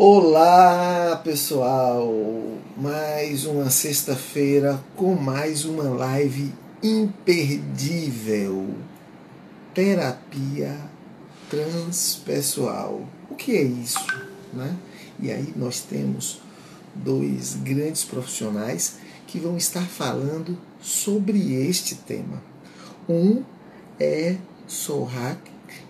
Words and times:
Olá 0.00 1.20
pessoal, 1.24 2.08
mais 2.76 3.44
uma 3.44 3.68
sexta-feira 3.68 4.80
com 4.94 5.16
mais 5.16 5.64
uma 5.64 5.82
live 5.82 6.54
imperdível. 6.80 8.76
Terapia 9.74 10.78
transpessoal. 11.50 13.08
O 13.28 13.34
que 13.34 13.56
é 13.56 13.62
isso? 13.64 14.06
Né? 14.52 14.76
E 15.18 15.32
aí 15.32 15.52
nós 15.56 15.80
temos 15.80 16.42
dois 16.94 17.56
grandes 17.56 18.04
profissionais 18.04 18.98
que 19.26 19.40
vão 19.40 19.56
estar 19.56 19.84
falando 19.84 20.56
sobre 20.80 21.54
este 21.68 21.96
tema. 21.96 22.40
Um 23.08 23.42
é 23.98 24.36
Sohak, 24.64 25.40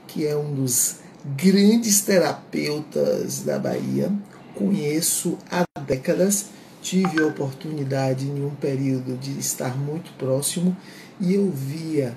que 0.07 0.27
é 0.27 0.35
um 0.35 0.55
dos 0.55 0.97
grandes 1.25 2.01
terapeutas 2.01 3.41
da 3.41 3.59
Bahia. 3.59 4.13
Conheço 4.55 5.39
há 5.51 5.65
décadas, 5.81 6.47
tive 6.83 7.23
a 7.23 7.27
oportunidade 7.27 8.27
em 8.27 8.45
um 8.45 8.55
período 8.55 9.17
de 9.17 9.39
estar 9.39 9.77
muito 9.77 10.13
próximo 10.19 10.77
e 11.21 11.35
eu 11.35 11.51
via 11.51 12.17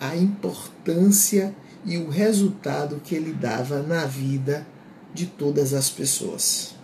a 0.00 0.16
importância 0.16 1.54
e 1.84 1.98
o 1.98 2.08
resultado 2.08 3.00
que 3.04 3.14
ele 3.14 3.32
dava 3.32 3.82
na 3.82 4.06
vida 4.06 4.66
de 5.12 5.26
todas 5.26 5.74
as 5.74 5.90
pessoas. 5.90 6.74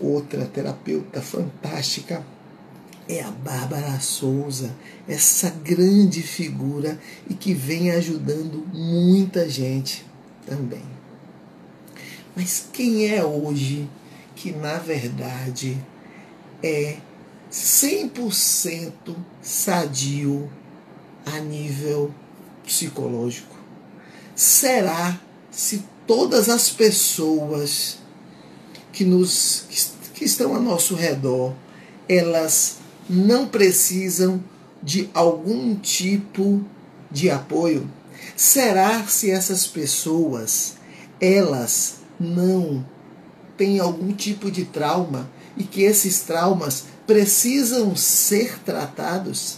Outra 0.00 0.44
terapeuta 0.44 1.20
fantástica 1.20 2.24
é 3.08 3.22
a 3.22 3.30
Bárbara 3.30 3.98
Souza, 4.00 4.70
essa 5.08 5.50
grande 5.50 6.22
figura 6.22 6.98
e 7.28 7.34
que 7.34 7.54
vem 7.54 7.90
ajudando 7.90 8.66
muita 8.72 9.48
gente 9.48 10.04
também. 10.46 10.82
Mas 12.34 12.68
quem 12.72 13.08
é 13.08 13.24
hoje 13.24 13.88
que 14.34 14.52
na 14.52 14.78
verdade 14.78 15.76
é 16.62 16.98
100% 17.50 18.92
sadio 19.42 20.50
a 21.24 21.38
nível 21.40 22.14
psicológico? 22.64 23.56
Será 24.34 25.18
se 25.50 25.82
todas 26.06 26.48
as 26.48 26.68
pessoas 26.68 27.98
que 28.92 29.04
nos 29.04 29.64
que 30.14 30.24
estão 30.24 30.54
a 30.54 30.58
nosso 30.58 30.94
redor, 30.94 31.54
elas 32.08 32.78
não 33.08 33.46
precisam 33.46 34.42
de 34.82 35.10
algum 35.12 35.74
tipo 35.74 36.64
de 37.10 37.30
apoio? 37.30 37.90
Será 38.36 39.02
se 39.06 39.30
essas 39.30 39.66
pessoas 39.66 40.74
elas 41.18 42.00
não 42.20 42.84
têm 43.56 43.80
algum 43.80 44.12
tipo 44.12 44.50
de 44.50 44.66
trauma 44.66 45.30
e 45.56 45.64
que 45.64 45.80
esses 45.80 46.20
traumas 46.20 46.84
precisam 47.06 47.96
ser 47.96 48.58
tratados? 48.58 49.56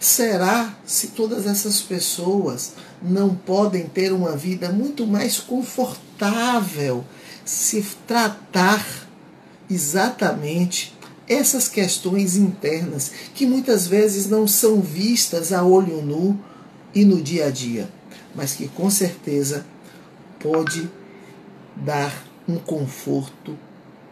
Será 0.00 0.74
se 0.86 1.08
todas 1.08 1.46
essas 1.46 1.82
pessoas 1.82 2.72
não 3.02 3.34
podem 3.34 3.86
ter 3.86 4.10
uma 4.10 4.34
vida 4.34 4.72
muito 4.72 5.06
mais 5.06 5.38
confortável 5.38 7.04
se 7.44 7.84
tratar 8.06 9.06
exatamente 9.68 10.96
essas 11.28 11.68
questões 11.68 12.36
internas 12.36 13.12
que 13.34 13.44
muitas 13.44 13.86
vezes 13.86 14.26
não 14.26 14.48
são 14.48 14.80
vistas 14.80 15.52
a 15.52 15.62
olho 15.62 16.00
nu 16.00 16.38
e 16.94 17.04
no 17.04 17.20
dia 17.20 17.48
a 17.48 17.50
dia? 17.50 17.90
Mas 18.34 18.54
que 18.54 18.68
com 18.68 18.90
certeza 18.90 19.66
pode 20.38 20.88
dar 21.76 22.26
um 22.48 22.56
conforto 22.56 23.56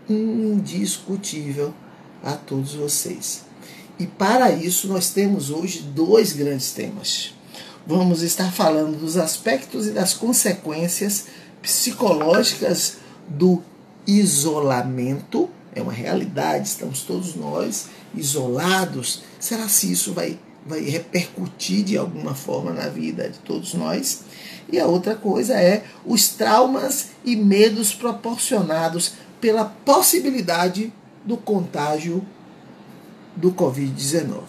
indiscutível 0.08 1.74
a 2.22 2.32
todos 2.32 2.74
vocês. 2.74 3.44
E 3.98 4.06
para 4.06 4.50
isso 4.50 4.88
nós 4.88 5.10
temos 5.10 5.50
hoje 5.50 5.82
dois 5.82 6.32
grandes 6.32 6.72
temas. 6.72 7.34
Vamos 7.86 8.22
estar 8.22 8.50
falando 8.52 8.98
dos 8.98 9.16
aspectos 9.16 9.86
e 9.86 9.90
das 9.90 10.14
consequências 10.14 11.26
psicológicas 11.60 12.98
do 13.28 13.62
isolamento. 14.06 15.50
É 15.74 15.82
uma 15.82 15.92
realidade, 15.92 16.68
estamos 16.68 17.02
todos 17.02 17.34
nós 17.34 17.86
isolados. 18.14 19.22
Será 19.38 19.68
se 19.68 19.90
isso 19.90 20.12
vai 20.12 20.38
vai 20.66 20.80
repercutir 20.80 21.84
de 21.84 21.96
alguma 21.96 22.34
forma 22.34 22.72
na 22.72 22.88
vida 22.88 23.28
de 23.28 23.38
todos 23.40 23.74
nós. 23.74 24.22
E 24.70 24.78
a 24.78 24.86
outra 24.86 25.14
coisa 25.14 25.54
é 25.54 25.84
os 26.04 26.28
traumas 26.28 27.08
e 27.24 27.36
medos 27.36 27.92
proporcionados 27.92 29.14
pela 29.40 29.64
possibilidade 29.64 30.92
do 31.24 31.36
contágio 31.36 32.24
do 33.34 33.52
Covid-19. 33.52 34.42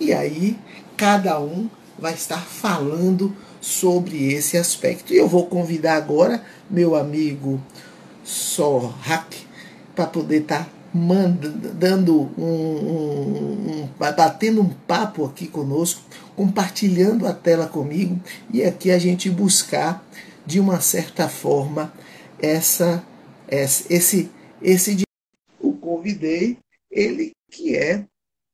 E 0.00 0.12
aí, 0.12 0.58
cada 0.96 1.38
um 1.40 1.68
vai 1.98 2.14
estar 2.14 2.40
falando 2.40 3.34
sobre 3.60 4.32
esse 4.32 4.58
aspecto. 4.58 5.12
E 5.12 5.16
eu 5.16 5.28
vou 5.28 5.46
convidar 5.46 5.96
agora 5.96 6.42
meu 6.68 6.96
amigo 6.96 7.60
Sorrak 8.24 9.46
para 9.94 10.06
poder 10.06 10.42
estar 10.42 10.64
tá 10.64 10.70
mandando 10.92 12.30
um, 12.36 12.44
um, 12.44 13.82
um, 13.82 13.88
batendo 13.98 14.60
um 14.60 14.68
papo 14.68 15.24
aqui 15.24 15.48
conosco, 15.48 16.02
compartilhando 16.36 17.26
a 17.26 17.32
tela 17.32 17.66
comigo 17.66 18.20
e 18.52 18.62
aqui 18.62 18.90
a 18.90 18.98
gente 18.98 19.30
buscar 19.30 20.04
de 20.44 20.60
uma 20.60 20.80
certa 20.80 21.28
forma 21.28 21.92
essa 22.38 23.04
esse 23.48 24.30
esse 24.60 25.02
o 25.60 25.72
convidei 25.74 26.58
ele 26.90 27.32
que 27.50 27.76
é 27.76 28.06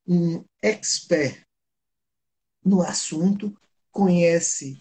um 0.06 0.44
expert 0.62 1.42
no 2.64 2.82
assunto 2.82 3.54
conhece 3.90 4.80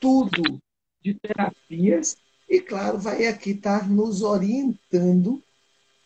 tudo 0.00 0.58
de 1.00 1.14
terapias 1.14 2.16
e 2.48 2.60
claro 2.60 2.98
vai 2.98 3.26
aqui 3.26 3.50
estar 3.50 3.88
nos 3.88 4.22
orientando 4.22 5.42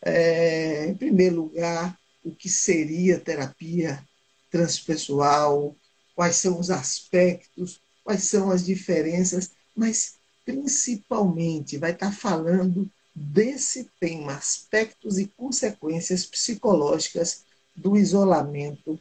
é, 0.01 0.85
em 0.87 0.95
primeiro 0.95 1.35
lugar, 1.35 1.97
o 2.23 2.31
que 2.31 2.49
seria 2.49 3.19
terapia 3.19 4.03
transpessoal, 4.49 5.75
quais 6.15 6.35
são 6.37 6.59
os 6.59 6.69
aspectos, 6.69 7.81
quais 8.03 8.23
são 8.23 8.51
as 8.51 8.65
diferenças, 8.65 9.51
mas 9.75 10.15
principalmente 10.45 11.77
vai 11.77 11.91
estar 11.91 12.11
falando 12.11 12.89
desse 13.13 13.89
tema, 13.99 14.33
aspectos 14.33 15.17
e 15.17 15.27
consequências 15.27 16.25
psicológicas 16.25 17.43
do 17.75 17.97
isolamento 17.97 18.99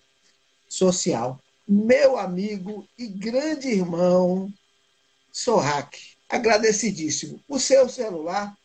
social. 0.68 1.40
Meu 1.68 2.18
amigo 2.18 2.86
e 2.98 3.06
grande 3.06 3.68
irmão 3.68 4.52
Sorrak, 5.32 5.98
agradecidíssimo. 6.28 7.42
O 7.48 7.58
seu 7.58 7.88
celular 7.88 8.56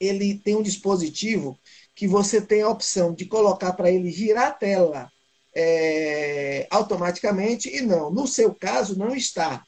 ele 0.00 0.38
tem 0.38 0.56
um 0.56 0.62
dispositivo 0.62 1.58
que 1.94 2.06
você 2.06 2.40
tem 2.40 2.62
a 2.62 2.68
opção 2.68 3.12
de 3.12 3.26
colocar 3.26 3.72
para 3.72 3.90
ele 3.90 4.10
girar 4.10 4.48
a 4.48 4.52
tela 4.52 5.12
é, 5.54 6.66
automaticamente 6.70 7.68
e 7.68 7.80
não. 7.80 8.10
No 8.10 8.26
seu 8.26 8.54
caso, 8.54 8.96
não 8.96 9.14
está. 9.14 9.64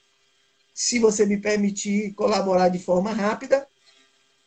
Se 0.72 0.98
você 0.98 1.26
me 1.26 1.36
permitir 1.36 2.14
colaborar 2.14 2.68
de 2.68 2.78
forma 2.78 3.12
rápida, 3.12 3.66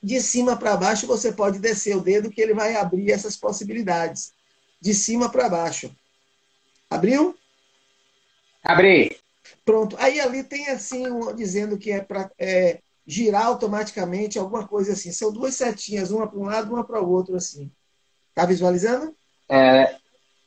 de 0.02 0.22
cima 0.22 0.58
para 0.58 0.78
baixo 0.78 1.08
você 1.08 1.32
pode 1.32 1.60
descer 1.60 1.96
o 1.96 2.02
dedo 2.02 2.30
que 2.30 2.42
ele 2.42 2.54
vai 2.54 2.76
abrir 2.76 3.12
essas 3.12 3.36
possibilidades. 3.36 4.32
De 4.80 4.94
cima 4.94 5.30
para 5.30 5.50
baixo. 5.50 5.94
Abriu? 6.90 7.38
Abri. 8.62 9.18
Pronto. 9.66 9.96
Aí 10.00 10.20
ali 10.20 10.44
tem 10.44 10.68
assim, 10.68 11.08
um, 11.08 11.34
dizendo 11.34 11.78
que 11.78 11.92
é 11.92 12.02
para 12.02 12.30
é, 12.38 12.82
girar 13.06 13.46
automaticamente, 13.46 14.40
alguma 14.40 14.68
coisa 14.68 14.94
assim. 14.94 15.12
São 15.12 15.32
duas 15.32 15.56
setinhas, 15.56 16.12
uma 16.12 16.28
para 16.28 16.40
um 16.40 16.46
lado, 16.46 16.74
uma 16.74 16.84
para 16.84 17.02
o 17.02 17.10
outro, 17.10 17.36
assim. 17.36 17.72
Tá 18.34 18.46
visualizando? 18.46 19.16
É, 19.50 19.96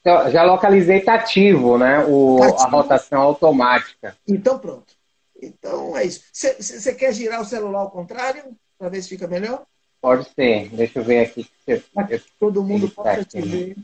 então, 0.01 0.31
já 0.31 0.43
localizei 0.43 1.01
tá 1.01 1.15
ativo, 1.15 1.77
né? 1.79 2.05
O, 2.07 2.39
tá 2.39 2.47
ativo. 2.47 2.63
A 2.63 2.71
rotação 2.71 3.21
automática. 3.21 4.17
Então 4.27 4.59
pronto. 4.59 4.95
Então 5.41 5.97
é 5.97 6.05
isso. 6.05 6.23
Você 6.33 6.95
quer 6.95 7.13
girar 7.13 7.41
o 7.41 7.45
celular 7.45 7.81
ao 7.81 7.91
contrário? 7.91 8.57
Para 8.79 8.89
ver 8.89 9.03
se 9.03 9.09
fica 9.09 9.27
melhor? 9.27 9.65
Pode 10.01 10.29
ser. 10.35 10.69
Deixa 10.71 10.99
eu 10.99 11.05
ver 11.05 11.27
aqui. 11.27 11.49
Todo 12.39 12.63
mundo 12.63 12.89
pode 12.89 13.25
te 13.25 13.41
né? 13.41 13.75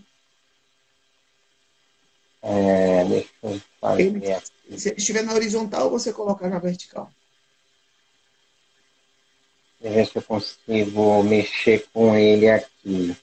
É, 2.44 3.04
deixa 3.04 3.28
eu 3.42 3.60
fazer 3.80 4.02
ele, 4.02 4.78
Se 4.78 4.94
estiver 4.96 5.22
na 5.22 5.32
horizontal, 5.32 5.90
você 5.90 6.12
colocar 6.12 6.48
na 6.48 6.58
vertical 6.58 7.10
ver 9.90 10.06
se 10.06 10.16
eu 10.16 10.22
consigo 10.22 11.22
mexer 11.22 11.86
com 11.92 12.16
ele 12.16 12.48
aqui. 12.48 13.16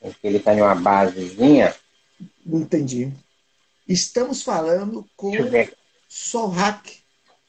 Porque 0.00 0.26
ele 0.26 0.38
está 0.38 0.54
em 0.54 0.60
uma 0.60 0.74
basezinha. 0.74 1.74
Entendi. 2.44 3.12
Estamos 3.88 4.42
falando 4.42 5.08
com 5.16 5.32
Solhack, 6.08 6.98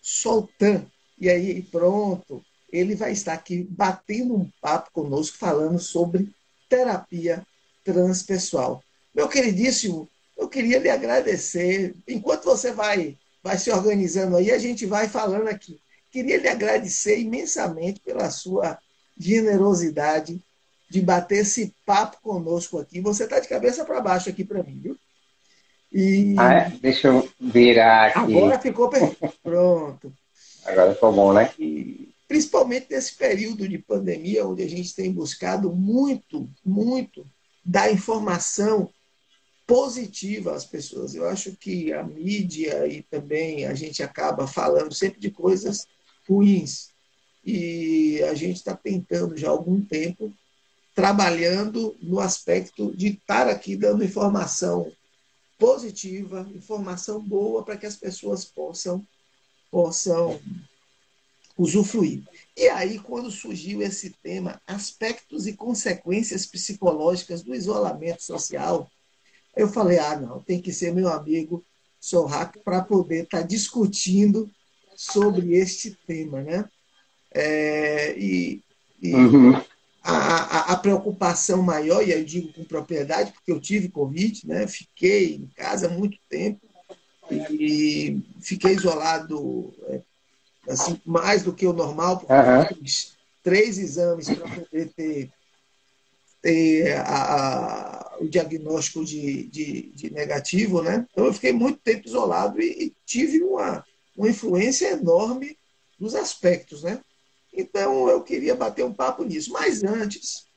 Soltan. 0.01 0.85
E 1.19 1.29
aí, 1.29 1.61
pronto. 1.63 2.43
ele 2.71 2.95
vai 2.95 3.11
estar 3.11 3.33
aqui 3.33 3.67
batendo 3.69 4.35
um 4.35 4.49
papo 4.59 4.91
conosco, 4.91 5.37
falando 5.37 5.79
sobre 5.79 6.29
terapia 6.67 7.45
transpessoal. 7.83 8.83
Meu 9.13 9.29
queridíssimo, 9.29 10.09
eu 10.37 10.49
queria 10.49 10.79
lhe 10.79 10.89
agradecer. 10.89 11.95
Enquanto 12.07 12.45
você 12.45 12.71
vai, 12.71 13.17
vai 13.43 13.57
se 13.57 13.71
organizando 13.71 14.37
aí, 14.37 14.51
a 14.51 14.57
gente 14.57 14.85
vai 14.85 15.07
falando 15.07 15.47
aqui. 15.47 15.79
Queria 16.13 16.37
lhe 16.37 16.47
agradecer 16.47 17.19
imensamente 17.19 17.99
pela 17.99 18.29
sua 18.29 18.77
generosidade 19.17 20.39
de 20.87 21.01
bater 21.01 21.39
esse 21.39 21.73
papo 21.83 22.21
conosco 22.21 22.77
aqui. 22.77 23.01
Você 23.01 23.23
está 23.23 23.39
de 23.39 23.47
cabeça 23.47 23.83
para 23.83 23.99
baixo 23.99 24.29
aqui 24.29 24.45
para 24.45 24.61
mim, 24.61 24.79
viu? 24.79 24.95
E... 25.91 26.35
Ah, 26.37 26.53
é? 26.53 26.69
Deixa 26.79 27.07
eu 27.07 27.27
virar 27.41 28.09
aqui. 28.09 28.19
Agora 28.19 28.59
ficou 28.59 28.89
perfeito. 28.89 29.33
Pronto. 29.41 30.13
Agora 30.63 30.93
ficou 30.93 31.11
bom, 31.11 31.33
né? 31.33 31.51
E, 31.57 32.13
principalmente 32.27 32.85
nesse 32.91 33.15
período 33.15 33.67
de 33.67 33.79
pandemia, 33.79 34.45
onde 34.45 34.61
a 34.61 34.69
gente 34.69 34.93
tem 34.93 35.11
buscado 35.11 35.71
muito, 35.71 36.47
muito 36.63 37.25
dar 37.65 37.91
informação 37.91 38.87
positiva 39.65 40.53
às 40.53 40.63
pessoas. 40.63 41.15
Eu 41.15 41.27
acho 41.27 41.55
que 41.55 41.91
a 41.91 42.03
mídia 42.03 42.85
e 42.85 43.01
também 43.01 43.65
a 43.65 43.73
gente 43.73 44.03
acaba 44.03 44.45
falando 44.45 44.93
sempre 44.93 45.19
de 45.19 45.31
coisas 45.31 45.87
ruins. 46.27 46.89
E 47.45 48.23
a 48.23 48.33
gente 48.33 48.57
está 48.57 48.75
tentando 48.75 49.35
já 49.35 49.47
há 49.47 49.51
algum 49.51 49.81
tempo 49.81 50.33
trabalhando 50.95 51.95
no 52.01 52.19
aspecto 52.19 52.95
de 52.95 53.07
estar 53.07 53.47
aqui 53.47 53.75
dando 53.75 54.03
informação 54.03 54.91
positiva, 55.57 56.47
informação 56.53 57.21
boa 57.21 57.63
para 57.63 57.77
que 57.77 57.85
as 57.85 57.95
pessoas 57.95 58.45
possam 58.45 59.05
possam 59.71 60.39
usufruir. 61.57 62.23
E 62.55 62.67
aí, 62.69 62.99
quando 62.99 63.31
surgiu 63.31 63.81
esse 63.81 64.11
tema, 64.21 64.61
aspectos 64.67 65.47
e 65.47 65.53
consequências 65.53 66.45
psicológicas 66.45 67.41
do 67.41 67.55
isolamento 67.55 68.23
social, 68.23 68.89
eu 69.55 69.67
falei: 69.67 69.97
ah, 69.99 70.19
não, 70.19 70.41
tem 70.41 70.61
que 70.61 70.71
ser 70.71 70.93
meu 70.93 71.09
amigo 71.09 71.63
Sorraco 71.99 72.59
para 72.59 72.83
poder 72.83 73.23
estar 73.23 73.41
tá 73.41 73.47
discutindo 73.47 74.49
sobre 75.11 75.55
este 75.55 75.97
tema, 76.07 76.41
né? 76.41 76.65
É, 77.31 78.17
e, 78.17 78.61
e 79.01 79.13
uhum 79.15 79.61
a, 80.03 80.73
a, 80.73 80.77
preocupação 80.77 81.61
maior, 81.61 82.05
e 82.05 82.11
eu 82.11 82.23
digo 82.25 82.51
com 82.51 82.65
propriedade, 82.65 83.31
porque 83.31 83.51
eu 83.51 83.59
tive 83.59 83.87
Covid, 83.87 84.45
né? 84.45 84.67
fiquei 84.67 85.35
em 85.35 85.49
casa 85.55 85.87
muito 85.87 86.17
tempo 86.29 86.59
e 87.31 88.21
fiquei 88.41 88.73
isolado 88.73 89.73
é, 89.87 90.01
assim, 90.67 90.99
mais 91.05 91.43
do 91.43 91.53
que 91.53 91.65
o 91.65 91.71
normal, 91.71 92.19
porque 92.19 92.33
uhum. 92.33 92.81
fiz 92.81 93.13
três 93.41 93.77
exames 93.77 94.29
para 94.29 94.49
poder 94.49 94.89
ter, 94.93 95.31
ter 96.41 96.97
a, 96.97 98.13
a, 98.13 98.17
o 98.19 98.27
diagnóstico 98.27 99.05
de, 99.05 99.43
de, 99.43 99.91
de, 99.95 100.09
negativo. 100.11 100.81
Né? 100.81 101.07
Então, 101.11 101.25
eu 101.25 101.33
fiquei 101.33 101.53
muito 101.53 101.79
tempo 101.79 102.05
isolado 102.05 102.61
e, 102.61 102.87
e 102.87 102.93
tive 103.05 103.41
uma, 103.41 103.85
uma 104.15 104.29
influência 104.29 104.91
enorme 104.91 105.57
nos 105.99 106.15
aspectos, 106.15 106.83
né? 106.83 106.99
Então, 107.53 108.09
eu 108.09 108.21
queria 108.21 108.55
bater 108.55 108.83
um 108.83 108.93
papo 108.93 109.23
nisso. 109.23 109.51
Mas 109.51 109.83
antes, 109.83 110.47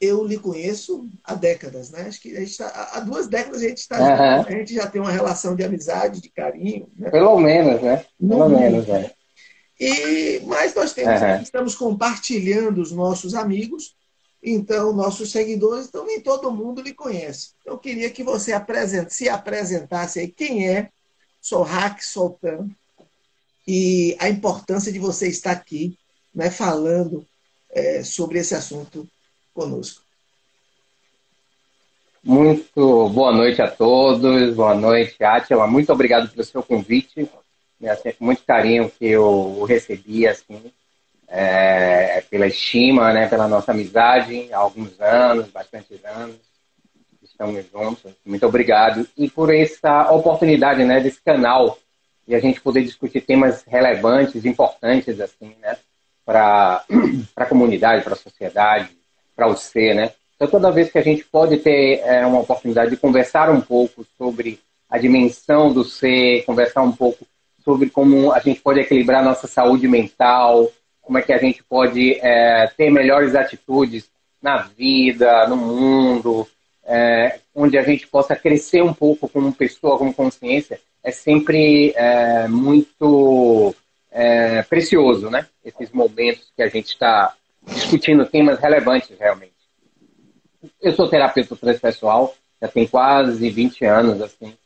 eu 0.00 0.24
lhe 0.24 0.38
conheço 0.38 1.08
há 1.24 1.34
décadas, 1.34 1.90
né? 1.90 2.02
Acho 2.02 2.20
que 2.20 2.36
a 2.36 2.40
gente 2.40 2.56
tá, 2.56 2.90
há 2.92 3.00
duas 3.00 3.26
décadas 3.26 3.62
a 3.62 3.68
gente 3.68 3.78
está 3.78 3.98
uhum. 3.98 4.46
a 4.46 4.50
gente 4.50 4.74
já 4.74 4.86
tem 4.86 5.00
uma 5.00 5.10
relação 5.10 5.56
de 5.56 5.64
amizade, 5.64 6.20
de 6.20 6.28
carinho. 6.28 6.88
Né? 6.96 7.10
Pelo 7.10 7.38
menos, 7.38 7.82
né? 7.82 8.04
Pelo 8.18 8.48
no 8.48 8.58
menos, 8.58 8.86
né? 8.86 9.10
E, 9.80 10.40
mas 10.44 10.74
nós 10.74 10.92
temos, 10.92 11.20
uhum. 11.20 11.42
estamos 11.42 11.74
compartilhando 11.74 12.80
os 12.80 12.92
nossos 12.92 13.34
amigos, 13.34 13.96
então 14.42 14.92
nossos 14.92 15.30
seguidores, 15.30 15.86
então 15.86 16.04
nem 16.04 16.20
todo 16.20 16.52
mundo 16.52 16.82
lhe 16.82 16.92
conhece. 16.92 17.50
Eu 17.64 17.78
queria 17.78 18.10
que 18.10 18.22
você 18.22 18.52
apresente, 18.52 19.14
se 19.14 19.28
apresentasse 19.28 20.20
aí 20.20 20.28
quem 20.28 20.68
é 20.68 20.90
Sorrak 21.48 22.04
Soltan 22.04 22.68
e 23.66 24.14
a 24.20 24.28
importância 24.28 24.92
de 24.92 24.98
você 24.98 25.28
estar 25.28 25.52
aqui 25.52 25.96
né, 26.34 26.50
falando 26.50 27.26
é, 27.70 28.02
sobre 28.02 28.38
esse 28.38 28.54
assunto 28.54 29.08
conosco. 29.54 30.02
Muito 32.22 33.08
boa 33.08 33.32
noite 33.32 33.62
a 33.62 33.70
todos, 33.70 34.54
boa 34.54 34.74
noite, 34.74 35.24
Átila. 35.24 35.66
Muito 35.66 35.90
obrigado 35.90 36.28
pelo 36.28 36.44
seu 36.44 36.62
convite. 36.62 37.26
É 37.80 37.94
sempre 37.96 38.18
muito 38.20 38.44
carinho 38.44 38.90
que 38.90 39.06
eu 39.06 39.64
recebi, 39.64 40.26
assim, 40.26 40.70
é, 41.28 42.20
pela 42.28 42.46
estima, 42.46 43.14
né, 43.14 43.26
pela 43.26 43.48
nossa 43.48 43.72
amizade 43.72 44.52
há 44.52 44.58
alguns 44.58 45.00
anos, 45.00 45.48
bastantes 45.48 46.04
anos. 46.04 46.47
Estamos 47.40 47.64
juntos. 47.70 48.12
Muito 48.26 48.44
obrigado. 48.44 49.06
E 49.16 49.30
por 49.30 49.54
essa 49.54 50.10
oportunidade, 50.10 50.84
né, 50.84 50.98
desse 50.98 51.22
canal, 51.22 51.78
e 52.26 52.34
a 52.34 52.40
gente 52.40 52.60
poder 52.60 52.82
discutir 52.82 53.20
temas 53.20 53.62
relevantes, 53.62 54.44
importantes, 54.44 55.20
assim, 55.20 55.54
né? 55.60 55.76
para 56.26 56.84
a 57.36 57.46
comunidade, 57.46 58.02
para 58.02 58.14
a 58.14 58.16
sociedade, 58.16 58.90
para 59.36 59.46
o 59.46 59.56
ser, 59.56 59.94
né? 59.94 60.12
Então, 60.34 60.48
toda 60.48 60.72
vez 60.72 60.90
que 60.90 60.98
a 60.98 61.02
gente 61.02 61.24
pode 61.24 61.58
ter 61.58 62.00
é, 62.00 62.26
uma 62.26 62.40
oportunidade 62.40 62.90
de 62.90 62.96
conversar 62.96 63.48
um 63.50 63.60
pouco 63.60 64.04
sobre 64.18 64.60
a 64.90 64.98
dimensão 64.98 65.72
do 65.72 65.84
ser, 65.84 66.44
conversar 66.44 66.82
um 66.82 66.92
pouco 66.92 67.24
sobre 67.64 67.88
como 67.88 68.32
a 68.32 68.40
gente 68.40 68.60
pode 68.60 68.80
equilibrar 68.80 69.24
nossa 69.24 69.46
saúde 69.46 69.86
mental, 69.86 70.70
como 71.00 71.18
é 71.18 71.22
que 71.22 71.32
a 71.32 71.38
gente 71.38 71.62
pode 71.62 72.14
é, 72.20 72.66
ter 72.76 72.90
melhores 72.90 73.34
atitudes 73.34 74.10
na 74.42 74.58
vida, 74.58 75.46
no 75.46 75.56
mundo, 75.56 76.46
é, 76.88 77.38
onde 77.54 77.76
a 77.76 77.82
gente 77.82 78.06
possa 78.06 78.34
crescer 78.34 78.82
um 78.82 78.94
pouco 78.94 79.28
como 79.28 79.52
pessoa, 79.52 79.98
como 79.98 80.14
consciência, 80.14 80.80
é 81.04 81.10
sempre 81.10 81.92
é, 81.94 82.48
muito 82.48 83.74
é, 84.10 84.62
precioso, 84.62 85.30
né? 85.30 85.46
Esses 85.64 85.92
momentos 85.92 86.50
que 86.56 86.62
a 86.62 86.68
gente 86.68 86.88
está 86.88 87.34
discutindo 87.62 88.24
temas 88.24 88.58
relevantes 88.58 89.16
realmente. 89.18 89.52
Eu 90.80 90.92
sou 90.92 91.08
terapeuta 91.08 91.54
transpessoal, 91.54 92.34
já 92.60 92.68
tem 92.68 92.86
quase 92.86 93.48
20 93.50 93.84
anos 93.84 94.22
assim 94.22 94.56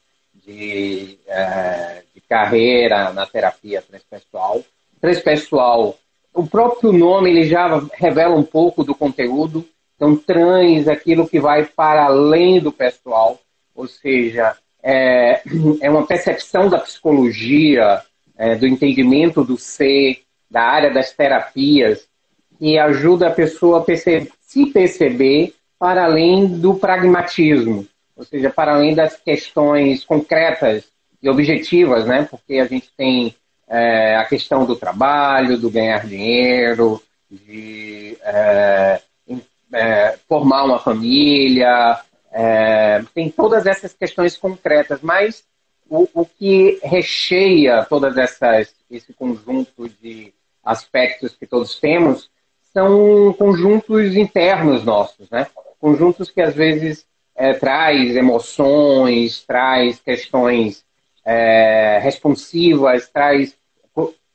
de, 0.47 1.19
é, 1.27 2.03
de 2.15 2.21
carreira 2.21 3.13
na 3.13 3.27
terapia 3.27 3.83
transpessoal. 3.83 4.63
Transpessoal, 5.01 5.99
o 6.33 6.47
próprio 6.47 6.93
nome 6.93 7.31
ele 7.31 7.45
já 7.45 7.83
revela 7.95 8.37
um 8.37 8.45
pouco 8.45 8.85
do 8.85 8.95
conteúdo. 8.95 9.67
Então, 10.03 10.17
trans, 10.17 10.89
aquilo 10.89 11.29
que 11.29 11.39
vai 11.39 11.65
para 11.65 12.07
além 12.07 12.59
do 12.59 12.73
pessoal, 12.73 13.39
ou 13.73 13.87
seja, 13.87 14.57
é, 14.83 15.41
é 15.81 15.89
uma 15.89 16.05
percepção 16.05 16.69
da 16.69 16.81
psicologia 16.81 18.03
é, 18.37 18.57
do 18.57 18.67
entendimento 18.67 19.45
do 19.45 19.57
ser, 19.57 20.23
da 20.51 20.63
área 20.63 20.93
das 20.93 21.13
terapias, 21.13 22.09
que 22.59 22.77
ajuda 22.81 23.29
a 23.29 23.33
pessoa 23.33 23.79
a 23.79 23.85
perceber, 23.85 24.29
se 24.41 24.67
perceber 24.67 25.55
para 25.79 26.07
além 26.07 26.49
do 26.49 26.75
pragmatismo, 26.75 27.87
ou 28.17 28.25
seja, 28.25 28.51
para 28.51 28.75
além 28.75 28.97
das 28.97 29.17
questões 29.17 30.05
concretas 30.05 30.83
e 31.23 31.31
objetivas, 31.31 32.09
né? 32.09 32.27
Porque 32.29 32.55
a 32.55 32.65
gente 32.65 32.91
tem 32.97 33.37
é, 33.69 34.17
a 34.17 34.25
questão 34.25 34.67
do 34.67 34.75
trabalho, 34.75 35.57
do 35.57 35.71
ganhar 35.71 36.05
dinheiro, 36.05 37.01
de 37.31 38.19
é, 38.21 39.01
é, 39.73 40.19
formar 40.29 40.65
uma 40.65 40.79
família, 40.79 42.01
é, 42.33 43.03
tem 43.15 43.31
todas 43.31 43.67
essas 43.67 43.93
questões 43.93 44.37
concretas, 44.37 45.01
mas 45.03 45.45
o, 45.89 46.09
o 46.15 46.25
que 46.27 46.79
recheia 46.83 47.85
todas 47.85 48.17
essas 48.17 48.75
esse 48.91 49.13
conjunto 49.13 49.89
de 50.01 50.33
aspectos 50.63 51.35
que 51.35 51.47
todos 51.47 51.81
temos 51.81 52.31
são 52.73 53.35
conjuntos 53.39 54.17
internos 54.17 54.85
nossos, 54.85 55.29
né? 55.31 55.47
Conjuntos 55.81 56.31
que 56.31 56.41
às 56.41 56.55
vezes 56.55 57.07
é, 57.35 57.55
traz 57.55 58.15
emoções, 58.15 59.43
traz 59.43 59.99
questões 60.01 60.85
é, 61.25 61.99
responsivas, 62.03 63.09
traz 63.09 63.55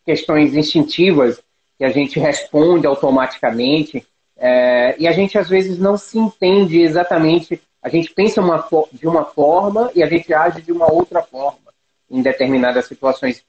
questões 0.06 0.56
instintivas 0.56 1.42
que 1.78 1.84
a 1.84 1.90
gente 1.90 2.20
responde 2.20 2.88
automaticamente 2.88 4.06
é, 4.38 4.96
e 5.00 5.08
a 5.08 5.12
gente 5.12 5.38
às 5.38 5.50
vezes 5.50 5.80
não 5.80 5.98
se 5.98 6.18
entende 6.18 6.80
exatamente 6.80 7.62
a 7.82 7.90
gente 7.90 8.14
pensa 8.14 8.42
uma, 8.42 8.68
de 8.92 9.08
uma 9.08 9.24
forma 9.24 9.90
e 9.96 10.04
a 10.04 10.08
gente 10.08 10.34
age 10.34 10.62
de 10.62 10.74
uma 10.74 10.92
outra 10.92 11.22
forma 11.22 11.74
em 12.12 12.22
determinadas 12.22 12.86
situações. 12.86 13.46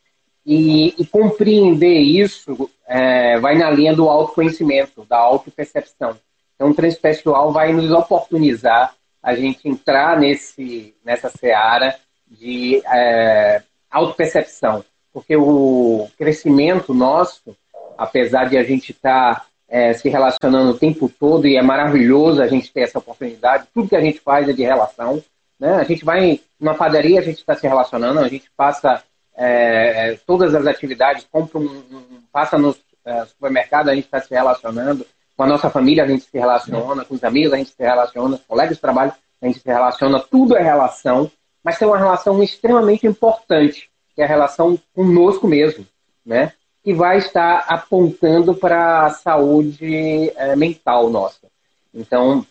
E, 0.47 0.95
e 0.97 1.05
compreender 1.05 1.99
isso 1.99 2.71
é, 2.87 3.39
vai 3.41 3.59
na 3.59 3.69
linha 3.69 3.95
do 3.95 4.09
autoconhecimento, 4.09 5.05
da 5.07 5.19
autopercepção. 5.19 6.17
Então, 6.55 6.71
o 6.71 6.75
transpessoal 6.75 7.53
vai 7.53 7.73
nos 7.73 7.91
oportunizar 7.91 8.95
a 9.21 9.35
gente 9.35 9.69
entrar 9.69 10.19
nesse, 10.19 10.95
nessa 11.05 11.29
seara 11.29 11.99
de 12.27 12.81
é, 12.87 13.63
autopercepção, 13.91 14.85
porque 15.13 15.37
o 15.37 16.09
crescimento 16.17 16.95
nosso 16.95 17.57
apesar 17.99 18.49
de 18.49 18.57
a 18.57 18.63
gente 18.63 18.93
estar 18.93 19.35
tá, 19.35 19.47
é, 19.69 19.93
se 19.93 20.09
relacionando 20.09 20.71
o 20.71 20.79
tempo 20.79 21.09
todo 21.09 21.47
e 21.47 21.57
é 21.57 21.63
maravilhoso 21.63 22.43
a 22.43 22.47
gente 22.47 22.73
ter 22.73 22.81
essa 22.81 22.99
oportunidade. 22.99 23.67
Tudo 23.75 23.89
que 23.89 23.97
a 23.97 24.01
gente 24.01 24.19
faz 24.21 24.49
é 24.49 24.53
de 24.53 24.63
relação. 24.63 25.23
Né? 25.61 25.75
A 25.75 25.85
gente 25.85 26.05
vai 26.05 26.41
numa 26.59 26.75
padaria, 26.75 27.21
a 27.21 27.23
gente 27.23 27.39
está 27.39 27.55
se 27.55 27.67
relacionando, 27.67 28.21
a 28.21 28.29
gente 28.29 28.51
passa 28.57 29.03
é, 29.37 30.13
é, 30.13 30.19
todas 30.27 30.55
as 30.55 30.67
atividades, 30.67 31.27
compra 31.31 31.59
um, 31.59 31.65
um 31.65 32.23
passa 32.33 32.57
no 32.57 32.75
é, 33.05 33.25
supermercado, 33.27 33.89
a 33.89 33.95
gente 33.95 34.05
está 34.05 34.21
se 34.21 34.31
relacionando. 34.31 35.07
Com 35.37 35.45
a 35.45 35.47
nossa 35.47 35.71
família, 35.71 36.03
a 36.03 36.09
gente 36.09 36.25
se 36.25 36.37
relaciona. 36.37 37.05
Com 37.05 37.15
os 37.15 37.23
amigos, 37.23 37.53
a 37.53 37.57
gente 37.57 37.71
se 37.71 37.83
relaciona. 37.83 38.39
Com 38.39 38.45
colegas 38.49 38.75
de 38.75 38.81
trabalho, 38.81 39.13
a 39.41 39.47
gente 39.47 39.61
se 39.61 39.69
relaciona. 39.69 40.19
Tudo 40.19 40.57
é 40.57 40.63
relação. 40.63 41.31
Mas 41.63 41.79
tem 41.79 41.87
uma 41.87 41.99
relação 41.99 42.43
extremamente 42.43 43.07
importante, 43.07 43.89
que 44.15 44.23
é 44.23 44.25
a 44.25 44.29
relação 44.29 44.79
conosco 44.95 45.47
mesmo, 45.47 45.87
né? 46.27 46.53
Que 46.83 46.95
vai 46.95 47.19
estar 47.19 47.65
apontando 47.69 48.55
para 48.55 49.07
a 49.07 49.11
saúde 49.11 50.31
é, 50.37 50.57
mental 50.57 51.11
nossa. 51.11 51.49
Então, 51.93 52.47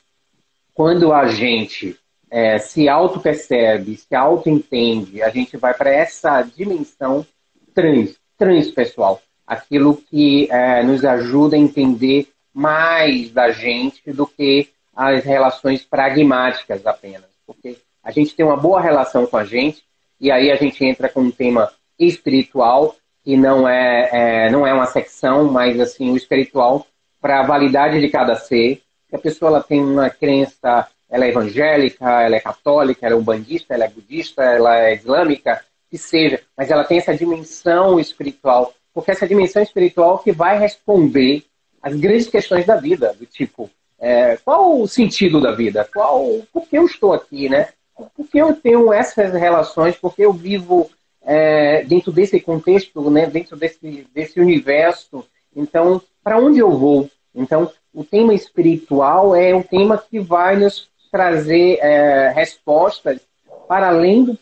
quando 0.74 1.14
a 1.14 1.28
gente 1.28 1.98
é, 2.30 2.58
se 2.58 2.88
auto-percebe, 2.88 3.98
se 3.98 4.14
auto-entende, 4.14 5.24
a 5.24 5.30
gente 5.30 5.58
vai 5.58 5.74
para 5.74 5.90
essa 5.90 6.42
dimensão 6.42 7.26
trans, 7.74 8.16
transpessoal. 8.38 9.22
Aquilo 9.46 9.96
que 9.96 10.52
é, 10.52 10.84
nos 10.84 11.06
ajuda 11.06 11.56
a 11.56 11.60
entender 11.60 12.28
mais 12.54 13.32
da 13.32 13.52
gente 13.52 14.12
do 14.12 14.28
que 14.28 14.70
as 14.96 15.24
relações 15.24 15.84
pragmáticas 15.84 16.86
apenas. 16.86 17.30
Porque 17.46 17.78
a 18.04 18.12
gente 18.12 18.36
tem 18.36 18.46
uma 18.46 18.58
boa 18.58 18.82
relação 18.82 19.26
com 19.26 19.38
a 19.38 19.46
gente, 19.46 19.84
e 20.20 20.32
aí 20.32 20.52
a 20.52 20.56
gente 20.56 20.84
entra 20.84 21.08
com 21.08 21.22
um 21.22 21.32
tema 21.32 21.72
espiritual, 22.00 22.96
que 23.28 23.36
não 23.36 23.68
é, 23.68 24.10
é 24.14 24.50
não 24.50 24.66
é 24.66 24.74
uma 24.74 24.86
secção, 24.86 25.52
mas 25.52 25.78
assim, 25.82 26.12
o 26.12 26.16
espiritual 26.16 26.88
para 27.20 27.42
a 27.42 27.46
validade 27.46 28.00
de 28.00 28.08
cada 28.08 28.38
ser. 28.38 28.82
Se 29.10 29.18
a 29.18 29.20
pessoa 29.20 29.50
ela 29.50 29.62
tem 29.62 29.84
uma 29.84 30.10
crença 30.10 30.88
ela 31.10 31.26
é 31.26 31.30
evangélica, 31.30 32.22
ela 32.22 32.38
é 32.38 32.40
católica, 32.40 33.06
ela 33.06 33.16
é 33.16 33.18
umbandista, 33.18 33.74
ela 33.74 33.84
é 33.84 33.90
budista, 33.90 34.44
ela 34.44 34.80
é 34.80 34.96
islâmica, 34.96 35.62
que 35.90 35.98
seja, 35.98 36.42
mas 36.56 36.72
ela 36.72 36.86
tem 36.86 37.00
essa 37.00 37.16
dimensão 37.16 38.00
espiritual, 38.00 38.74
porque 38.94 39.12
essa 39.12 39.28
dimensão 39.28 39.62
espiritual 39.62 40.20
que 40.20 40.32
vai 40.32 40.58
responder 40.58 41.44
as 41.82 41.96
grandes 41.96 42.30
questões 42.30 42.66
da 42.66 42.78
vida, 42.78 43.14
do 43.20 43.26
tipo, 43.26 43.70
é, 44.00 44.38
qual 44.38 44.80
o 44.80 44.88
sentido 44.88 45.42
da 45.42 45.52
vida? 45.52 45.86
Qual, 45.94 46.42
por 46.54 46.66
que 46.66 46.78
eu 46.78 46.86
estou 46.86 47.14
aqui, 47.14 47.50
né? 47.50 47.70
Por 48.16 48.26
que 48.30 48.38
eu 48.38 48.56
tenho 48.56 48.94
essas 48.94 49.34
relações? 49.34 49.98
Por 49.98 50.16
que 50.16 50.22
eu 50.22 50.32
vivo 50.32 50.90
é, 51.28 51.84
dentro 51.84 52.10
desse 52.10 52.40
contexto, 52.40 53.10
né? 53.10 53.28
Dentro 53.28 53.58
desse, 53.58 54.08
desse 54.14 54.40
universo? 54.40 55.26
Então, 55.54 56.02
para 56.24 56.40
onde 56.40 56.60
eu 56.60 56.72
vou? 56.72 57.10
Então, 57.36 57.70
o 57.94 58.04
tema 58.04 58.34
espiritual 58.34 59.36
é 59.36 59.54
um 59.54 59.62
tema 59.62 59.98
que 59.98 60.20
vai 60.20 60.56
nos 60.56 60.88
trazer 61.12 61.80
é, 61.82 62.30
respostas 62.30 63.20
para 63.68 63.90
além 63.90 64.24
do 64.24 64.38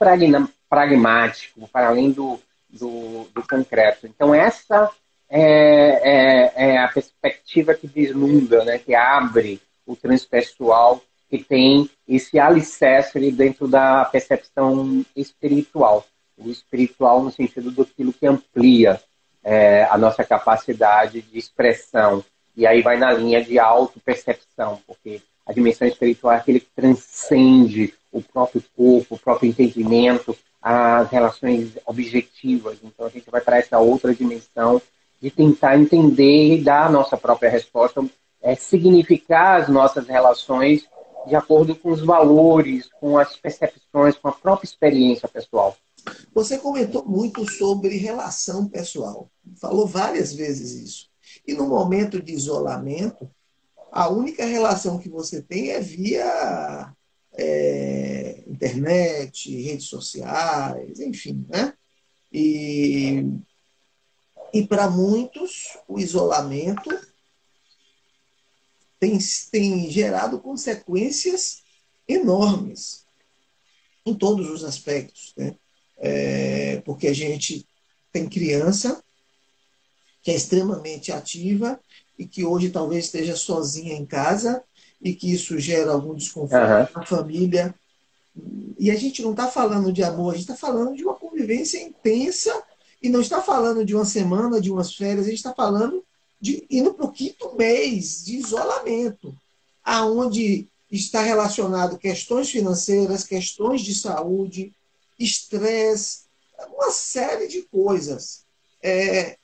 pragmático, 0.70 1.68
para 1.74 1.88
além 1.88 2.12
do, 2.12 2.40
do, 2.70 3.28
do 3.34 3.48
concreto. 3.48 4.06
Então, 4.06 4.34
essa 4.36 4.92
é, 5.28 5.42
é, 5.42 6.54
é, 6.56 6.78
a 6.78 6.88
perspectiva 6.88 7.74
que 7.74 7.88
deslumbra, 7.88 8.64
né, 8.64 8.78
que 8.78 8.94
abre 8.94 9.60
o 9.88 9.96
transpessoal, 9.96 11.02
que 11.30 11.44
tem 11.44 11.90
esse 12.08 12.38
alicerce 12.38 13.32
dentro 13.32 13.68
da 13.68 14.06
percepção 14.06 15.04
espiritual. 15.16 16.06
O 16.38 16.50
espiritual 16.50 17.24
no 17.24 17.32
sentido 17.32 17.72
daquilo 17.72 18.14
que 18.14 18.28
amplia 18.28 19.02
é, 19.44 19.84
a 19.86 19.98
nossa 19.98 20.24
capacidade 20.24 21.22
de 21.22 21.38
expressão. 21.38 22.24
E 22.58 22.66
aí 22.66 22.82
vai 22.82 22.98
na 22.98 23.14
linha 23.14 23.44
de 23.44 23.60
auto-percepção, 23.60 24.80
porque 24.88 25.22
a 25.46 25.54
dimensão 25.54 25.88
espiritual 25.88 26.34
é 26.34 26.38
aquele 26.38 26.60
que 26.60 26.70
transcende 26.76 27.94
o 28.12 28.22
próprio 28.22 28.64
corpo, 28.76 29.16
o 29.16 29.20
próprio 29.20 29.48
entendimento, 29.48 30.36
as 30.62 31.10
relações 31.12 31.78
objetivas. 31.86 32.80
Então 32.84 33.06
a 33.06 33.10
gente 33.10 33.30
vai 33.30 33.42
para 33.42 33.58
essa 33.58 33.78
outra 33.78 34.14
dimensão 34.16 34.82
de 35.22 35.30
tentar 35.30 35.78
entender 35.78 36.56
e 36.56 36.64
dar 36.64 36.88
a 36.88 36.90
nossa 36.90 37.16
própria 37.16 37.50
resposta, 37.50 38.04
é, 38.42 38.56
significar 38.56 39.62
as 39.62 39.70
nossas 39.70 40.08
relações 40.08 40.88
de 41.28 41.36
acordo 41.36 41.76
com 41.76 41.92
os 41.92 42.02
valores, 42.02 42.90
com 43.00 43.18
as 43.18 43.36
percepções, 43.36 44.18
com 44.18 44.28
a 44.28 44.32
própria 44.32 44.66
experiência 44.66 45.28
pessoal. 45.28 45.76
Você 46.34 46.58
comentou 46.58 47.06
muito 47.06 47.50
sobre 47.50 47.98
relação 47.98 48.68
pessoal, 48.68 49.32
falou 49.60 49.88
várias 49.88 50.34
vezes 50.34 50.72
isso. 50.74 51.10
E 51.48 51.54
no 51.54 51.68
momento 51.68 52.22
de 52.22 52.34
isolamento, 52.34 53.30
a 53.92 54.10
única 54.10 54.46
relação 54.46 55.00
que 55.00 55.10
você 55.10 55.42
tem 55.42 55.70
é 55.70 55.80
via 55.80 56.94
é, 57.34 58.44
internet, 58.48 59.56
redes 59.62 59.88
sociais, 59.88 61.00
enfim, 61.00 61.46
né? 61.50 61.74
E, 62.32 63.24
e 64.54 64.68
para 64.68 64.90
muitos, 64.90 65.78
o 65.88 66.00
isolamento 66.00 66.90
tem, 69.00 69.18
tem 69.52 69.90
gerado 69.90 70.40
consequências 70.40 71.64
enormes 72.08 73.06
em 74.06 74.14
todos 74.14 74.50
os 74.50 74.64
aspectos, 74.64 75.34
né? 75.38 75.56
É, 76.08 76.82
porque 76.86 77.08
a 77.08 77.14
gente 77.14 77.66
tem 78.12 78.30
criança 78.30 79.04
que 80.22 80.30
é 80.30 80.36
extremamente 80.36 81.12
ativa 81.12 81.80
e 82.18 82.28
que 82.28 82.46
hoje 82.46 82.70
talvez 82.70 83.06
esteja 83.06 83.36
sozinha 83.36 83.96
em 83.96 84.06
casa 84.06 84.64
e 85.02 85.16
que 85.16 85.34
isso 85.34 85.58
gera 85.58 85.92
algum 85.92 86.14
desconforto 86.14 86.94
uhum. 86.94 87.00
na 87.00 87.06
família. 87.06 87.76
E 88.78 88.92
a 88.92 88.96
gente 88.96 89.24
não 89.24 89.32
está 89.32 89.48
falando 89.48 89.92
de 89.92 90.04
amor, 90.04 90.30
a 90.30 90.38
gente 90.38 90.50
está 90.50 90.56
falando 90.56 90.96
de 90.96 91.04
uma 91.04 91.16
convivência 91.16 91.82
intensa 91.82 92.64
e 93.02 93.10
não 93.10 93.20
está 93.20 93.42
falando 93.42 93.84
de 93.84 93.96
uma 93.96 94.06
semana, 94.06 94.62
de 94.62 94.72
umas 94.72 94.94
férias, 94.94 95.26
a 95.26 95.30
gente 95.30 95.40
está 95.40 95.54
falando 95.56 96.04
de 96.40 96.68
indo 96.70 96.94
para 96.94 97.06
o 97.06 97.12
quinto 97.12 97.56
mês 97.56 98.24
de 98.24 98.36
isolamento, 98.36 99.36
aonde 99.84 100.68
está 100.92 101.22
relacionado 101.22 101.98
questões 101.98 102.50
financeiras, 102.50 103.24
questões 103.24 103.82
de 103.82 103.96
saúde, 103.96 104.72
estresse, 105.20 106.26
uma 106.74 106.92
série 106.92 107.48
de 107.48 107.62
coisas. 107.64 108.46
É, 108.82 109.38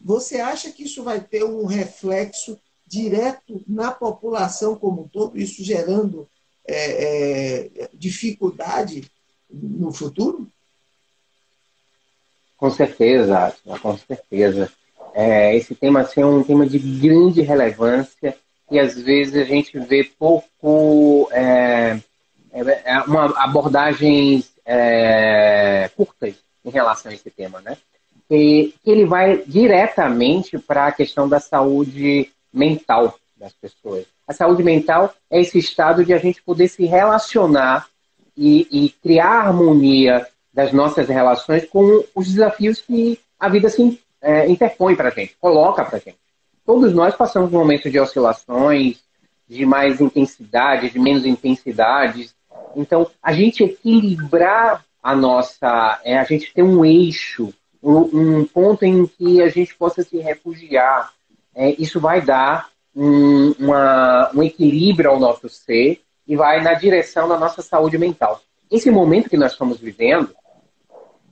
você 0.00 0.40
acha 0.40 0.70
que 0.70 0.84
isso 0.84 1.02
vai 1.02 1.20
ter 1.20 1.44
um 1.44 1.66
reflexo 1.66 2.58
direto 2.86 3.62
na 3.66 3.90
população 3.90 4.76
como 4.76 5.02
um 5.02 5.08
todo, 5.08 5.38
isso 5.38 5.62
gerando 5.62 6.28
é, 6.66 7.70
é, 7.82 7.88
dificuldade 7.92 9.10
no 9.50 9.92
futuro? 9.92 10.48
Com 12.56 12.70
certeza, 12.70 13.54
com 13.80 13.96
certeza. 13.96 14.70
É, 15.14 15.56
esse 15.56 15.74
tema 15.74 16.00
assim, 16.00 16.20
é 16.20 16.26
um 16.26 16.42
tema 16.42 16.66
de 16.66 16.78
grande 16.78 17.40
relevância 17.40 18.36
e 18.70 18.78
às 18.78 18.94
vezes 18.94 19.36
a 19.36 19.44
gente 19.44 19.78
vê 19.78 20.04
pouco 20.04 21.28
é, 21.32 21.98
é, 22.52 22.82
é 22.84 23.00
uma 23.02 23.26
abordagens 23.42 24.50
é, 24.68 25.90
curtas 25.96 26.34
em 26.62 26.70
relação 26.70 27.10
a 27.10 27.14
esse 27.14 27.30
tema, 27.30 27.60
né? 27.62 27.78
que, 28.28 28.74
que 28.84 28.90
ele 28.90 29.06
vai 29.06 29.42
diretamente 29.46 30.58
para 30.58 30.88
a 30.88 30.92
questão 30.92 31.26
da 31.26 31.40
saúde 31.40 32.30
mental 32.52 33.18
das 33.34 33.52
pessoas. 33.54 34.04
A 34.26 34.34
saúde 34.34 34.62
mental 34.62 35.14
é 35.30 35.40
esse 35.40 35.58
estado 35.58 36.04
de 36.04 36.12
a 36.12 36.18
gente 36.18 36.42
poder 36.42 36.68
se 36.68 36.84
relacionar 36.84 37.88
e, 38.36 38.68
e 38.70 38.90
criar 38.90 39.46
harmonia 39.46 40.26
das 40.52 40.72
nossas 40.72 41.08
relações 41.08 41.64
com 41.64 42.04
os 42.14 42.26
desafios 42.26 42.80
que 42.80 43.18
a 43.40 43.48
vida 43.48 43.70
se 43.70 44.00
é, 44.20 44.48
interpõe 44.48 44.94
para 44.94 45.08
a 45.08 45.12
gente, 45.12 45.36
coloca 45.40 45.84
para 45.84 45.96
a 45.96 46.00
gente. 46.00 46.18
Todos 46.66 46.92
nós 46.92 47.14
passamos 47.16 47.50
momentos 47.50 47.90
de 47.90 47.98
oscilações, 47.98 48.98
de 49.48 49.64
mais 49.64 50.00
intensidade, 50.00 50.90
de 50.90 50.98
menos 50.98 51.24
intensidade. 51.24 52.30
Então, 52.76 53.10
a 53.22 53.32
gente 53.32 53.62
equilibrar 53.62 54.84
a 55.02 55.14
nossa, 55.14 56.00
é, 56.04 56.18
a 56.18 56.24
gente 56.24 56.52
ter 56.52 56.62
um 56.62 56.84
eixo 56.84 57.52
um, 57.82 58.40
um 58.40 58.44
ponto 58.44 58.84
em 58.84 59.06
que 59.06 59.42
a 59.42 59.48
gente 59.48 59.74
possa 59.74 60.02
se 60.02 60.18
refugiar. 60.18 61.12
É, 61.54 61.70
isso 61.78 62.00
vai 62.00 62.20
dar 62.20 62.68
um, 62.94 63.52
uma, 63.58 64.30
um 64.34 64.42
equilíbrio 64.42 65.10
ao 65.10 65.20
nosso 65.20 65.48
ser 65.48 66.00
e 66.26 66.36
vai 66.36 66.62
na 66.62 66.74
direção 66.74 67.28
da 67.28 67.38
nossa 67.38 67.62
saúde 67.62 67.96
mental. 67.96 68.40
Esse 68.70 68.90
momento 68.90 69.30
que 69.30 69.36
nós 69.36 69.52
estamos 69.52 69.78
vivendo, 69.78 70.34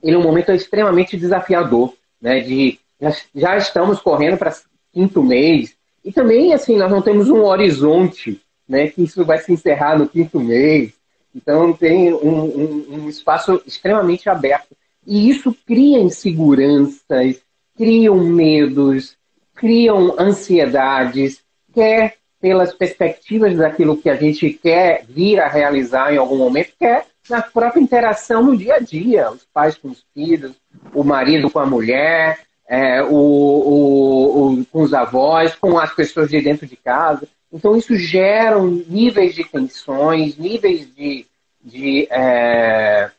ele 0.01 0.15
é 0.15 0.19
um 0.19 0.23
momento 0.23 0.51
extremamente 0.51 1.17
desafiador, 1.17 1.93
né? 2.21 2.39
De 2.39 2.79
já, 2.99 3.15
já 3.35 3.57
estamos 3.57 3.99
correndo 3.99 4.37
para 4.37 4.55
quinto 4.91 5.21
mês 5.21 5.75
e 6.03 6.11
também 6.11 6.53
assim 6.53 6.77
nós 6.77 6.89
não 6.89 7.01
temos 7.01 7.29
um 7.29 7.43
horizonte, 7.43 8.41
né? 8.67 8.87
Que 8.87 9.03
isso 9.03 9.23
vai 9.23 9.37
se 9.37 9.51
encerrar 9.51 9.99
no 9.99 10.07
quinto 10.07 10.39
mês. 10.39 10.93
Então 11.37 11.71
tem 11.71 12.11
um, 12.13 12.43
um, 12.43 12.85
um 12.89 13.09
espaço 13.09 13.61
extremamente 13.65 14.27
aberto 14.27 14.75
e 15.05 15.29
isso 15.29 15.55
cria 15.65 15.99
inseguranças, 15.99 17.39
criam 17.77 18.17
medos, 18.17 19.15
criam 19.55 20.15
ansiedades, 20.19 21.41
quer 21.73 22.15
pelas 22.41 22.73
perspectivas 22.73 23.55
daquilo 23.55 23.97
que 23.97 24.09
a 24.09 24.15
gente 24.15 24.49
quer 24.49 25.05
vir 25.07 25.39
a 25.39 25.47
realizar 25.47 26.13
em 26.13 26.17
algum 26.17 26.37
momento, 26.37 26.73
quer 26.79 27.05
na 27.29 27.41
própria 27.41 27.81
interação 27.81 28.43
no 28.43 28.57
dia 28.57 28.75
a 28.75 28.79
dia, 28.79 29.29
os 29.31 29.45
pais 29.53 29.77
com 29.77 29.89
os 29.89 30.03
filhos, 30.13 30.55
o 30.93 31.03
marido 31.03 31.49
com 31.49 31.59
a 31.59 31.65
mulher, 31.65 32.39
é, 32.67 33.01
o, 33.03 33.15
o, 33.15 34.53
o, 34.53 34.65
com 34.65 34.81
os 34.81 34.93
avós, 34.93 35.55
com 35.55 35.77
as 35.77 35.93
pessoas 35.93 36.29
de 36.29 36.41
dentro 36.41 36.65
de 36.65 36.75
casa. 36.75 37.27
Então, 37.51 37.75
isso 37.75 37.95
gera 37.95 38.59
níveis 38.61 39.33
de 39.33 39.43
tensões, 39.43 40.37
níveis 40.37 40.93
de, 40.93 41.25
de, 41.63 42.07
é, 42.11 43.09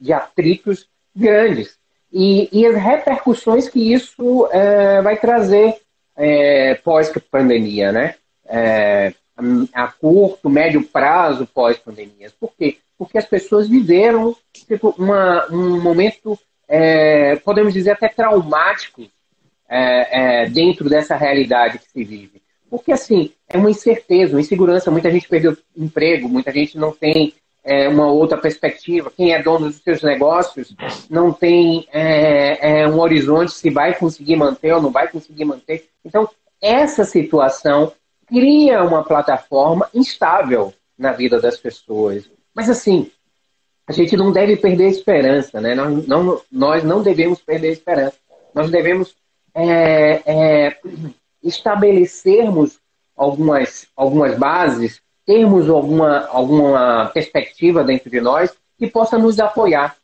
de 0.00 0.12
atritos 0.12 0.88
grandes. 1.14 1.78
E, 2.12 2.48
e, 2.52 2.66
as 2.66 2.76
repercussões 2.76 3.68
que 3.68 3.92
isso 3.92 4.48
é, 4.50 5.00
vai 5.00 5.16
trazer 5.16 5.76
é, 6.16 6.74
pós-pandemia, 6.74 7.90
né? 7.92 8.14
É, 8.44 9.14
a 9.72 9.88
curto, 9.88 10.50
médio 10.50 10.82
prazo 10.86 11.46
pós-pandemia. 11.46 12.30
Por 12.38 12.52
quê? 12.56 12.76
Porque 12.98 13.16
as 13.16 13.24
pessoas 13.24 13.68
viveram 13.68 14.36
tipo, 14.52 14.94
uma, 14.98 15.46
um 15.50 15.80
momento, 15.80 16.38
é, 16.68 17.36
podemos 17.36 17.72
dizer, 17.72 17.92
até 17.92 18.08
traumático 18.08 19.08
é, 19.68 20.46
dentro 20.50 20.88
dessa 20.88 21.16
realidade 21.16 21.78
que 21.78 21.90
se 21.90 22.04
vive. 22.04 22.41
Porque, 22.72 22.90
assim, 22.90 23.30
é 23.50 23.58
uma 23.58 23.70
incerteza, 23.70 24.32
uma 24.32 24.40
insegurança. 24.40 24.90
Muita 24.90 25.10
gente 25.10 25.28
perdeu 25.28 25.54
emprego, 25.76 26.26
muita 26.26 26.50
gente 26.50 26.78
não 26.78 26.90
tem 26.90 27.34
é, 27.62 27.86
uma 27.86 28.10
outra 28.10 28.38
perspectiva. 28.38 29.12
Quem 29.14 29.34
é 29.34 29.42
dono 29.42 29.66
dos 29.66 29.76
seus 29.82 30.02
negócios 30.02 30.74
não 31.10 31.34
tem 31.34 31.86
é, 31.92 32.80
é, 32.80 32.88
um 32.88 32.98
horizonte 32.98 33.52
se 33.52 33.68
vai 33.68 33.94
conseguir 33.94 34.36
manter 34.36 34.72
ou 34.72 34.80
não 34.80 34.90
vai 34.90 35.06
conseguir 35.06 35.44
manter. 35.44 35.86
Então, 36.02 36.26
essa 36.62 37.04
situação 37.04 37.92
cria 38.26 38.82
uma 38.82 39.04
plataforma 39.04 39.86
instável 39.92 40.72
na 40.96 41.12
vida 41.12 41.38
das 41.38 41.58
pessoas. 41.58 42.24
Mas, 42.54 42.70
assim, 42.70 43.10
a 43.86 43.92
gente 43.92 44.16
não 44.16 44.32
deve 44.32 44.56
perder 44.56 44.86
a 44.86 44.90
esperança, 44.90 45.60
né? 45.60 45.74
Nós 45.74 46.06
não, 46.06 46.40
nós 46.50 46.82
não 46.82 47.02
devemos 47.02 47.38
perder 47.38 47.68
a 47.68 47.72
esperança. 47.72 48.16
Nós 48.54 48.70
devemos 48.70 49.14
é, 49.54 50.22
é, 50.24 50.78
estabelecermos 51.42 52.78
algumas, 53.16 53.86
algumas 53.96 54.38
bases, 54.38 55.00
termos 55.26 55.68
alguma, 55.68 56.26
alguma 56.26 57.10
perspectiva 57.12 57.84
dentro 57.84 58.10
de 58.10 58.20
nós 58.20 58.52
que 58.78 58.86
possa 58.86 59.18
nos 59.18 59.38
apoiar. 59.38 59.96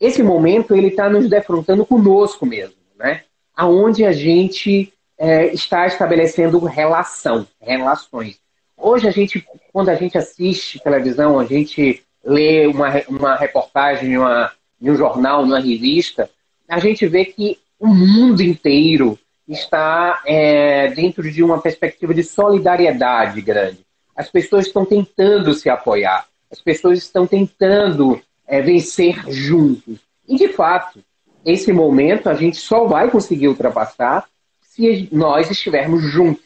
Esse 0.00 0.22
momento 0.22 0.74
ele 0.74 0.88
está 0.88 1.08
nos 1.08 1.28
defrontando 1.28 1.84
conosco 1.84 2.44
mesmo, 2.44 2.74
né? 2.96 3.22
Aonde 3.56 4.04
a 4.04 4.12
gente 4.12 4.92
é, 5.16 5.46
está 5.52 5.86
estabelecendo 5.86 6.58
relação, 6.58 7.46
relações. 7.60 8.38
Hoje 8.76 9.06
a 9.06 9.10
gente, 9.10 9.46
quando 9.72 9.90
a 9.90 9.94
gente 9.94 10.18
assiste 10.18 10.80
televisão, 10.80 11.38
a 11.38 11.44
gente 11.44 12.02
lê 12.24 12.66
uma, 12.66 12.88
uma 13.08 13.36
reportagem 13.36 14.16
uma, 14.18 14.50
em 14.80 14.90
um 14.90 14.96
jornal, 14.96 15.42
numa 15.46 15.60
revista, 15.60 16.28
a 16.68 16.78
gente 16.78 17.06
vê 17.06 17.24
que 17.24 17.58
o 17.78 17.86
mundo 17.86 18.42
inteiro 18.42 19.18
está 19.48 20.22
é, 20.26 20.88
dentro 20.88 21.30
de 21.30 21.42
uma 21.42 21.60
perspectiva 21.60 22.14
de 22.14 22.22
solidariedade 22.22 23.40
grande. 23.40 23.84
As 24.16 24.30
pessoas 24.30 24.66
estão 24.66 24.84
tentando 24.84 25.52
se 25.54 25.68
apoiar, 25.68 26.26
as 26.50 26.60
pessoas 26.60 26.98
estão 26.98 27.26
tentando 27.26 28.20
é, 28.46 28.62
vencer 28.62 29.30
juntos. 29.30 29.98
E, 30.26 30.36
de 30.36 30.48
fato, 30.48 31.00
esse 31.44 31.72
momento 31.72 32.28
a 32.28 32.34
gente 32.34 32.56
só 32.56 32.86
vai 32.86 33.10
conseguir 33.10 33.48
ultrapassar 33.48 34.24
se 34.60 35.08
nós 35.12 35.50
estivermos 35.50 36.02
juntos, 36.02 36.44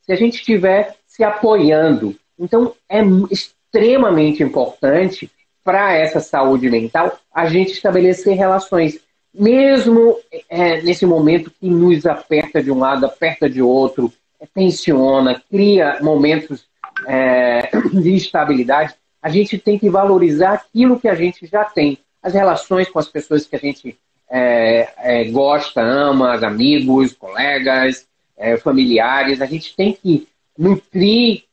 se 0.00 0.12
a 0.12 0.16
gente 0.16 0.36
estiver 0.36 0.96
se 1.06 1.22
apoiando. 1.22 2.16
Então, 2.38 2.74
é 2.88 3.02
extremamente 3.30 4.42
importante 4.42 5.30
para 5.62 5.92
essa 5.92 6.20
saúde 6.20 6.70
mental 6.70 7.18
a 7.32 7.46
gente 7.46 7.72
estabelecer 7.72 8.36
relações 8.36 8.98
mesmo 9.38 10.18
é, 10.48 10.82
nesse 10.82 11.06
momento 11.06 11.50
que 11.50 11.68
nos 11.68 12.04
aperta 12.04 12.62
de 12.62 12.72
um 12.72 12.78
lado, 12.78 13.06
aperta 13.06 13.48
de 13.48 13.62
outro, 13.62 14.12
é, 14.40 14.46
tensiona, 14.52 15.40
cria 15.48 15.98
momentos 16.02 16.66
é, 17.06 17.70
de 17.94 18.12
instabilidade, 18.12 18.94
a 19.22 19.28
gente 19.28 19.56
tem 19.56 19.78
que 19.78 19.88
valorizar 19.88 20.54
aquilo 20.54 20.98
que 20.98 21.08
a 21.08 21.14
gente 21.14 21.46
já 21.46 21.64
tem, 21.64 21.98
as 22.20 22.34
relações 22.34 22.88
com 22.90 22.98
as 22.98 23.08
pessoas 23.08 23.46
que 23.46 23.54
a 23.54 23.58
gente 23.58 23.96
é, 24.28 24.88
é 24.98 25.24
gosta, 25.24 25.80
ama, 25.80 26.36
os 26.36 26.42
amigos, 26.42 27.12
colegas, 27.12 28.06
é, 28.36 28.56
familiares, 28.56 29.40
a 29.40 29.46
gente 29.46 29.74
tem 29.76 29.92
que 29.92 30.26
nutrir, 30.56 31.44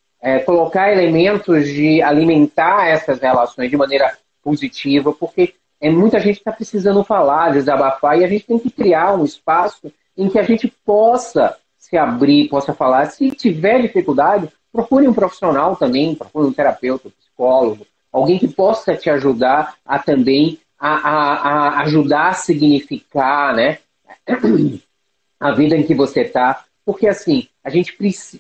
colocar 0.43 0.91
elementos 0.91 1.67
de 1.67 2.01
alimentar 2.01 2.87
essas 2.87 3.19
relações 3.19 3.69
de 3.69 3.77
maneira 3.77 4.17
positiva, 4.43 5.13
porque 5.13 5.53
é, 5.85 5.89
muita 5.89 6.19
gente 6.19 6.37
está 6.37 6.51
precisando 6.51 7.03
falar, 7.03 7.53
desabafar, 7.53 8.17
e 8.17 8.23
a 8.23 8.27
gente 8.27 8.47
tem 8.47 8.57
que 8.57 8.71
criar 8.71 9.13
um 9.13 9.23
espaço 9.23 9.91
em 10.17 10.27
que 10.27 10.39
a 10.39 10.43
gente 10.43 10.67
possa 10.83 11.55
se 11.77 11.95
abrir, 11.95 12.49
possa 12.49 12.73
falar. 12.73 13.05
Se 13.11 13.29
tiver 13.29 13.83
dificuldade, 13.83 14.51
procure 14.71 15.07
um 15.07 15.13
profissional 15.13 15.75
também, 15.75 16.15
procure 16.15 16.47
um 16.47 16.53
terapeuta, 16.53 17.07
um 17.07 17.11
psicólogo, 17.11 17.85
alguém 18.11 18.39
que 18.39 18.47
possa 18.47 18.95
te 18.95 19.11
ajudar 19.11 19.75
a 19.85 19.99
também 19.99 20.59
a, 20.79 20.89
a, 20.89 21.33
a 21.33 21.81
ajudar 21.81 22.29
a 22.29 22.33
significar 22.33 23.53
né, 23.53 23.77
a 25.39 25.51
vida 25.51 25.77
em 25.77 25.83
que 25.83 25.93
você 25.93 26.21
está. 26.21 26.65
Porque 26.83 27.07
assim, 27.07 27.47
a 27.63 27.69
gente 27.69 27.95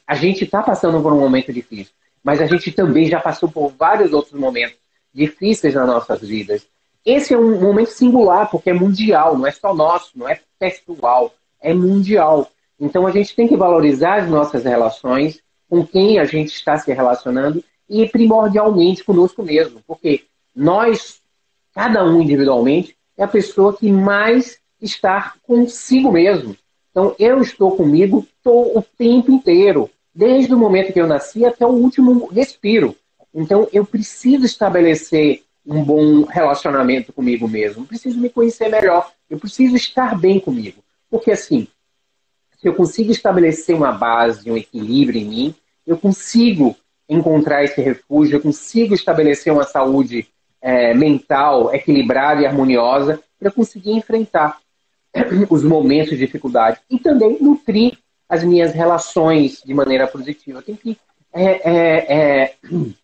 a 0.07 0.15
gente 0.15 0.45
está 0.45 0.63
passando 0.63 0.99
por 0.99 1.13
um 1.13 1.19
momento 1.19 1.53
difícil, 1.53 1.93
mas 2.23 2.41
a 2.41 2.47
gente 2.47 2.71
também 2.71 3.05
já 3.05 3.19
passou 3.19 3.49
por 3.51 3.69
vários 3.69 4.13
outros 4.13 4.39
momentos 4.39 4.77
difíceis 5.13 5.75
nas 5.75 5.85
nossas 5.85 6.21
vidas. 6.21 6.65
Esse 7.05 7.33
é 7.33 7.37
um 7.37 7.61
momento 7.61 7.91
singular, 7.91 8.49
porque 8.49 8.71
é 8.71 8.73
mundial, 8.73 9.37
não 9.37 9.45
é 9.45 9.51
só 9.51 9.73
nosso, 9.75 10.11
não 10.15 10.27
é 10.27 10.39
pessoal, 10.57 11.31
é 11.61 11.73
mundial. 11.73 12.49
Então 12.79 13.05
a 13.05 13.11
gente 13.11 13.35
tem 13.35 13.47
que 13.47 13.55
valorizar 13.55 14.15
as 14.15 14.29
nossas 14.29 14.63
relações, 14.63 15.39
com 15.69 15.85
quem 15.85 16.19
a 16.19 16.25
gente 16.25 16.53
está 16.53 16.77
se 16.77 16.91
relacionando 16.91 17.63
e 17.89 18.07
primordialmente 18.07 19.03
conosco 19.03 19.43
mesmo, 19.43 19.81
porque 19.85 20.23
nós, 20.55 21.21
cada 21.73 22.03
um 22.03 22.21
individualmente, 22.21 22.95
é 23.17 23.23
a 23.23 23.27
pessoa 23.27 23.75
que 23.75 23.91
mais 23.91 24.59
está 24.81 25.33
consigo 25.43 26.11
mesmo. 26.11 26.55
Então 26.91 27.15
eu 27.19 27.41
estou 27.41 27.75
comigo 27.75 28.25
estou 28.37 28.77
o 28.77 28.81
tempo 28.81 29.31
inteiro, 29.31 29.89
desde 30.13 30.53
o 30.53 30.57
momento 30.57 30.93
que 30.93 31.01
eu 31.01 31.07
nasci 31.07 31.45
até 31.45 31.65
o 31.65 31.71
último 31.71 32.27
respiro. 32.27 32.95
Então 33.33 33.67
eu 33.73 33.85
preciso 33.85 34.45
estabelecer 34.45 35.43
um 35.65 35.83
bom 35.83 36.23
relacionamento 36.23 37.11
comigo 37.11 37.47
mesmo. 37.47 37.85
Preciso 37.85 38.19
me 38.19 38.29
conhecer 38.29 38.69
melhor. 38.69 39.11
Eu 39.29 39.39
preciso 39.39 39.75
estar 39.75 40.17
bem 40.17 40.39
comigo. 40.39 40.83
Porque 41.09 41.31
assim, 41.31 41.67
se 42.59 42.67
eu 42.67 42.73
consigo 42.73 43.11
estabelecer 43.11 43.75
uma 43.75 43.91
base, 43.91 44.49
um 44.49 44.57
equilíbrio 44.57 45.21
em 45.21 45.25
mim, 45.25 45.55
eu 45.85 45.97
consigo 45.97 46.75
encontrar 47.07 47.63
esse 47.63 47.81
refúgio, 47.81 48.37
eu 48.37 48.41
consigo 48.41 48.93
estabelecer 48.93 49.53
uma 49.53 49.63
saúde 49.63 50.27
é, 50.61 50.93
mental 50.93 51.73
equilibrada 51.73 52.41
e 52.41 52.45
harmoniosa 52.45 53.19
para 53.39 53.51
conseguir 53.51 53.91
enfrentar 53.91 54.57
os 55.49 55.63
momentos 55.63 56.11
de 56.11 56.25
dificuldade 56.25 56.79
e 56.89 56.97
também 56.97 57.37
nutrir 57.39 57.97
as 58.27 58.43
minhas 58.43 58.73
relações 58.73 59.61
de 59.63 59.73
maneira 59.73 60.07
positiva. 60.07 60.63
Que 60.63 60.97
é, 61.35 61.69
é, 61.69 62.15
é, 62.17 62.53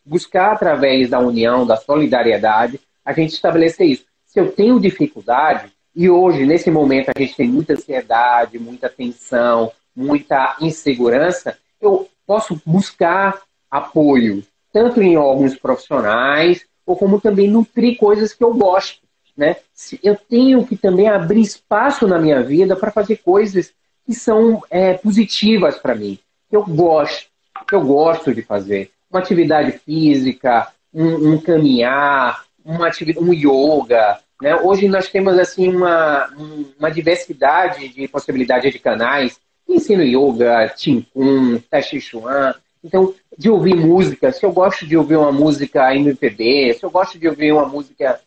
buscar 0.06 0.54
através 0.54 1.10
da 1.10 1.20
união, 1.20 1.66
da 1.68 1.76
solidariedade, 1.76 2.80
a 3.04 3.12
gente 3.12 3.34
estabelecer 3.34 3.86
isso. 3.86 4.06
Se 4.26 4.40
eu 4.40 4.50
tenho 4.54 4.80
dificuldade, 4.80 5.70
e 5.94 6.10
hoje, 6.10 6.46
nesse 6.46 6.72
momento, 6.72 7.12
a 7.14 7.20
gente 7.20 7.36
tem 7.36 7.50
muita 7.50 7.74
ansiedade, 7.74 8.58
muita 8.58 8.88
tensão, 8.88 9.70
muita 9.94 10.56
insegurança, 10.62 11.58
eu 11.82 12.08
posso 12.26 12.62
buscar 12.66 13.42
apoio, 13.70 14.42
tanto 14.72 15.02
em 15.02 15.18
órgãos 15.18 15.58
profissionais, 15.58 16.66
ou 16.86 16.96
como 16.96 17.20
também 17.20 17.50
nutrir 17.50 17.98
coisas 17.98 18.34
que 18.34 18.44
eu 18.44 18.54
gosto. 18.54 19.02
Né? 19.36 19.58
Eu 20.02 20.16
tenho 20.16 20.66
que 20.66 20.78
também 20.78 21.10
abrir 21.10 21.42
espaço 21.42 22.08
na 22.08 22.18
minha 22.18 22.42
vida 22.42 22.78
para 22.78 22.92
fazer 22.92 23.18
coisas 23.18 23.74
que 24.06 24.14
são 24.14 24.62
é, 24.70 24.94
positivas 24.94 25.78
para 25.78 25.96
mim, 25.96 26.18
que 26.50 26.56
eu 26.56 26.64
gosto 26.66 27.31
que 27.72 27.76
eu 27.76 27.86
gosto 27.86 28.36
de 28.36 28.42
fazer. 28.42 28.92
Uma 29.10 29.22
atividade 29.22 29.72
física, 29.72 30.68
um, 30.94 31.32
um 31.32 31.42
caminhar, 31.42 32.44
uma 32.66 32.90
um 33.18 33.34
yoga. 33.34 34.20
Né? 34.42 34.54
Hoje 34.58 34.90
nós 34.90 35.08
temos 35.08 35.40
assim 35.40 35.74
uma, 35.74 36.30
uma 36.78 36.92
diversidade 36.92 37.88
de 37.88 38.10
possibilidades 38.10 38.74
de 38.74 38.78
canais. 38.78 39.40
Ensino 39.70 40.04
yoga, 40.04 40.68
Qigong, 40.78 41.64
Tai 41.70 41.82
Chi 41.82 42.02
Chuan. 42.02 42.54
Então, 42.84 43.14
de 43.38 43.50
ouvir 43.50 43.76
música, 43.76 44.34
se 44.34 44.46
eu 44.46 44.52
gosto 44.52 44.86
de 44.86 44.98
ouvir 44.98 45.16
uma 45.16 45.32
música 45.32 45.96
MPB, 45.96 46.74
se 46.74 46.84
eu 46.84 46.92
gosto 46.92 47.18
de 47.18 47.30
ouvir 47.30 47.54
uma 47.54 47.66
música 47.66 48.20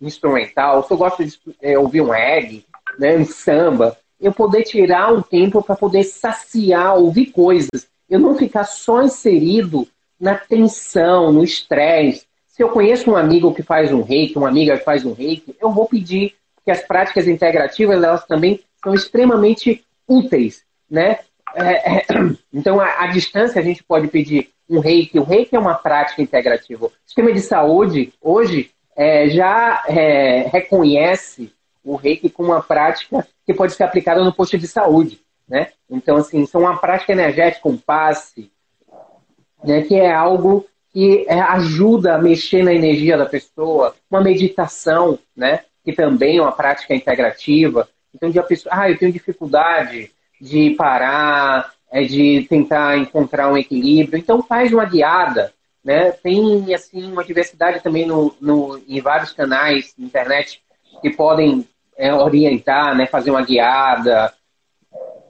instrumental, 0.00 0.82
se 0.82 0.92
eu 0.94 0.96
gosto 0.96 1.22
de 1.22 1.38
é, 1.60 1.78
ouvir 1.78 2.00
um 2.00 2.08
reggae, 2.08 2.64
né, 2.98 3.18
um 3.18 3.26
samba, 3.26 3.98
eu 4.18 4.32
poder 4.32 4.62
tirar 4.62 5.12
um 5.12 5.20
tempo 5.20 5.62
para 5.62 5.76
poder 5.76 6.04
saciar, 6.04 6.96
ouvir 6.96 7.26
coisas. 7.26 7.86
Eu 8.08 8.20
não 8.20 8.36
ficar 8.36 8.64
só 8.64 9.02
inserido 9.02 9.86
na 10.18 10.34
tensão, 10.34 11.32
no 11.32 11.44
estresse. 11.44 12.26
Se 12.46 12.62
eu 12.62 12.70
conheço 12.70 13.10
um 13.10 13.16
amigo 13.16 13.54
que 13.54 13.62
faz 13.62 13.92
um 13.92 14.02
reiki, 14.02 14.38
uma 14.38 14.48
amiga 14.48 14.78
que 14.78 14.84
faz 14.84 15.04
um 15.04 15.12
reiki, 15.12 15.54
eu 15.60 15.70
vou 15.70 15.86
pedir 15.86 16.34
que 16.64 16.70
as 16.70 16.80
práticas 16.82 17.28
integrativas 17.28 18.02
elas 18.02 18.24
também 18.26 18.60
são 18.82 18.94
extremamente 18.94 19.84
úteis, 20.08 20.62
né? 20.90 21.18
É, 21.54 21.98
é, 21.98 22.06
então, 22.52 22.80
a, 22.80 23.06
distância 23.08 23.60
a 23.60 23.64
gente 23.64 23.82
pode 23.82 24.08
pedir 24.08 24.50
um 24.68 24.80
reiki. 24.80 25.18
O 25.18 25.24
reiki 25.24 25.54
é 25.54 25.58
uma 25.58 25.74
prática 25.74 26.22
integrativa. 26.22 26.86
O 26.86 26.92
sistema 27.04 27.32
de 27.32 27.40
saúde, 27.40 28.12
hoje, 28.20 28.70
é, 28.96 29.28
já 29.28 29.84
é, 29.88 30.48
reconhece 30.48 31.52
o 31.84 31.94
reiki 31.94 32.28
como 32.28 32.50
uma 32.50 32.62
prática 32.62 33.26
que 33.44 33.54
pode 33.54 33.74
ser 33.74 33.84
aplicada 33.84 34.24
no 34.24 34.32
posto 34.32 34.58
de 34.58 34.66
saúde. 34.66 35.20
Né? 35.48 35.68
Então, 35.88 36.16
assim, 36.16 36.44
são 36.46 36.62
uma 36.62 36.76
prática 36.76 37.12
energética, 37.12 37.68
um 37.68 37.76
passe, 37.76 38.50
né, 39.62 39.82
que 39.82 39.94
é 39.94 40.12
algo 40.12 40.66
que 40.92 41.24
é, 41.28 41.40
ajuda 41.40 42.14
a 42.14 42.22
mexer 42.22 42.62
na 42.62 42.72
energia 42.72 43.16
da 43.16 43.26
pessoa, 43.26 43.94
uma 44.10 44.20
meditação, 44.20 45.18
né, 45.36 45.60
que 45.84 45.92
também 45.92 46.38
é 46.38 46.42
uma 46.42 46.52
prática 46.52 46.94
integrativa. 46.94 47.88
Então, 48.14 48.30
de 48.30 48.38
a 48.38 48.42
pessoa, 48.42 48.74
ah, 48.76 48.90
eu 48.90 48.98
tenho 48.98 49.12
dificuldade 49.12 50.10
de 50.40 50.70
parar, 50.70 51.72
é, 51.90 52.02
de 52.02 52.46
tentar 52.48 52.98
encontrar 52.98 53.52
um 53.52 53.56
equilíbrio. 53.56 54.18
Então, 54.18 54.42
faz 54.42 54.72
uma 54.72 54.84
guiada, 54.84 55.52
né? 55.84 56.10
Tem, 56.10 56.74
assim, 56.74 57.12
uma 57.12 57.24
diversidade 57.24 57.82
também 57.82 58.06
no, 58.06 58.34
no, 58.40 58.80
em 58.88 59.00
vários 59.00 59.32
canais 59.32 59.94
na 59.96 60.06
internet 60.06 60.60
que 61.00 61.10
podem 61.10 61.66
é, 61.96 62.12
orientar, 62.12 62.96
né? 62.96 63.06
Fazer 63.06 63.30
uma 63.30 63.44
guiada, 63.44 64.32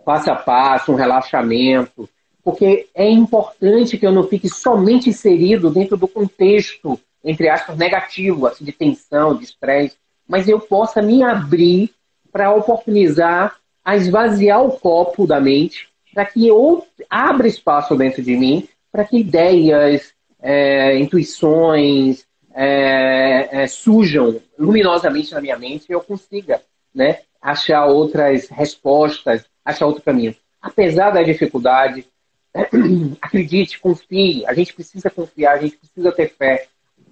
passo 0.07 0.31
a 0.31 0.37
passo, 0.37 0.92
um 0.92 0.95
relaxamento. 0.95 2.09
Porque 2.45 2.87
é 2.95 3.11
importante 3.11 3.99
que 3.99 4.07
eu 4.07 4.12
não 4.12 4.29
fique 4.29 4.49
somente 4.49 5.11
inserido 5.11 5.69
dentro 5.69 5.97
do 5.97 6.07
contexto, 6.07 6.99
entre 7.25 7.49
aspas, 7.49 7.77
negativo, 7.77 8.47
assim, 8.47 8.64
de 8.64 8.71
tensão, 8.71 9.37
de 9.37 9.42
estresse, 9.42 9.97
mas 10.29 10.49
eu 10.49 10.61
possa 10.61 11.03
me 11.03 11.25
abrir 11.25 11.90
para 12.31 12.55
oportunizar 12.55 13.57
a 13.85 13.97
esvaziar 13.97 14.64
o 14.64 14.79
copo 14.79 15.27
da 15.27 15.40
mente, 15.40 15.88
para 16.14 16.25
que 16.25 16.47
eu 16.47 16.87
abra 17.11 17.49
espaço 17.49 17.97
dentro 17.97 18.23
de 18.23 18.37
mim, 18.37 18.69
para 18.92 19.05
que 19.05 19.19
ideias, 19.19 20.12
é, 20.40 20.99
intuições 20.99 22.25
é, 22.55 23.62
é, 23.62 23.66
surjam 23.66 24.40
luminosamente 24.59 25.33
na 25.33 25.40
minha 25.40 25.59
mente 25.59 25.87
e 25.88 25.92
eu 25.92 26.01
consiga 26.01 26.62
né, 26.95 27.21
achar 27.42 27.87
outras 27.87 28.49
respostas, 28.49 29.45
achar 29.66 29.87
outro 29.87 30.02
caminho. 30.02 30.35
Apesar 30.62 31.11
da 31.11 31.22
dificuldade, 31.22 32.07
acredite, 33.20 33.81
confie, 33.81 34.46
a 34.46 34.55
gente 34.55 34.72
precisa 34.72 35.11
confiar, 35.11 35.55
a 35.55 35.61
gente 35.61 35.76
precisa 35.76 36.12
ter 36.12 36.29
fé. 36.29 36.66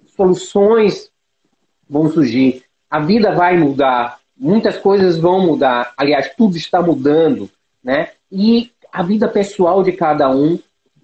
Soluções 0.07 1.11
vão 1.87 2.09
surgir, 2.09 2.63
a 2.89 2.99
vida 2.99 3.35
vai 3.35 3.57
mudar, 3.57 4.19
muitas 4.35 4.77
coisas 4.77 5.17
vão 5.17 5.45
mudar. 5.45 5.93
Aliás, 5.97 6.33
tudo 6.35 6.57
está 6.57 6.81
mudando, 6.81 7.49
né? 7.83 8.11
E 8.31 8.71
a 8.91 9.03
vida 9.03 9.27
pessoal 9.27 9.83
de 9.83 9.91
cada 9.91 10.29
um 10.29 10.57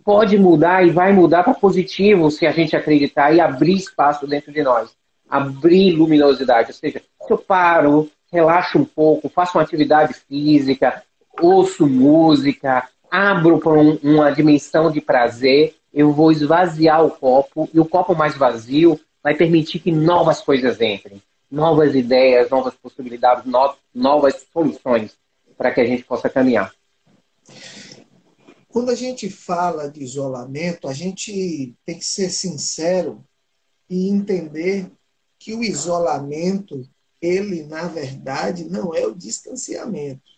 pode 0.04 0.38
mudar 0.38 0.86
e 0.86 0.90
vai 0.90 1.14
mudar 1.14 1.44
para 1.44 1.54
positivo 1.54 2.32
se 2.32 2.48
a 2.48 2.52
gente 2.52 2.76
acreditar 2.76 3.34
e 3.34 3.40
abrir 3.40 3.76
espaço 3.76 4.26
dentro 4.26 4.52
de 4.52 4.64
nós. 4.64 4.90
Abrir 5.30 5.92
luminosidade. 5.92 6.70
Ou 6.70 6.74
seja, 6.74 7.00
se 7.00 7.32
eu 7.32 7.38
paro, 7.38 8.10
relaxo 8.32 8.80
um 8.80 8.86
pouco, 8.86 9.30
faço 9.30 9.58
uma 9.58 9.64
atividade 9.64 10.14
física, 10.14 11.04
ouço 11.40 11.88
música, 11.88 12.88
abro 13.10 13.60
para 13.60 13.74
um, 13.74 13.98
uma 14.04 14.32
dimensão 14.32 14.92
de 14.92 15.02
prazer, 15.02 15.76
eu 15.94 16.12
vou 16.12 16.32
esvaziar 16.32 17.06
o 17.06 17.12
copo 17.12 17.70
e 17.74 17.80
o 17.80 17.86
copo 17.86 18.16
mais 18.16 18.36
vazio 18.36 19.00
vai 19.24 19.36
permitir 19.36 19.80
que 19.80 19.92
novas 19.92 20.42
coisas 20.42 20.80
entrem 20.82 21.22
novas 21.52 21.94
ideias, 21.94 22.50
novas 22.50 22.74
possibilidades, 22.76 23.44
no, 23.46 23.76
novas 23.94 24.48
soluções 24.54 25.12
para 25.58 25.72
que 25.72 25.82
a 25.82 25.86
gente 25.86 26.04
possa 26.06 26.30
caminhar. 26.30 26.74
Quando 28.70 28.90
a 28.90 28.96
gente 28.96 29.30
fala 29.30 29.90
de 29.90 30.02
isolamento, 30.02 30.88
a 30.88 30.94
gente 30.94 31.76
tem 31.86 32.00
que 32.00 32.06
ser 32.06 32.30
sincero 32.30 33.22
e 33.90 34.10
entender 34.10 34.90
que 35.38 35.54
o 35.54 35.62
isolamento, 35.62 36.88
ele, 37.22 37.64
na 37.64 37.88
verdade, 37.88 38.64
não 38.64 38.96
é 38.96 39.06
o 39.06 39.14
distanciamento. 39.14 40.31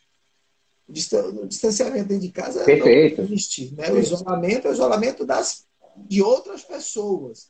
O 1.41 1.47
distanciamento 1.47 2.08
dentro 2.08 2.27
de 2.27 2.32
casa 2.32 2.63
Perfeito. 2.63 3.21
não 3.21 3.25
existe. 3.25 3.73
Né? 3.75 3.91
O 3.91 3.97
isolamento 3.97 4.67
é 4.67 4.71
o 4.71 4.73
isolamento 4.73 5.25
das, 5.25 5.65
de 5.97 6.21
outras 6.21 6.63
pessoas. 6.63 7.49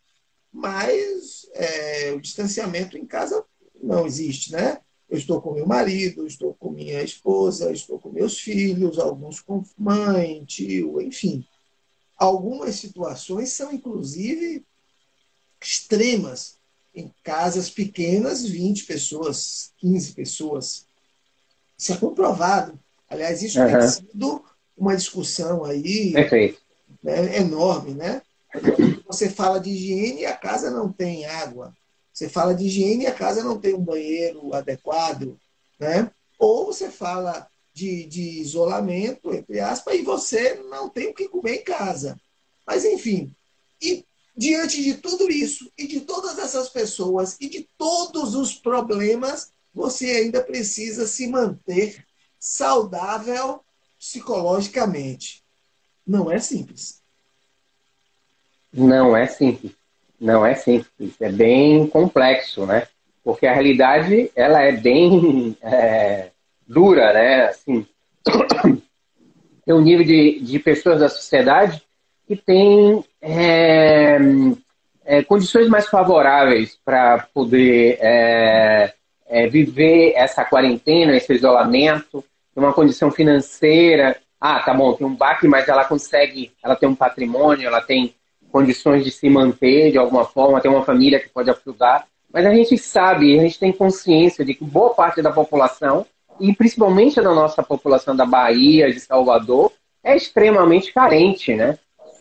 Mas 0.51 1.47
é, 1.53 2.13
o 2.13 2.21
distanciamento 2.21 2.97
em 2.97 3.06
casa 3.06 3.43
não 3.82 4.06
existe, 4.06 4.51
né? 4.51 4.79
Eu 5.10 5.17
estou 5.17 5.41
com 5.41 5.53
meu 5.53 5.65
marido, 5.67 6.25
estou 6.25 6.53
com 6.56 6.71
minha 6.71 7.03
esposa, 7.03 7.71
estou 7.71 7.99
com 7.99 8.10
meus 8.10 8.39
filhos, 8.39 8.97
alguns 8.97 9.39
com 9.39 9.63
mãe, 9.77 10.43
tio, 10.45 11.01
enfim. 11.01 11.45
Algumas 12.17 12.75
situações 12.75 13.49
são, 13.51 13.71
inclusive, 13.71 14.65
extremas. 15.62 16.58
Em 16.95 17.12
casas 17.23 17.71
pequenas, 17.71 18.45
20 18.45 18.86
pessoas, 18.86 19.73
15 19.77 20.13
pessoas. 20.13 20.86
Isso 21.75 21.91
é 21.91 21.97
comprovado. 21.97 22.79
Aliás, 23.13 23.43
isso 23.43 23.62
uhum. 23.62 23.67
tem 23.67 23.88
sido 23.88 24.43
uma 24.76 24.95
discussão 24.95 25.63
aí 25.63 26.15
né, 27.04 27.38
enorme, 27.38 27.93
né? 27.93 28.23
Você 29.08 29.30
fala 29.30 29.60
de 29.60 29.69
higiene 29.69 30.21
e 30.21 30.26
a 30.26 30.36
casa 30.36 30.71
não 30.71 30.91
tem 30.91 31.26
água. 31.26 31.76
Você 32.12 32.28
fala 32.28 32.56
de 32.56 32.65
higiene 32.65 33.04
e 33.04 33.08
a 33.08 33.13
casa 33.13 33.43
não 33.43 33.60
tem 33.60 33.76
um 33.76 33.84
banheiro 33.84 34.52
adequado, 34.54 35.39
né? 35.80 36.10
Ou 36.39 36.65
você 36.65 36.89
fala 36.89 37.47
de, 37.71 38.06
de 38.06 38.41
isolamento, 38.41 39.32
entre 39.32 39.60
aspas, 39.60 39.95
e 39.95 40.02
você 40.02 40.56
não 40.69 40.89
tem 40.89 41.10
o 41.10 41.13
que 41.13 41.28
comer 41.28 41.58
em 41.58 41.63
casa. 41.63 42.19
Mas, 42.65 42.84
enfim, 42.84 43.32
e 43.80 44.04
diante 44.36 44.82
de 44.82 44.95
tudo 44.95 45.30
isso, 45.30 45.71
e 45.78 45.86
de 45.86 46.02
todas 46.02 46.39
essas 46.39 46.67
pessoas, 46.69 47.38
e 47.39 47.47
de 47.47 47.69
todos 47.78 48.34
os 48.34 48.56
problemas, 48.56 49.52
você 49.71 50.06
ainda 50.12 50.41
precisa 50.41 51.06
se 51.06 51.28
manter 51.28 52.04
saudável 52.43 53.62
psicologicamente. 53.97 55.41
Não 56.06 56.29
é 56.29 56.39
simples. 56.39 57.01
Não 58.73 59.15
é 59.15 59.25
simples. 59.27 59.71
Não 60.19 60.45
é 60.45 60.53
simples, 60.53 61.21
é 61.21 61.32
bem 61.32 61.88
complexo, 61.88 62.65
né? 62.65 62.88
Porque 63.23 63.47
a 63.47 63.53
realidade, 63.53 64.29
ela 64.36 64.62
é 64.62 64.73
bem 64.73 65.58
é, 65.62 66.32
dura, 66.67 67.13
né? 67.13 67.45
Assim, 67.45 67.88
tem 69.65 69.73
um 69.73 69.82
nível 69.82 70.06
de, 70.06 70.41
de 70.41 70.60
pessoas 70.60 70.99
da 70.99 71.08
sociedade 71.08 71.82
que 72.27 72.36
tem 72.36 73.06
é, 73.21 74.17
é, 75.06 75.23
condições 75.23 75.69
mais 75.69 75.88
favoráveis 75.88 76.77
para 76.84 77.25
poder 77.34 77.97
é, 78.01 78.93
é, 79.27 79.47
viver 79.47 80.13
essa 80.15 80.43
quarentena, 80.43 81.15
esse 81.15 81.34
isolamento, 81.34 82.23
uma 82.56 82.74
condição 82.74 83.12
financeira. 83.12 84.18
Ah, 84.39 84.60
tá 84.60 84.74
bom, 84.74 84.94
tem 84.94 85.08
um 85.08 85.16
baque, 85.16 85.48
mas 85.48 85.68
ela 85.68 85.86
consegue, 85.86 86.52
ela 86.63 86.76
tem 86.76 86.88
um 86.88 86.96
patrimônio, 86.96 87.66
ela 87.66 87.82
tem 87.82 88.13
condições 88.52 89.04
de 89.04 89.10
se 89.10 89.30
manter 89.30 89.92
de 89.92 89.98
alguma 89.98 90.26
forma, 90.26 90.62
ter 90.62 90.68
uma 90.68 90.84
família 90.84 91.20
que 91.20 91.30
pode 91.30 91.50
ajudar. 91.50 92.06
Mas 92.32 92.46
a 92.46 92.54
gente 92.54 92.78
sabe, 92.78 93.38
a 93.38 93.42
gente 93.42 93.60
tem 93.60 93.72
consciência 93.72 94.44
de 94.44 94.54
que 94.54 94.63
boa 94.63 94.94
parte 94.94 95.22
da 95.22 95.32
população, 95.32 96.06
e 96.39 96.54
principalmente 96.54 97.22
da 97.22 97.34
nossa 97.34 97.63
população 97.63 98.16
da 98.16 98.26
Bahia, 98.26 98.92
de 98.92 99.00
Salvador, 99.00 99.72
é 100.04 100.16
extremamente 100.16 100.92
carente, 100.92 101.54
né? 101.56 101.78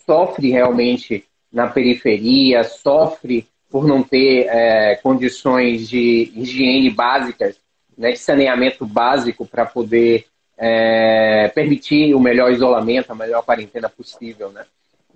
Sofre 0.07 0.51
realmente 0.51 1.25
na 1.53 1.67
periferia, 1.67 2.63
sofre 2.65 3.47
por 3.71 3.87
não 3.87 4.03
ter 4.03 4.47
é, 4.49 4.97
condições 4.97 5.89
de 5.89 6.31
higiene 6.37 6.91
básicas, 6.91 7.57
né, 8.03 8.11
de 8.11 8.19
saneamento 8.19 8.85
básico 8.85 9.47
para 9.47 9.65
poder 9.65 10.27
é, 10.59 11.49
permitir 11.55 12.15
o 12.17 12.21
melhor 12.21 12.51
isolamento, 12.51 13.13
a 13.13 13.15
melhor 13.15 13.45
quarentena 13.45 13.89
possível, 13.89 14.51
né? 14.51 14.65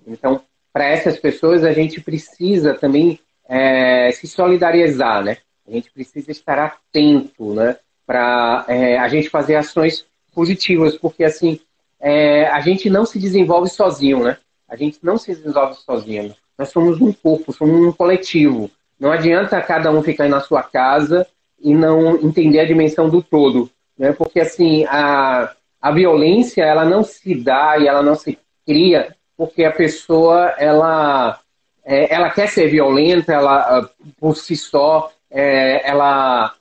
Então, 0.07 0.41
para 0.71 0.85
essas 0.85 1.19
pessoas 1.19 1.65
a 1.65 1.73
gente 1.73 1.99
precisa 1.99 2.73
também 2.73 3.19
é, 3.47 4.09
se 4.11 4.25
solidarizar, 4.25 5.21
né? 5.21 5.37
A 5.67 5.71
gente 5.71 5.91
precisa 5.91 6.31
estar 6.31 6.57
atento, 6.59 7.53
né? 7.53 7.75
Para 8.05 8.63
é, 8.69 8.97
a 8.97 9.09
gente 9.09 9.29
fazer 9.29 9.55
ações 9.55 10.05
positivas, 10.33 10.97
porque 10.97 11.25
assim 11.25 11.59
é, 11.99 12.47
a 12.47 12.61
gente 12.61 12.89
não 12.89 13.05
se 13.05 13.19
desenvolve 13.19 13.69
sozinho, 13.69 14.23
né? 14.23 14.37
A 14.65 14.77
gente 14.77 14.99
não 15.03 15.17
se 15.17 15.35
desenvolve 15.35 15.75
sozinho. 15.75 16.33
Nós 16.57 16.69
somos 16.69 17.01
um 17.01 17.11
corpo, 17.11 17.51
somos 17.51 17.85
um 17.85 17.91
coletivo. 17.91 18.71
Não 18.97 19.11
adianta 19.11 19.61
cada 19.61 19.91
um 19.91 20.01
ficar 20.01 20.29
na 20.29 20.39
sua 20.39 20.63
casa 20.63 21.27
e 21.59 21.73
não 21.73 22.15
entender 22.17 22.59
a 22.59 22.65
dimensão 22.65 23.09
do 23.09 23.21
todo. 23.21 23.69
né? 23.97 24.11
Porque 24.11 24.39
assim 24.39 24.85
a, 24.85 25.51
a 25.81 25.91
violência 25.91 26.63
ela 26.63 26.85
não 26.85 27.03
se 27.03 27.35
dá 27.35 27.77
e 27.77 27.87
ela 27.87 28.01
não 28.01 28.15
se 28.15 28.37
cria 28.65 29.15
porque 29.35 29.63
a 29.63 29.71
pessoa 29.71 30.55
ela 30.57 31.39
é, 31.85 32.13
ela 32.13 32.29
quer 32.29 32.49
ser 32.49 32.67
violenta, 32.67 33.33
ela 33.33 33.59
ah, 33.59 33.89
por 34.19 34.35
si 34.35 34.55
só 34.55 35.11
é, 35.29 35.87
ela 35.87 36.53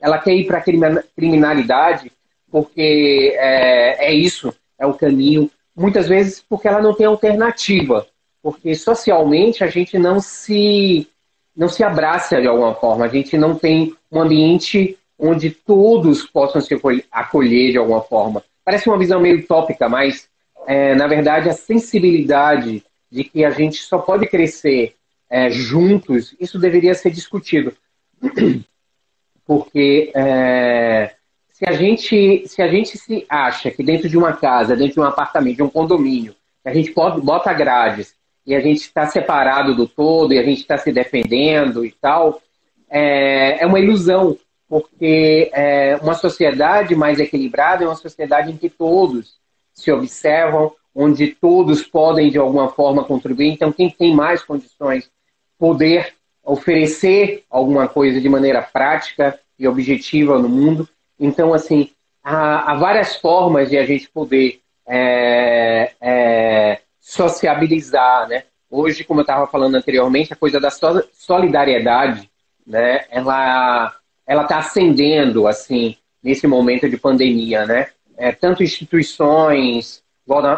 ela 0.00 0.18
quer 0.18 0.34
ir 0.34 0.46
para 0.46 0.58
a 0.58 1.02
criminalidade 1.14 2.10
porque 2.50 3.34
é, 3.36 4.06
é 4.06 4.14
isso, 4.14 4.54
é 4.78 4.86
o 4.86 4.94
caminho. 4.94 5.50
Muitas 5.74 6.06
vezes 6.06 6.44
porque 6.48 6.68
ela 6.68 6.80
não 6.80 6.94
tem 6.94 7.06
alternativa, 7.06 8.06
porque 8.42 8.74
socialmente 8.74 9.64
a 9.64 9.66
gente 9.66 9.98
não 9.98 10.20
se 10.20 11.08
não 11.56 11.68
se 11.68 11.84
abraça 11.84 12.40
de 12.40 12.48
alguma 12.48 12.74
forma, 12.74 13.04
a 13.04 13.08
gente 13.08 13.36
não 13.38 13.54
tem 13.54 13.94
um 14.10 14.20
ambiente 14.20 14.98
onde 15.18 15.50
todos 15.50 16.24
possam 16.24 16.60
se 16.60 16.76
acolher 17.10 17.72
de 17.72 17.78
alguma 17.78 18.02
forma. 18.02 18.42
Parece 18.64 18.88
uma 18.88 18.98
visão 18.98 19.20
meio 19.20 19.38
utópica, 19.38 19.88
mas 19.88 20.28
é, 20.66 20.94
na 20.94 21.06
verdade 21.06 21.48
a 21.48 21.52
sensibilidade 21.52 22.82
de 23.10 23.24
que 23.24 23.44
a 23.44 23.50
gente 23.50 23.76
só 23.82 23.98
pode 23.98 24.26
crescer 24.26 24.94
é, 25.30 25.50
juntos, 25.50 26.34
isso 26.40 26.58
deveria 26.58 26.94
ser 26.94 27.10
discutido. 27.10 27.72
Porque 29.46 30.10
é, 30.14 31.14
se, 31.52 31.68
a 31.68 31.72
gente, 31.72 32.48
se 32.48 32.62
a 32.62 32.68
gente 32.68 32.98
se 32.98 33.24
acha 33.28 33.70
que 33.70 33.82
dentro 33.82 34.08
de 34.08 34.16
uma 34.16 34.32
casa, 34.32 34.74
dentro 34.74 34.94
de 34.94 35.00
um 35.00 35.04
apartamento, 35.04 35.56
de 35.56 35.62
um 35.62 35.68
condomínio, 35.68 36.34
a 36.64 36.72
gente 36.72 36.90
pode, 36.92 37.20
bota 37.20 37.52
grades 37.52 38.14
e 38.46 38.54
a 38.54 38.60
gente 38.60 38.80
está 38.80 39.06
separado 39.06 39.74
do 39.74 39.86
todo 39.86 40.32
e 40.32 40.38
a 40.38 40.42
gente 40.42 40.60
está 40.60 40.76
se 40.76 40.92
defendendo 40.92 41.84
e 41.84 41.90
tal, 41.90 42.40
é, 42.88 43.62
é 43.62 43.66
uma 43.66 43.80
ilusão, 43.80 44.36
porque 44.68 45.50
é, 45.52 45.96
uma 46.02 46.14
sociedade 46.14 46.94
mais 46.94 47.18
equilibrada 47.18 47.84
é 47.84 47.86
uma 47.86 47.96
sociedade 47.96 48.50
em 48.50 48.56
que 48.56 48.68
todos 48.68 49.38
se 49.72 49.90
observam, 49.90 50.72
onde 50.94 51.28
todos 51.28 51.82
podem 51.82 52.30
de 52.30 52.38
alguma 52.38 52.68
forma 52.68 53.04
contribuir. 53.04 53.48
Então, 53.48 53.72
quem 53.72 53.90
tem 53.90 54.14
mais 54.14 54.42
condições 54.42 55.10
poder 55.58 56.14
oferecer 56.44 57.44
alguma 57.50 57.88
coisa 57.88 58.20
de 58.20 58.28
maneira 58.28 58.62
prática 58.62 59.38
e 59.58 59.66
objetiva 59.66 60.38
no 60.38 60.48
mundo. 60.48 60.88
Então, 61.18 61.54
assim, 61.54 61.90
há, 62.22 62.72
há 62.72 62.74
várias 62.76 63.16
formas 63.16 63.70
de 63.70 63.78
a 63.78 63.86
gente 63.86 64.08
poder 64.10 64.60
é, 64.86 65.92
é, 66.00 66.53
sociabilizar, 67.04 68.26
né? 68.26 68.44
Hoje, 68.70 69.04
como 69.04 69.20
eu 69.20 69.24
estava 69.24 69.46
falando 69.46 69.74
anteriormente, 69.74 70.32
a 70.32 70.36
coisa 70.36 70.58
da 70.58 70.70
solidariedade, 71.12 72.30
né? 72.66 73.04
Ela 73.10 73.94
ela 74.26 74.44
está 74.44 74.58
ascendendo 74.58 75.46
assim 75.46 75.98
nesse 76.22 76.46
momento 76.46 76.88
de 76.88 76.96
pandemia, 76.96 77.66
né? 77.66 77.88
É, 78.16 78.32
tanto 78.32 78.62
instituições 78.62 80.02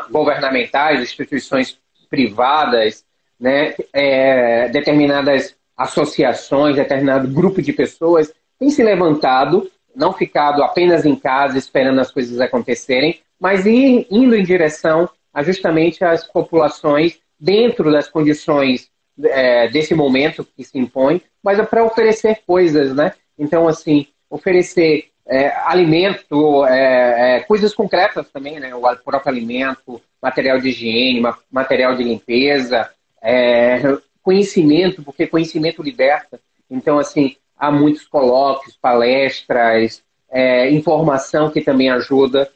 governamentais, 0.08 1.00
instituições 1.00 1.80
privadas, 2.08 3.04
né? 3.40 3.74
É, 3.92 4.68
determinadas 4.68 5.56
associações, 5.76 6.76
determinado 6.76 7.26
grupo 7.26 7.60
de 7.60 7.72
pessoas 7.72 8.32
têm 8.56 8.70
se 8.70 8.84
levantado, 8.84 9.68
não 9.96 10.12
ficado 10.12 10.62
apenas 10.62 11.04
em 11.04 11.16
casa 11.16 11.58
esperando 11.58 12.00
as 12.00 12.12
coisas 12.12 12.40
acontecerem, 12.40 13.20
mas 13.38 13.66
ir, 13.66 14.06
indo 14.08 14.36
em 14.36 14.44
direção 14.44 15.10
justamente 15.42 16.04
as 16.04 16.26
populações 16.26 17.18
dentro 17.38 17.92
das 17.92 18.08
condições 18.08 18.90
é, 19.22 19.68
desse 19.68 19.94
momento 19.94 20.46
que 20.56 20.64
se 20.64 20.78
impõe, 20.78 21.22
mas 21.42 21.58
é 21.58 21.64
para 21.64 21.84
oferecer 21.84 22.40
coisas, 22.46 22.94
né? 22.94 23.12
Então, 23.38 23.68
assim, 23.68 24.06
oferecer 24.30 25.08
é, 25.26 25.48
alimento, 25.64 26.64
é, 26.66 27.36
é, 27.36 27.40
coisas 27.40 27.74
concretas 27.74 28.28
também, 28.30 28.60
né? 28.60 28.74
O 28.74 28.80
próprio 28.80 29.32
alimento, 29.32 30.00
material 30.22 30.60
de 30.60 30.68
higiene, 30.68 31.22
material 31.50 31.94
de 31.96 32.04
limpeza, 32.04 32.90
é, 33.22 33.80
conhecimento, 34.22 35.02
porque 35.02 35.26
conhecimento 35.26 35.82
liberta. 35.82 36.40
Então, 36.70 36.98
assim, 36.98 37.36
há 37.56 37.70
muitos 37.70 38.06
colóquios, 38.06 38.76
palestras, 38.76 40.02
é, 40.30 40.70
informação 40.70 41.50
que 41.50 41.60
também 41.60 41.90
ajuda 41.90 42.50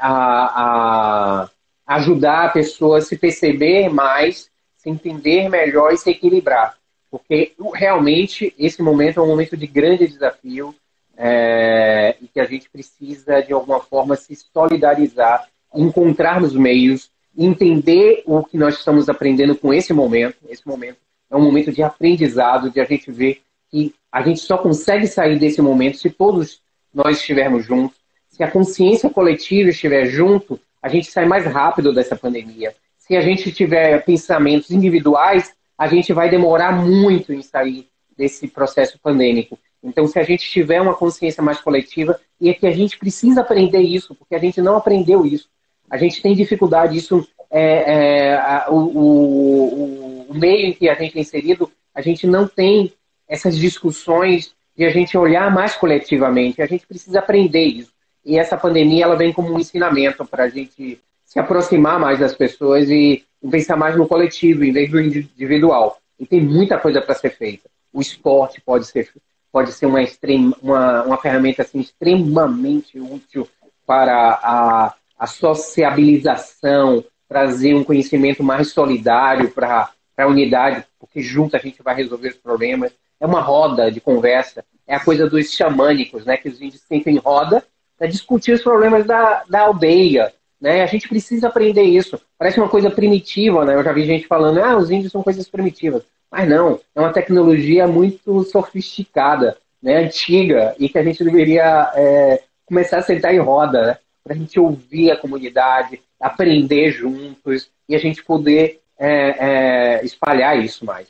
a 0.00 1.50
ajudar 1.90 2.44
a 2.44 2.48
pessoa 2.50 2.98
a 2.98 3.00
se 3.00 3.18
perceber 3.18 3.88
mais, 3.88 4.48
se 4.76 4.88
entender 4.88 5.48
melhor 5.48 5.92
e 5.92 5.98
se 5.98 6.08
equilibrar. 6.08 6.76
Porque 7.10 7.52
realmente 7.74 8.54
esse 8.56 8.80
momento 8.80 9.18
é 9.18 9.22
um 9.24 9.26
momento 9.26 9.56
de 9.56 9.66
grande 9.66 10.06
desafio 10.06 10.72
é, 11.16 12.14
e 12.22 12.28
que 12.28 12.38
a 12.38 12.44
gente 12.44 12.70
precisa, 12.70 13.40
de 13.40 13.52
alguma 13.52 13.80
forma, 13.80 14.14
se 14.14 14.36
solidarizar, 14.36 15.48
encontrar 15.74 16.40
nos 16.40 16.54
meios, 16.54 17.10
entender 17.36 18.22
o 18.24 18.44
que 18.44 18.56
nós 18.56 18.78
estamos 18.78 19.08
aprendendo 19.08 19.56
com 19.56 19.74
esse 19.74 19.92
momento. 19.92 20.36
Esse 20.48 20.64
momento 20.68 20.98
é 21.28 21.36
um 21.36 21.42
momento 21.42 21.72
de 21.72 21.82
aprendizado, 21.82 22.70
de 22.70 22.80
a 22.80 22.84
gente 22.84 23.10
ver 23.10 23.40
que 23.68 23.92
a 24.12 24.22
gente 24.22 24.38
só 24.38 24.56
consegue 24.56 25.08
sair 25.08 25.40
desse 25.40 25.60
momento 25.60 25.98
se 25.98 26.08
todos 26.08 26.60
nós 26.94 27.16
estivermos 27.18 27.66
juntos, 27.66 27.98
se 28.28 28.44
a 28.44 28.50
consciência 28.50 29.10
coletiva 29.10 29.70
estiver 29.70 30.06
junto 30.06 30.60
a 30.82 30.88
gente 30.88 31.10
sai 31.10 31.26
mais 31.26 31.44
rápido 31.44 31.92
dessa 31.92 32.16
pandemia. 32.16 32.74
Se 32.98 33.16
a 33.16 33.20
gente 33.20 33.50
tiver 33.52 34.04
pensamentos 34.04 34.70
individuais, 34.70 35.52
a 35.76 35.86
gente 35.86 36.12
vai 36.12 36.28
demorar 36.28 36.72
muito 36.72 37.32
em 37.32 37.42
sair 37.42 37.88
desse 38.16 38.46
processo 38.48 38.98
pandêmico. 38.98 39.58
Então, 39.82 40.06
se 40.06 40.18
a 40.18 40.22
gente 40.22 40.48
tiver 40.50 40.80
uma 40.80 40.94
consciência 40.94 41.42
mais 41.42 41.60
coletiva, 41.60 42.20
e 42.40 42.50
é 42.50 42.54
que 42.54 42.66
a 42.66 42.70
gente 42.70 42.98
precisa 42.98 43.40
aprender 43.40 43.80
isso, 43.80 44.14
porque 44.14 44.34
a 44.34 44.38
gente 44.38 44.60
não 44.60 44.76
aprendeu 44.76 45.24
isso. 45.24 45.48
A 45.88 45.96
gente 45.96 46.22
tem 46.22 46.34
dificuldade, 46.34 46.96
isso 46.96 47.26
é, 47.50 47.94
é 47.94 48.34
a, 48.34 48.66
o, 48.70 48.76
o, 48.76 50.26
o 50.30 50.34
meio 50.34 50.66
em 50.66 50.72
que 50.72 50.88
a 50.88 50.94
gente 50.94 51.16
é 51.18 51.20
inserido, 51.20 51.70
a 51.94 52.00
gente 52.00 52.26
não 52.26 52.46
tem 52.46 52.92
essas 53.26 53.56
discussões 53.56 54.54
de 54.76 54.84
a 54.84 54.90
gente 54.90 55.16
olhar 55.16 55.52
mais 55.52 55.74
coletivamente. 55.74 56.62
A 56.62 56.66
gente 56.66 56.86
precisa 56.86 57.18
aprender 57.18 57.64
isso. 57.64 57.92
E 58.30 58.38
essa 58.38 58.56
pandemia 58.56 59.06
ela 59.06 59.16
vem 59.16 59.32
como 59.32 59.52
um 59.52 59.58
ensinamento 59.58 60.24
para 60.24 60.44
a 60.44 60.48
gente 60.48 61.00
se 61.24 61.40
aproximar 61.40 61.98
mais 61.98 62.20
das 62.20 62.32
pessoas 62.32 62.88
e 62.88 63.24
pensar 63.50 63.74
mais 63.74 63.96
no 63.96 64.06
coletivo 64.06 64.62
em 64.62 64.70
vez 64.70 64.88
do 64.88 65.00
individual. 65.00 65.98
E 66.16 66.24
tem 66.24 66.40
muita 66.40 66.78
coisa 66.78 67.02
para 67.02 67.16
ser 67.16 67.30
feita. 67.30 67.68
O 67.92 68.00
esporte 68.00 68.60
pode 68.60 68.86
ser, 68.86 69.10
pode 69.50 69.72
ser 69.72 69.86
uma, 69.86 70.00
extrema, 70.00 70.56
uma, 70.62 71.02
uma 71.02 71.16
ferramenta 71.16 71.62
assim, 71.62 71.80
extremamente 71.80 73.00
útil 73.00 73.48
para 73.84 74.38
a, 74.40 74.94
a 75.18 75.26
sociabilização, 75.26 77.04
trazer 77.28 77.74
um 77.74 77.82
conhecimento 77.82 78.44
mais 78.44 78.70
solidário 78.70 79.50
para 79.50 79.90
a 80.16 80.26
unidade, 80.28 80.84
porque 81.00 81.20
junto 81.20 81.56
a 81.56 81.58
gente 81.58 81.82
vai 81.82 81.96
resolver 81.96 82.28
os 82.28 82.36
problemas. 82.36 82.92
É 83.18 83.26
uma 83.26 83.40
roda 83.40 83.90
de 83.90 84.00
conversa. 84.00 84.64
É 84.86 84.94
a 84.94 85.04
coisa 85.04 85.28
dos 85.28 85.50
xamânicos, 85.50 86.24
né? 86.24 86.36
Que 86.36 86.48
os 86.48 86.62
índios 86.62 86.82
sentem 86.82 87.16
roda 87.16 87.64
para 88.00 88.08
discutir 88.08 88.52
os 88.52 88.62
problemas 88.62 89.04
da, 89.04 89.44
da 89.44 89.60
aldeia. 89.60 90.32
Né? 90.58 90.82
A 90.82 90.86
gente 90.86 91.06
precisa 91.06 91.48
aprender 91.48 91.82
isso. 91.82 92.18
Parece 92.38 92.58
uma 92.58 92.68
coisa 92.68 92.90
primitiva, 92.90 93.62
né? 93.62 93.74
Eu 93.74 93.84
já 93.84 93.92
vi 93.92 94.06
gente 94.06 94.26
falando, 94.26 94.58
ah, 94.58 94.74
os 94.78 94.90
índios 94.90 95.12
são 95.12 95.22
coisas 95.22 95.46
primitivas. 95.46 96.02
Mas 96.30 96.48
não, 96.48 96.80
é 96.94 97.00
uma 97.00 97.12
tecnologia 97.12 97.86
muito 97.86 98.42
sofisticada, 98.44 99.58
né? 99.82 99.98
antiga, 99.98 100.74
e 100.78 100.88
que 100.88 100.96
a 100.96 101.04
gente 101.04 101.22
deveria 101.22 101.92
é, 101.94 102.42
começar 102.64 102.98
a 102.98 103.02
sentar 103.02 103.34
em 103.34 103.38
roda, 103.38 103.86
né? 103.86 103.98
para 104.24 104.32
a 104.32 104.36
gente 104.36 104.58
ouvir 104.58 105.10
a 105.10 105.16
comunidade, 105.18 106.00
aprender 106.18 106.92
juntos 106.92 107.70
e 107.86 107.94
a 107.94 107.98
gente 107.98 108.24
poder 108.24 108.80
é, 108.98 109.98
é, 109.98 110.04
espalhar 110.06 110.58
isso 110.58 110.86
mais. 110.86 111.08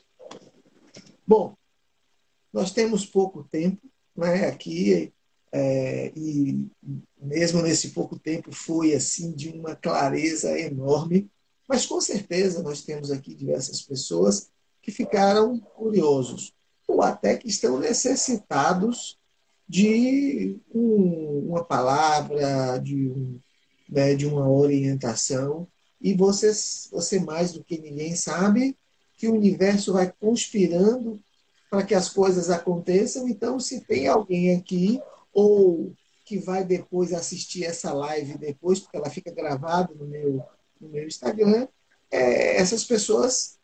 Bom, 1.24 1.54
nós 2.52 2.72
temos 2.72 3.06
pouco 3.06 3.44
tempo 3.44 3.78
né, 4.16 4.48
aqui 4.48 5.12
é, 5.52 6.12
e 6.16 6.68
mesmo 7.20 7.60
nesse 7.62 7.90
pouco 7.90 8.18
tempo 8.18 8.54
foi 8.54 8.94
assim 8.94 9.32
de 9.32 9.48
uma 9.50 9.74
clareza 9.74 10.58
enorme. 10.58 11.30
Mas 11.68 11.86
com 11.86 12.00
certeza 12.00 12.62
nós 12.62 12.82
temos 12.82 13.10
aqui 13.10 13.34
diversas 13.34 13.82
pessoas 13.82 14.50
que 14.82 14.90
ficaram 14.90 15.58
curiosos 15.58 16.54
ou 16.86 17.02
até 17.02 17.36
que 17.36 17.48
estão 17.48 17.78
necessitados 17.78 19.18
de 19.68 20.58
um, 20.74 21.46
uma 21.48 21.64
palavra, 21.64 22.78
de, 22.78 23.08
um, 23.08 23.38
né, 23.88 24.14
de 24.16 24.26
uma 24.26 24.48
orientação. 24.50 25.68
E 26.00 26.12
você, 26.14 26.50
você 26.90 27.20
mais 27.20 27.52
do 27.52 27.62
que 27.62 27.78
ninguém 27.78 28.16
sabe 28.16 28.76
que 29.16 29.28
o 29.28 29.34
universo 29.34 29.92
vai 29.92 30.12
conspirando 30.18 31.20
para 31.70 31.84
que 31.84 31.94
as 31.94 32.08
coisas 32.08 32.50
aconteçam. 32.50 33.28
Então, 33.28 33.60
se 33.60 33.80
tem 33.82 34.08
alguém 34.08 34.56
aqui 34.56 35.00
ou 35.32 35.94
que 36.24 36.38
vai 36.38 36.64
depois 36.64 37.12
assistir 37.12 37.64
essa 37.64 37.92
live 37.92 38.38
depois, 38.38 38.78
porque 38.78 38.96
ela 38.96 39.10
fica 39.10 39.32
gravada 39.32 39.92
no 39.94 40.06
meu, 40.06 40.42
no 40.80 40.88
meu 40.88 41.06
Instagram, 41.06 41.66
é, 42.10 42.56
essas 42.56 42.84
pessoas 42.84 43.58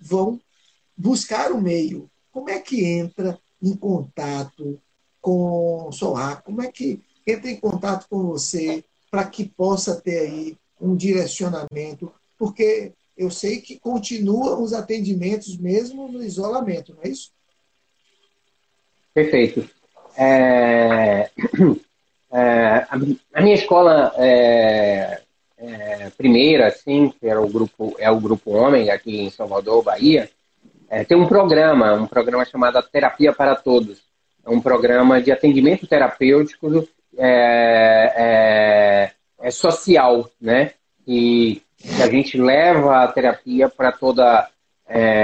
vão 0.00 0.40
buscar 0.96 1.52
o 1.52 1.60
meio. 1.60 2.10
Como 2.30 2.50
é 2.50 2.60
que 2.60 2.84
entra 2.84 3.38
em 3.62 3.74
contato 3.74 4.80
com 5.20 5.88
o 5.88 5.92
SOAR? 5.92 6.42
Como 6.42 6.62
é 6.62 6.70
que 6.70 7.02
entre 7.26 7.52
em 7.52 7.56
contato 7.56 8.06
com 8.08 8.22
você 8.22 8.84
para 9.10 9.26
que 9.26 9.48
possa 9.48 10.00
ter 10.00 10.18
aí 10.20 10.58
um 10.80 10.96
direcionamento, 10.96 12.12
porque 12.38 12.92
eu 13.16 13.30
sei 13.30 13.60
que 13.60 13.78
continuam 13.78 14.62
os 14.62 14.72
atendimentos 14.72 15.56
mesmo 15.56 16.08
no 16.10 16.22
isolamento, 16.22 16.94
não 16.94 17.02
é 17.02 17.08
isso? 17.08 17.32
Perfeito. 19.12 19.68
É, 20.16 21.30
é, 22.32 22.86
a, 23.34 23.42
minha 23.42 23.54
escola 23.54 24.12
é, 24.16 25.20
é, 25.58 26.10
primeira, 26.16 26.68
assim, 26.68 27.12
que 27.18 27.26
era 27.26 27.40
o 27.40 27.48
grupo, 27.48 27.94
é 27.98 28.10
o 28.10 28.20
grupo 28.20 28.50
Homem 28.52 28.90
aqui 28.90 29.20
em 29.20 29.30
Salvador, 29.30 29.82
Bahia, 29.82 30.30
é, 30.88 31.04
tem 31.04 31.16
um 31.16 31.26
programa, 31.26 31.94
um 31.94 32.06
programa 32.06 32.44
chamado 32.44 32.82
Terapia 32.82 33.32
para 33.32 33.54
Todos. 33.54 34.02
É 34.44 34.50
um 34.50 34.60
programa 34.60 35.20
de 35.20 35.30
atendimento 35.30 35.86
terapêutico 35.86 36.88
é, 37.16 39.12
é, 39.40 39.50
social, 39.50 40.28
né? 40.40 40.72
E 41.06 41.62
a 42.02 42.08
gente 42.08 42.36
leva 42.38 43.04
a 43.04 43.08
terapia 43.08 43.68
para 43.68 43.92
toda 43.92 44.48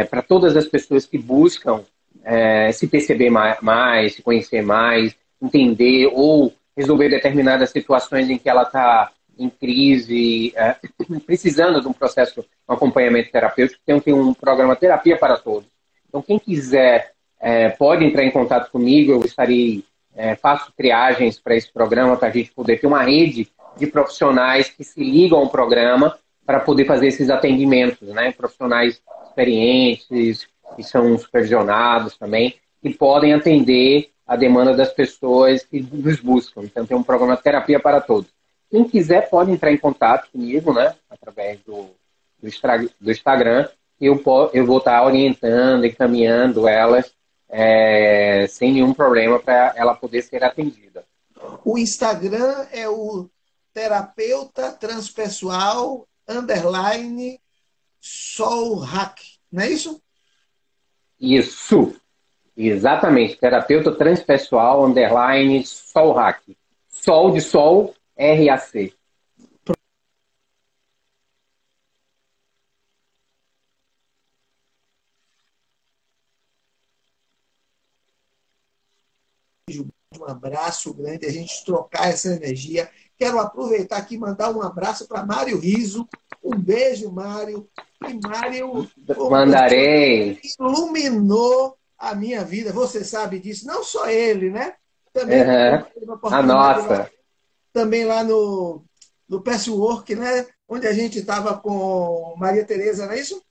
para 0.09 0.22
todas 0.22 0.57
as 0.57 0.66
pessoas 0.66 1.07
que 1.07 1.18
buscam 1.18 1.83
é, 2.27 2.73
se 2.73 2.89
perceber 2.89 3.31
mais, 3.31 4.15
se 4.15 4.23
conhecer 4.23 4.61
mais, 4.61 5.15
entender 5.41 6.11
ou 6.12 6.53
resolver 6.77 7.09
determinadas 7.09 7.71
situações 7.71 8.29
em 8.29 8.37
que 8.37 8.49
ela 8.49 8.62
está 8.62 9.12
em 9.39 9.49
crise, 9.49 10.53
é, 10.57 10.75
precisando 11.25 11.81
de 11.81 11.87
um 11.87 11.93
processo, 11.93 12.45
um 12.69 12.75
acompanhamento 12.75 13.31
terapêutico, 13.31 13.81
tem, 13.87 14.01
tem 14.01 14.12
um 14.12 14.35
programa 14.35 14.75
Terapia 14.75 15.17
para 15.17 15.37
Todos. 15.37 15.69
Então, 16.09 16.21
quem 16.21 16.39
quiser 16.39 17.12
é, 17.39 17.69
pode 17.69 18.05
entrar 18.05 18.25
em 18.25 18.31
contato 18.31 18.73
comigo, 18.73 19.12
eu 19.12 19.25
estarei, 19.25 19.85
é, 20.17 20.35
faço 20.35 20.73
triagens 20.77 21.39
para 21.39 21.55
esse 21.55 21.73
programa, 21.73 22.17
para 22.17 22.29
a 22.29 22.33
gente 22.33 22.51
poder 22.53 22.81
ter 22.81 22.89
uma 22.89 23.03
rede 23.03 23.49
de 23.77 23.87
profissionais 23.87 24.69
que 24.69 24.83
se 24.83 24.99
ligam 24.99 25.39
ao 25.39 25.49
programa 25.49 26.19
para 26.45 26.59
poder 26.59 26.87
fazer 26.87 27.09
esses 27.09 27.29
atendimentos, 27.29 28.09
né? 28.09 28.33
Profissionais 28.33 29.01
experientes, 29.29 30.47
que 30.74 30.83
são 30.83 31.16
supervisionados 31.18 32.16
também, 32.16 32.57
que 32.83 32.90
podem 32.90 33.35
atender 33.35 34.11
a 34.26 34.35
demanda 34.35 34.74
das 34.74 34.92
pessoas 34.92 35.64
que 35.64 35.81
nos 35.81 36.20
buscam. 36.20 36.62
Então, 36.62 36.85
tem 36.85 36.96
um 36.96 37.02
programa 37.02 37.37
Terapia 37.37 37.79
para 37.79 38.00
Todos. 38.00 38.31
Quem 38.70 38.85
quiser 38.85 39.31
pode 39.31 39.52
entrar 39.52 39.70
em 39.70 39.79
contato 39.79 40.31
comigo, 40.33 40.72
né? 40.72 40.94
Através 41.09 41.61
do, 41.61 41.90
do 43.00 43.11
Instagram. 43.11 43.68
Eu, 44.00 44.22
eu 44.52 44.66
vou 44.66 44.79
estar 44.79 45.05
orientando, 45.05 45.87
encaminhando 45.87 46.68
elas 46.68 47.14
é, 47.48 48.46
sem 48.48 48.72
nenhum 48.72 48.92
problema 48.92 49.38
para 49.38 49.72
ela 49.76 49.94
poder 49.94 50.22
ser 50.22 50.42
atendida. 50.44 51.05
O 51.64 51.79
Instagram 51.79 52.66
é 52.72 52.88
o 52.88 53.29
terapeuta 53.72 54.72
transpessoal 54.72 56.07
underline 56.29 57.40
soul 58.00 58.79
hack, 58.79 59.18
não 59.50 59.62
é 59.62 59.70
isso? 59.70 60.00
Isso, 61.20 61.94
exatamente. 62.57 63.37
Terapeuta 63.37 63.92
transpessoal 63.92 64.85
underline 64.85 65.64
soul 65.64 66.12
hack. 66.12 66.42
Sol 66.88 67.33
de 67.33 67.40
sol, 67.40 67.94
RAC. 68.18 68.94
um 80.18 80.24
abraço 80.24 80.94
grande, 80.94 81.26
a 81.26 81.31
gente 81.31 81.64
trocar 81.64 82.09
essa 82.09 82.29
energia. 82.29 82.90
Quero 83.18 83.38
aproveitar 83.38 83.98
aqui 83.98 84.14
e 84.14 84.18
mandar 84.18 84.50
um 84.50 84.62
abraço 84.62 85.07
para 85.07 85.24
Mário 85.24 85.59
Riso. 85.59 86.09
Um 86.46 86.56
beijo, 86.56 87.11
Mário. 87.11 87.68
E 88.09 88.14
Mário. 88.14 88.88
Mandarei. 89.28 90.38
Iluminou 90.61 91.76
a 91.98 92.14
minha 92.14 92.44
vida. 92.44 92.72
Você 92.72 93.02
sabe 93.04 93.40
disso. 93.40 93.66
Não 93.66 93.82
só 93.82 94.09
ele, 94.09 94.48
né? 94.48 94.74
Também. 95.12 95.42
Uhum. 95.42 96.18
A 96.22 96.42
nossa. 96.42 96.88
Lá, 96.88 97.11
também 97.72 98.04
lá 98.04 98.22
no, 98.22 98.85
no 99.28 99.42
Passwork, 99.42 100.14
né? 100.14 100.46
Onde 100.68 100.87
a 100.87 100.92
gente 100.92 101.18
estava 101.18 101.56
com 101.56 102.35
Maria 102.38 102.64
Tereza, 102.64 103.06
não 103.06 103.12
é 103.12 103.20
isso? 103.20 103.42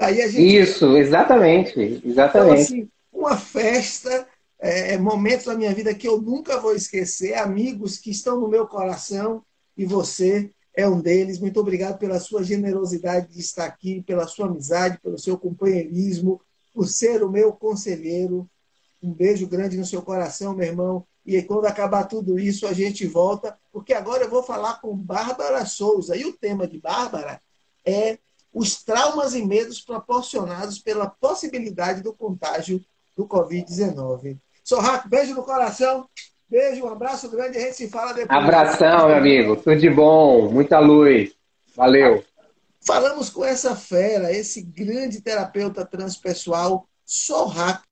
Aí 0.00 0.22
a 0.22 0.28
gente... 0.28 0.56
Isso, 0.56 0.96
exatamente. 0.96 2.00
Exatamente. 2.04 2.40
Então, 2.40 2.52
assim, 2.52 2.88
uma 3.12 3.36
festa 3.36 4.26
é, 4.60 4.94
é, 4.94 4.98
momentos 4.98 5.46
da 5.46 5.54
minha 5.54 5.74
vida 5.74 5.92
que 5.94 6.06
eu 6.08 6.20
nunca 6.20 6.58
vou 6.58 6.74
esquecer, 6.74 7.34
amigos 7.34 7.98
que 7.98 8.10
estão 8.10 8.40
no 8.40 8.48
meu 8.48 8.66
coração 8.66 9.44
e 9.76 9.84
você 9.84 10.50
é 10.74 10.88
um 10.88 11.00
deles. 11.00 11.38
Muito 11.38 11.60
obrigado 11.60 11.98
pela 11.98 12.18
sua 12.18 12.42
generosidade 12.42 13.32
de 13.32 13.40
estar 13.40 13.66
aqui, 13.66 14.02
pela 14.02 14.26
sua 14.26 14.46
amizade, 14.46 14.98
pelo 15.00 15.18
seu 15.18 15.38
companheirismo, 15.38 16.40
por 16.72 16.88
ser 16.88 17.22
o 17.22 17.30
meu 17.30 17.52
conselheiro. 17.52 18.48
Um 19.02 19.12
beijo 19.12 19.46
grande 19.46 19.76
no 19.76 19.84
seu 19.84 20.02
coração, 20.02 20.54
meu 20.54 20.66
irmão. 20.66 21.06
E 21.24 21.40
quando 21.42 21.66
acabar 21.66 22.04
tudo 22.04 22.38
isso, 22.38 22.66
a 22.66 22.72
gente 22.72 23.06
volta, 23.06 23.56
porque 23.72 23.92
agora 23.92 24.24
eu 24.24 24.30
vou 24.30 24.42
falar 24.42 24.80
com 24.80 24.96
Bárbara 24.96 25.64
Souza. 25.66 26.16
E 26.16 26.24
o 26.24 26.32
tema 26.32 26.66
de 26.66 26.78
Bárbara 26.78 27.40
é 27.84 28.18
os 28.52 28.82
traumas 28.82 29.34
e 29.34 29.44
medos 29.44 29.80
proporcionados 29.80 30.78
pela 30.78 31.08
possibilidade 31.08 32.02
do 32.02 32.12
contágio 32.12 32.84
do 33.16 33.26
Covid-19. 33.26 34.38
Sorraco, 34.64 35.08
beijo 35.08 35.34
no 35.34 35.42
coração. 35.42 36.08
Beijo, 36.52 36.84
um 36.84 36.88
abraço 36.88 37.30
grande. 37.30 37.56
A 37.56 37.62
gente 37.62 37.76
se 37.76 37.88
fala 37.88 38.12
depois. 38.12 38.38
Abração, 38.38 39.06
meu 39.08 39.16
amigo. 39.16 39.56
Tudo 39.56 39.74
de 39.74 39.88
bom. 39.88 40.50
Muita 40.50 40.78
luz. 40.78 41.34
Valeu. 41.74 42.22
Falamos 42.86 43.30
com 43.30 43.42
essa 43.42 43.74
fera, 43.74 44.30
esse 44.30 44.60
grande 44.60 45.22
terapeuta 45.22 45.82
transpessoal, 45.82 46.86
Sorraco, 47.06 47.86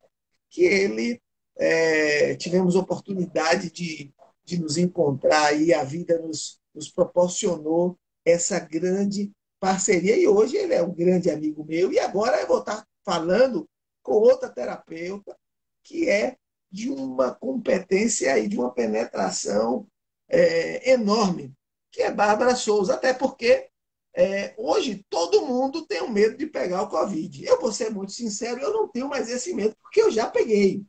que 0.51 0.63
ele 0.63 1.19
é, 1.57 2.35
tivemos 2.35 2.77
oportunidade 2.77 3.71
de, 3.71 4.13
de 4.45 4.61
nos 4.61 4.77
encontrar 4.77 5.59
e 5.59 5.73
a 5.73 5.83
vida 5.83 6.19
nos, 6.19 6.61
nos 6.75 6.91
proporcionou 6.91 7.97
essa 8.27 8.59
grande 8.59 9.33
parceria. 9.59 10.19
E 10.19 10.29
hoje 10.29 10.59
ele 10.59 10.75
é 10.75 10.83
um 10.83 10.93
grande 10.93 11.31
amigo 11.31 11.65
meu. 11.65 11.91
E 11.91 11.99
agora 11.99 12.39
eu 12.39 12.47
vou 12.47 12.59
estar 12.59 12.85
falando 13.07 13.67
com 14.03 14.13
outra 14.13 14.51
terapeuta, 14.51 15.35
que 15.83 16.11
é 16.11 16.37
de 16.71 16.91
uma 16.91 17.35
competência 17.35 18.39
e 18.39 18.49
de 18.49 18.57
uma 18.59 18.73
penetração 18.73 19.87
é, 20.29 20.93
enorme, 20.93 21.53
que 21.91 22.03
é 22.03 22.11
Bárbara 22.11 22.55
Souza. 22.55 22.95
Até 22.95 23.13
porque 23.13 23.69
é, 24.15 24.55
hoje 24.57 25.05
todo 25.09 25.47
mundo 25.47 25.87
tem 25.87 26.03
um 26.03 26.11
medo 26.11 26.37
de 26.37 26.47
pegar 26.47 26.83
o 26.83 26.89
Covid. 26.89 27.45
Eu 27.45 27.61
vou 27.61 27.73
ser 27.73 27.91
muito 27.91 28.13
sincero, 28.13 28.61
eu 28.61 28.73
não 28.73 28.89
tenho 28.89 29.09
mais 29.09 29.29
esse 29.29 29.53
medo, 29.55 29.77
porque 29.83 30.01
eu 30.01 30.11
já 30.11 30.29
peguei. 30.29 30.85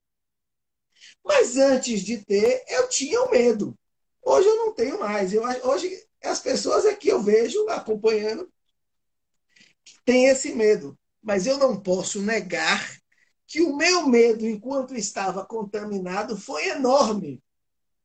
Mas 1.24 1.58
antes 1.58 2.02
de 2.02 2.18
ter, 2.24 2.64
eu 2.68 2.88
tinha 2.88 3.22
o 3.24 3.32
medo. 3.32 3.78
Hoje 4.24 4.48
eu 4.48 4.58
não 4.58 4.74
tenho 4.74 5.00
mais. 5.00 5.34
Eu, 5.34 5.44
hoje 5.64 5.92
as 6.24 6.40
pessoas 6.40 6.86
é 6.86 6.94
que 6.96 7.10
eu 7.10 7.22
vejo 7.22 7.68
acompanhando 7.70 8.52
têm 10.06 10.26
esse 10.28 10.54
medo. 10.54 10.98
Mas 11.22 11.46
eu 11.46 11.58
não 11.58 11.80
posso 11.80 12.22
negar 12.22 13.01
que 13.52 13.60
o 13.62 13.76
meu 13.76 14.08
medo, 14.08 14.48
enquanto 14.48 14.96
estava 14.96 15.46
contaminado, 15.46 16.38
foi 16.38 16.70
enorme. 16.70 17.44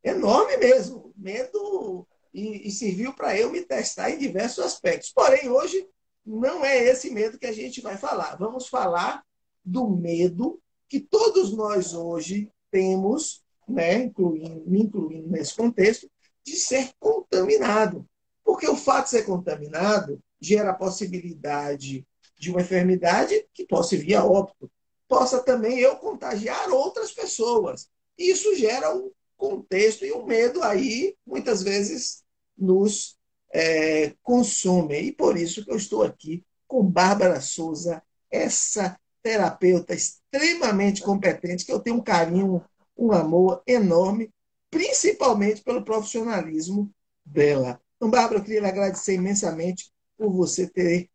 Enorme 0.02 0.56
mesmo. 0.56 1.12
Medo 1.16 2.04
e, 2.34 2.66
e 2.66 2.70
serviu 2.72 3.14
para 3.14 3.38
eu 3.38 3.52
me 3.52 3.62
testar 3.62 4.10
em 4.10 4.18
diversos 4.18 4.64
aspectos. 4.64 5.12
Porém, 5.12 5.48
hoje 5.48 5.88
não 6.24 6.64
é 6.64 6.82
esse 6.82 7.10
medo 7.10 7.38
que 7.38 7.46
a 7.46 7.52
gente 7.52 7.80
vai 7.80 7.96
falar. 7.96 8.34
Vamos 8.34 8.66
falar 8.66 9.22
do 9.64 9.88
medo 9.88 10.60
que 10.88 10.98
todos 10.98 11.56
nós 11.56 11.94
hoje 11.94 12.50
temos, 12.68 13.44
né, 13.68 14.02
incluindo, 14.02 14.68
me 14.68 14.82
incluindo 14.82 15.28
nesse 15.28 15.54
contexto, 15.54 16.10
de 16.44 16.56
ser 16.56 16.90
contaminado. 16.98 18.04
Porque 18.42 18.68
o 18.68 18.74
fato 18.74 19.04
de 19.04 19.10
ser 19.10 19.22
contaminado 19.24 20.18
gera 20.40 20.70
a 20.70 20.74
possibilidade 20.74 22.04
de 22.36 22.50
uma 22.50 22.62
enfermidade 22.62 23.46
que 23.54 23.64
possa 23.64 23.96
vir 23.96 24.16
a 24.16 24.24
óbito 24.24 24.68
possa 25.08 25.42
também 25.42 25.78
eu 25.78 25.96
contagiar 25.96 26.68
outras 26.70 27.12
pessoas. 27.12 27.88
Isso 28.18 28.54
gera 28.56 28.94
um 28.94 29.10
contexto 29.36 30.04
e 30.04 30.12
um 30.12 30.24
medo 30.24 30.62
aí, 30.62 31.16
muitas 31.26 31.62
vezes, 31.62 32.24
nos 32.56 33.16
é, 33.52 34.14
consome. 34.22 35.00
E 35.00 35.12
por 35.12 35.36
isso 35.36 35.64
que 35.64 35.70
eu 35.70 35.76
estou 35.76 36.02
aqui 36.02 36.44
com 36.66 36.82
Bárbara 36.82 37.40
Souza, 37.40 38.02
essa 38.30 38.98
terapeuta 39.22 39.94
extremamente 39.94 41.02
competente, 41.02 41.64
que 41.64 41.72
eu 41.72 41.80
tenho 41.80 41.96
um 41.96 42.02
carinho, 42.02 42.64
um 42.96 43.12
amor 43.12 43.62
enorme, 43.66 44.30
principalmente 44.70 45.62
pelo 45.62 45.84
profissionalismo 45.84 46.90
dela. 47.24 47.80
Então, 47.96 48.10
Bárbara, 48.10 48.38
eu 48.38 48.44
queria 48.44 48.60
lhe 48.60 48.66
agradecer 48.66 49.14
imensamente 49.14 49.90
por 50.16 50.30
você 50.30 50.66
ter 50.66 51.08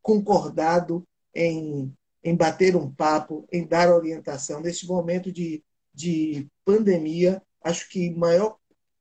concordado 0.00 1.06
em 1.34 1.92
em 2.22 2.36
bater 2.36 2.76
um 2.76 2.92
papo, 2.92 3.46
em 3.52 3.66
dar 3.66 3.92
orientação. 3.92 4.60
Nesse 4.60 4.86
momento 4.86 5.32
de, 5.32 5.62
de 5.92 6.48
pandemia, 6.64 7.42
acho 7.62 7.88
que 7.88 8.10
maior 8.10 8.56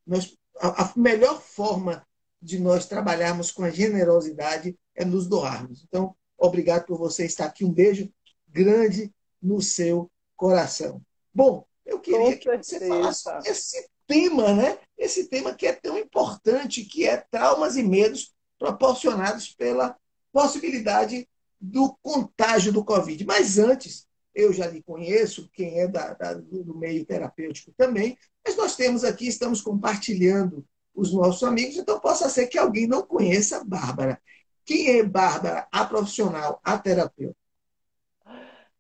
nós, 0.06 0.36
a, 0.60 0.86
a 0.86 0.94
melhor 0.96 1.42
forma 1.42 2.06
de 2.42 2.60
nós 2.60 2.88
trabalharmos 2.88 3.52
com 3.52 3.64
a 3.64 3.70
generosidade 3.70 4.76
é 4.96 5.06
nos 5.06 5.28
doarmos. 5.28 5.84
Então, 5.88 6.16
obrigado 6.38 6.86
por 6.86 6.98
você 6.98 7.26
estar 7.26 7.46
aqui. 7.46 7.64
Um 7.64 7.72
beijo 7.72 8.12
grande 8.48 9.14
no 9.42 9.62
seu 9.62 10.12
coração. 10.36 11.02
Bom, 11.34 11.66
eu 11.86 12.00
queria 12.00 12.38
que 12.38 12.58
você 12.58 12.80
falasse 12.88 13.22
sobre 13.22 13.50
esse 13.50 13.90
tema, 14.08 14.54
né? 14.54 14.78
Esse 14.98 15.28
tema 15.28 15.54
que 15.54 15.68
é 15.68 15.74
tão 15.74 15.98
importante, 15.98 16.84
que 16.84 17.08
é 17.08 17.18
traumas 17.18 17.78
e 17.78 17.84
medos 17.84 18.34
proporcionados 18.58 19.54
pela 19.54 19.96
possibilidade 20.32 21.28
do 21.62 21.96
contágio 22.02 22.74
do 22.74 22.84
Covid. 22.84 23.24
Mas 23.26 23.60
antes, 23.60 24.08
eu 24.34 24.52
já 24.52 24.68
lhe 24.68 24.82
conheço, 24.82 25.50
quem 25.54 25.80
é 25.80 25.88
da, 25.88 26.14
da, 26.14 26.34
do 26.34 26.76
meio 26.76 27.06
terapêutico 27.06 27.72
também, 27.78 28.18
mas 28.46 28.58
nós 28.58 28.76
temos 28.76 29.04
aqui, 29.04 29.28
estamos 29.28 29.62
compartilhando 29.62 30.66
os 30.96 31.14
nossos 31.14 31.44
amigos, 31.44 31.78
então 31.78 32.00
possa 32.00 32.28
ser 32.28 32.48
que 32.48 32.58
alguém 32.58 32.88
não 32.88 33.04
conheça 33.04 33.58
a 33.58 33.64
Bárbara. 33.64 34.20
Quem 34.66 35.00
é 35.00 35.04
Bárbara, 35.04 35.68
a 35.72 35.86
profissional, 35.86 36.60
a 36.64 36.78
terapeuta? 36.78 37.36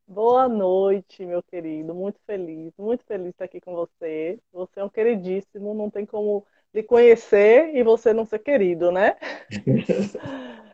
Boa 0.07 0.49
noite, 0.49 1.25
meu 1.25 1.41
querido. 1.41 1.93
Muito 1.93 2.19
feliz, 2.25 2.73
muito 2.77 3.03
feliz 3.05 3.27
de 3.27 3.29
estar 3.29 3.45
aqui 3.45 3.61
com 3.61 3.73
você. 3.73 4.39
Você 4.51 4.79
é 4.79 4.83
um 4.83 4.89
queridíssimo, 4.89 5.73
não 5.73 5.89
tem 5.89 6.05
como 6.05 6.45
lhe 6.73 6.83
conhecer 6.83 7.73
e 7.75 7.81
você 7.81 8.11
não 8.13 8.25
ser 8.25 8.39
querido, 8.39 8.91
né? 8.91 9.15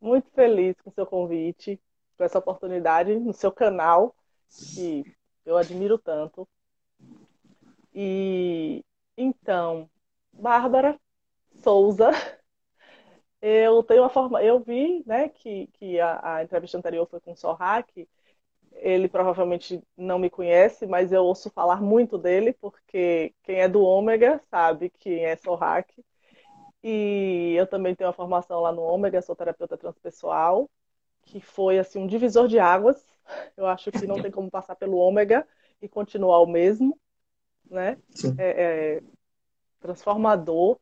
muito 0.00 0.30
feliz 0.30 0.80
com 0.80 0.90
seu 0.90 1.06
convite, 1.06 1.80
com 2.16 2.24
essa 2.24 2.38
oportunidade 2.38 3.14
no 3.18 3.32
seu 3.32 3.52
canal, 3.52 4.14
que 4.74 5.04
eu 5.44 5.56
admiro 5.56 5.98
tanto. 5.98 6.48
E 7.94 8.84
então, 9.16 9.90
Bárbara 10.32 10.98
Souza, 11.62 12.10
eu 13.42 13.82
tenho 13.82 14.02
uma 14.02 14.08
forma, 14.08 14.42
eu 14.42 14.60
vi, 14.60 15.02
né, 15.06 15.28
que, 15.28 15.66
que 15.74 15.98
a, 16.00 16.36
a 16.36 16.42
entrevista 16.44 16.78
anterior 16.78 17.06
foi 17.06 17.20
com 17.20 17.32
o 17.32 17.36
Sorrak, 17.36 18.08
ele 18.72 19.08
provavelmente 19.08 19.82
não 19.96 20.18
me 20.18 20.30
conhece, 20.30 20.86
mas 20.86 21.12
eu 21.12 21.24
ouço 21.24 21.50
falar 21.50 21.82
muito 21.82 22.16
dele, 22.16 22.52
porque 22.54 23.34
quem 23.42 23.60
é 23.60 23.68
do 23.68 23.82
Ômega 23.82 24.40
sabe 24.50 24.90
quem 24.90 25.24
é 25.24 25.36
Sorrak. 25.36 25.92
E 26.82 27.54
eu 27.56 27.66
também 27.66 27.94
tenho 27.94 28.08
uma 28.08 28.14
formação 28.14 28.60
lá 28.60 28.72
no 28.72 28.82
Ômega, 28.82 29.20
sou 29.20 29.36
terapeuta 29.36 29.76
transpessoal, 29.76 30.68
que 31.22 31.40
foi 31.40 31.78
assim 31.78 31.98
um 31.98 32.06
divisor 32.06 32.48
de 32.48 32.58
águas. 32.58 33.04
Eu 33.56 33.66
acho 33.66 33.92
que 33.92 34.06
não 34.06 34.20
tem 34.20 34.30
como 34.30 34.50
passar 34.50 34.74
pelo 34.74 34.96
Ômega 34.96 35.46
e 35.80 35.88
continuar 35.88 36.40
o 36.40 36.46
mesmo, 36.46 36.98
né? 37.70 37.98
É, 38.38 38.96
é 38.96 39.02
transformador. 39.80 40.78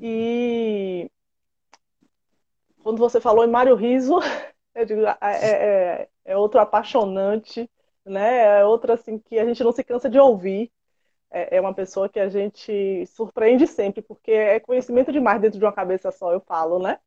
E 0.00 1.10
quando 2.82 2.98
você 2.98 3.20
falou 3.20 3.44
em 3.44 3.50
Mário 3.50 3.74
Riso, 3.74 4.18
eu 4.74 4.84
digo, 4.84 5.02
é, 5.06 5.16
é, 5.22 6.08
é 6.24 6.36
outro 6.36 6.60
apaixonante, 6.60 7.70
né? 8.04 8.58
É 8.60 8.64
outro 8.64 8.92
assim 8.92 9.18
que 9.18 9.38
a 9.38 9.44
gente 9.44 9.62
não 9.62 9.72
se 9.72 9.82
cansa 9.84 10.08
de 10.10 10.18
ouvir. 10.18 10.70
É, 11.34 11.56
é 11.56 11.60
uma 11.60 11.74
pessoa 11.74 12.08
que 12.08 12.20
a 12.20 12.28
gente 12.28 13.04
surpreende 13.06 13.66
sempre, 13.66 14.00
porque 14.00 14.30
é 14.30 14.60
conhecimento 14.60 15.10
demais 15.10 15.40
dentro 15.40 15.58
de 15.58 15.64
uma 15.64 15.72
cabeça 15.72 16.12
só, 16.12 16.32
eu 16.32 16.40
falo, 16.40 16.78
né? 16.78 16.98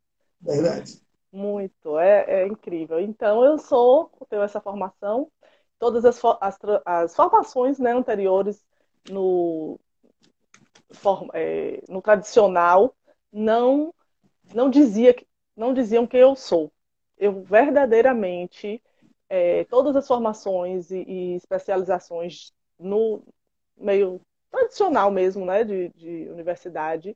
Verdade. 0.41 1.01
Muito, 1.31 1.97
é, 1.97 2.41
é 2.41 2.47
incrível. 2.47 2.99
Então, 2.99 3.43
eu 3.45 3.57
sou, 3.57 4.11
tenho 4.29 4.41
essa 4.41 4.59
formação, 4.59 5.31
todas 5.79 6.03
as, 6.03 6.19
as, 6.41 6.57
as 6.85 7.15
formações 7.15 7.79
né, 7.79 7.93
anteriores 7.93 8.65
no, 9.09 9.79
for, 10.91 11.29
é, 11.33 11.81
no 11.87 12.01
tradicional 12.01 12.95
não 13.31 13.93
não 14.53 14.69
dizia 14.69 15.15
não 15.55 15.73
diziam 15.73 16.07
quem 16.07 16.19
eu 16.21 16.35
sou. 16.35 16.71
Eu 17.17 17.41
verdadeiramente 17.43 18.81
é, 19.29 19.63
todas 19.65 19.95
as 19.95 20.07
formações 20.07 20.91
e, 20.91 21.03
e, 21.03 21.35
especializações 21.35 22.53
no 22.79 23.23
meio 23.77 24.21
tradicional 24.51 25.11
mesmo, 25.11 25.45
né, 25.45 25.63
de, 25.63 25.89
de 25.89 26.29
universidade, 26.29 27.15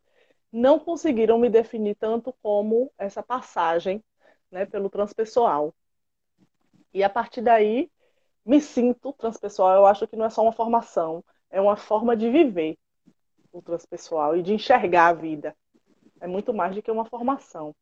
não 0.52 0.80
conseguiram 0.80 1.38
me 1.38 1.50
definir 1.50 1.96
tanto 1.96 2.34
como 2.42 2.92
essa 2.98 3.24
passagem, 3.24 4.04
né, 4.52 4.66
pelo 4.66 4.90
transpessoal. 4.90 5.74
E 6.94 7.04
a 7.04 7.10
partir 7.10 7.42
daí 7.42 7.90
me 8.46 8.60
sinto 8.60 9.14
transpessoal. 9.14 9.76
Eu 9.76 9.86
acho 9.86 10.08
que 10.08 10.16
não 10.16 10.26
é 10.26 10.30
só 10.30 10.42
uma 10.42 10.52
formação, 10.52 11.24
é 11.50 11.62
uma 11.62 11.78
forma 11.78 12.16
de 12.16 12.30
viver 12.30 12.78
o 13.52 13.62
transpessoal 13.62 14.36
e 14.38 14.44
de 14.44 14.54
enxergar 14.54 15.08
a 15.08 15.14
vida. 15.14 15.56
É 16.20 16.28
muito 16.28 16.54
mais 16.54 16.76
do 16.76 16.82
que 16.82 16.92
uma 16.92 17.06
formação. 17.06 17.76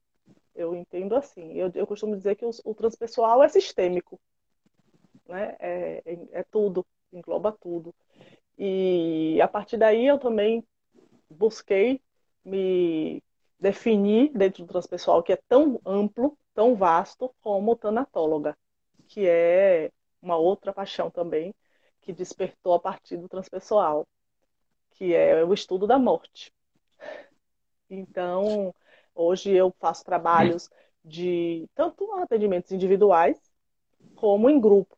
Eu 0.55 0.75
entendo 0.75 1.15
assim. 1.15 1.53
Eu, 1.53 1.71
eu 1.75 1.87
costumo 1.87 2.15
dizer 2.15 2.35
que 2.35 2.45
o, 2.45 2.51
o 2.65 2.73
transpessoal 2.73 3.43
é 3.43 3.49
sistêmico. 3.49 4.19
Né? 5.27 5.55
É, 5.59 6.01
é, 6.05 6.39
é 6.39 6.43
tudo, 6.43 6.85
engloba 7.13 7.51
tudo. 7.51 7.93
E 8.61 9.41
a 9.41 9.47
partir 9.47 9.77
daí 9.77 10.05
eu 10.05 10.19
também 10.19 10.67
busquei 11.29 12.01
me 12.43 13.23
definir 13.57 14.33
dentro 14.33 14.65
do 14.65 14.67
transpessoal, 14.69 15.23
que 15.23 15.31
é 15.31 15.39
tão 15.47 15.79
amplo, 15.85 16.37
tão 16.53 16.75
vasto, 16.75 17.33
como 17.39 17.77
tanatóloga, 17.77 18.57
que 19.07 19.25
é 19.25 19.89
uma 20.21 20.35
outra 20.35 20.73
paixão 20.73 21.09
também 21.09 21.55
que 22.01 22.11
despertou 22.11 22.73
a 22.73 22.79
partir 22.79 23.15
do 23.15 23.29
transpessoal, 23.29 24.05
que 24.91 25.15
é 25.15 25.41
o 25.45 25.53
estudo 25.53 25.87
da 25.87 25.97
morte. 25.97 26.51
Então, 27.89 28.75
hoje 29.15 29.51
eu 29.51 29.73
faço 29.79 30.03
trabalhos 30.03 30.69
de 31.03 31.65
tanto 31.73 32.11
atendimentos 32.15 32.73
individuais 32.73 33.39
como 34.15 34.49
em 34.49 34.59
grupo. 34.59 34.97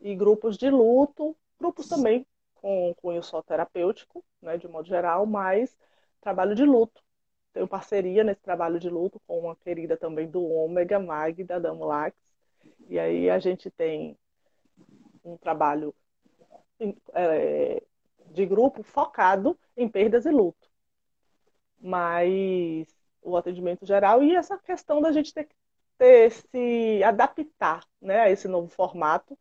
E 0.00 0.16
grupos 0.16 0.56
de 0.56 0.68
luto, 0.68 1.36
grupos 1.60 1.88
também 1.88 2.26
com 2.66 2.92
cunho 2.96 3.22
só 3.22 3.40
terapêutico, 3.40 4.24
né, 4.42 4.58
de 4.58 4.66
modo 4.66 4.88
geral, 4.88 5.24
mas 5.24 5.78
trabalho 6.20 6.52
de 6.52 6.64
luto. 6.64 7.00
Tenho 7.52 7.68
parceria 7.68 8.24
nesse 8.24 8.40
trabalho 8.40 8.80
de 8.80 8.90
luto 8.90 9.20
com 9.24 9.38
uma 9.38 9.54
querida 9.54 9.96
também 9.96 10.28
do 10.28 10.44
Ômega, 10.44 10.98
Magda 10.98 11.60
Damulax. 11.60 12.16
E 12.88 12.98
aí 12.98 13.30
a 13.30 13.38
gente 13.38 13.70
tem 13.70 14.18
um 15.24 15.36
trabalho 15.36 15.94
é, 17.14 17.84
de 18.32 18.44
grupo 18.44 18.82
focado 18.82 19.56
em 19.76 19.88
perdas 19.88 20.26
e 20.26 20.32
luto. 20.32 20.68
Mas 21.80 22.88
o 23.22 23.36
atendimento 23.36 23.86
geral 23.86 24.24
e 24.24 24.34
essa 24.34 24.58
questão 24.58 25.00
da 25.00 25.12
gente 25.12 25.32
ter 25.32 25.44
que 25.44 25.54
ter, 25.96 26.32
se 26.32 27.00
adaptar 27.04 27.86
né, 28.00 28.22
a 28.22 28.30
esse 28.30 28.48
novo 28.48 28.68
formato, 28.68 29.38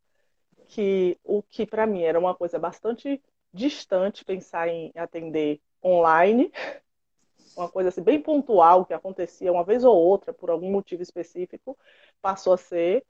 que 0.65 1.17
o 1.23 1.41
que 1.43 1.65
para 1.65 1.85
mim 1.87 2.03
era 2.03 2.19
uma 2.19 2.35
coisa 2.35 2.59
bastante 2.59 3.21
distante 3.53 4.25
pensar 4.25 4.67
em 4.67 4.91
atender 4.95 5.61
online, 5.83 6.51
uma 7.55 7.69
coisa 7.69 7.89
assim, 7.89 8.01
bem 8.01 8.21
pontual 8.21 8.85
que 8.85 8.93
acontecia 8.93 9.51
uma 9.51 9.63
vez 9.63 9.83
ou 9.83 9.95
outra 9.95 10.33
por 10.33 10.49
algum 10.49 10.71
motivo 10.71 11.01
específico, 11.01 11.77
passou 12.21 12.53
a 12.53 12.57
ser 12.57 13.05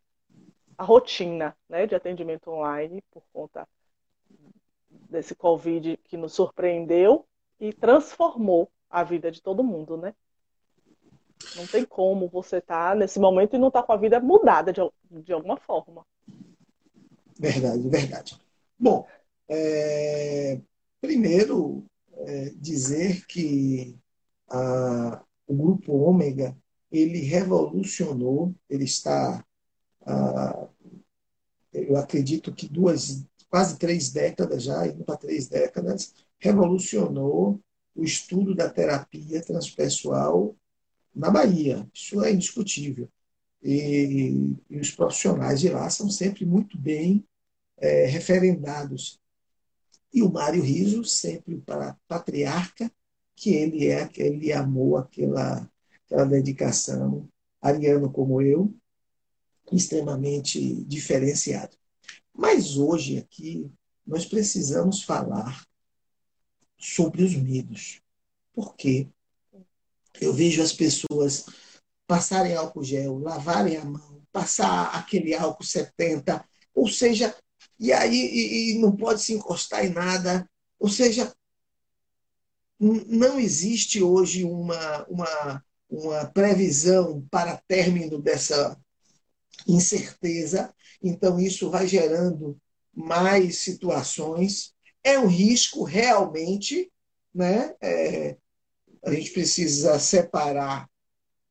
a 0.78 0.84
rotina 0.84 1.56
né, 1.70 1.88
de 1.88 1.96
atendimento 1.96 2.52
online 2.52 3.02
por 3.12 3.24
conta 3.34 3.68
desse 4.90 5.36
Covid 5.36 5.98
que 6.04 6.18
nos 6.18 6.34
surpreendeu 6.34 7.26
e 7.60 7.74
transformou 7.74 8.70
a 8.90 9.04
vida 9.04 9.32
de 9.32 9.42
todo 9.42 9.64
mundo, 9.64 9.98
né? 9.98 10.14
Não 11.56 11.68
tem 11.68 11.86
como 11.86 12.28
você 12.28 12.58
estar 12.58 12.90
tá 12.90 12.96
nesse 12.96 13.20
momento 13.20 13.56
e 13.56 13.60
não 13.60 13.68
estar 13.70 13.82
tá 13.82 13.88
com 13.88 13.94
a 13.94 13.98
vida 13.98 14.20
mudada 14.20 14.72
de, 14.72 14.82
de 15.10 15.34
alguma 15.34 15.58
forma. 15.58 16.06
Verdade, 17.40 17.90
verdade. 17.90 18.42
Bom, 18.80 19.06
é, 19.50 20.60
primeiro 21.02 21.86
é, 22.14 22.50
dizer 22.56 23.26
que 23.28 23.98
a, 24.50 25.24
o 25.48 25.56
grupo 25.56 25.94
Ômega 25.94 26.56
ele 26.92 27.20
revolucionou, 27.20 28.56
ele 28.70 28.86
está, 28.86 29.44
a, 30.06 30.70
eu 31.74 31.98
acredito 31.98 32.54
que 32.54 32.68
duas, 32.68 33.26
quase 33.50 33.78
três 33.78 34.12
décadas 34.12 34.64
já, 34.64 34.88
indo 34.88 35.04
para 35.04 35.18
três 35.18 35.48
décadas, 35.48 36.14
revolucionou 36.40 37.60
o 37.94 38.04
estudo 38.04 38.56
da 38.56 38.70
terapia 38.70 39.42
transpessoal 39.42 40.56
na 41.14 41.30
Bahia. 41.30 41.88
Isso 41.94 42.24
é 42.24 42.32
indiscutível. 42.32 43.10
E, 43.68 44.56
e 44.70 44.80
os 44.80 44.92
profissionais 44.92 45.60
de 45.60 45.70
lá 45.70 45.90
são 45.90 46.08
sempre 46.08 46.46
muito 46.46 46.78
bem 46.78 47.26
é, 47.78 48.06
referendados. 48.06 49.20
E 50.14 50.22
o 50.22 50.32
Mário 50.32 50.62
Riso, 50.62 51.04
sempre 51.04 51.58
para 51.58 51.98
patriarca, 52.08 52.92
que 53.36 53.50
ele 53.50 53.88
é, 53.88 54.08
ele 54.18 54.54
amou 54.54 54.98
aquela, 54.98 55.68
aquela 56.06 56.26
dedicação, 56.26 57.28
ariano 57.60 58.12
como 58.12 58.40
eu, 58.40 58.72
extremamente 59.72 60.84
diferenciado. 60.84 61.76
Mas 62.32 62.78
hoje 62.78 63.18
aqui 63.18 63.72
nós 64.06 64.28
precisamos 64.28 65.02
falar 65.02 65.66
sobre 66.78 67.24
os 67.24 67.36
medos. 67.36 68.00
Por 68.54 68.76
quê? 68.76 69.10
Eu 70.22 70.32
vejo 70.34 70.62
as 70.62 70.72
pessoas 70.72 71.48
passarem 72.08 72.56
álcool 72.56 72.84
gel, 72.84 73.20
lavarem 73.20 73.78
a 73.78 73.86
mão, 73.86 74.22
passar 74.32 74.96
aquele 74.96 75.34
álcool 75.34 75.64
70, 75.64 76.44
ou 76.74 76.88
seja, 76.88 77.36
e 77.80 77.92
aí 77.92 78.16
e, 78.16 78.72
e 78.72 78.80
não 78.80 78.96
pode 78.96 79.22
se 79.22 79.34
encostar 79.34 79.86
em 79.86 79.90
nada. 79.90 80.50
Ou 80.80 80.90
seja, 80.90 81.34
não 82.80 83.40
existe 83.40 84.04
hoje 84.04 84.44
uma, 84.44 85.06
uma, 85.06 85.64
uma 85.90 86.26
previsão 86.26 87.26
para 87.32 87.62
término 87.68 88.22
dessa 88.22 88.78
incerteza, 89.68 90.74
então 91.02 91.40
isso 91.40 91.70
vai 91.70 91.88
gerando 91.88 92.58
mais 92.94 93.60
situações. 93.60 94.74
É 95.04 95.18
um 95.20 95.28
risco 95.28 95.84
realmente, 95.84 96.92
né? 97.34 97.74
É, 97.82 98.38
a 99.04 99.14
gente 99.14 99.32
precisa 99.32 100.00
separar 100.00 100.90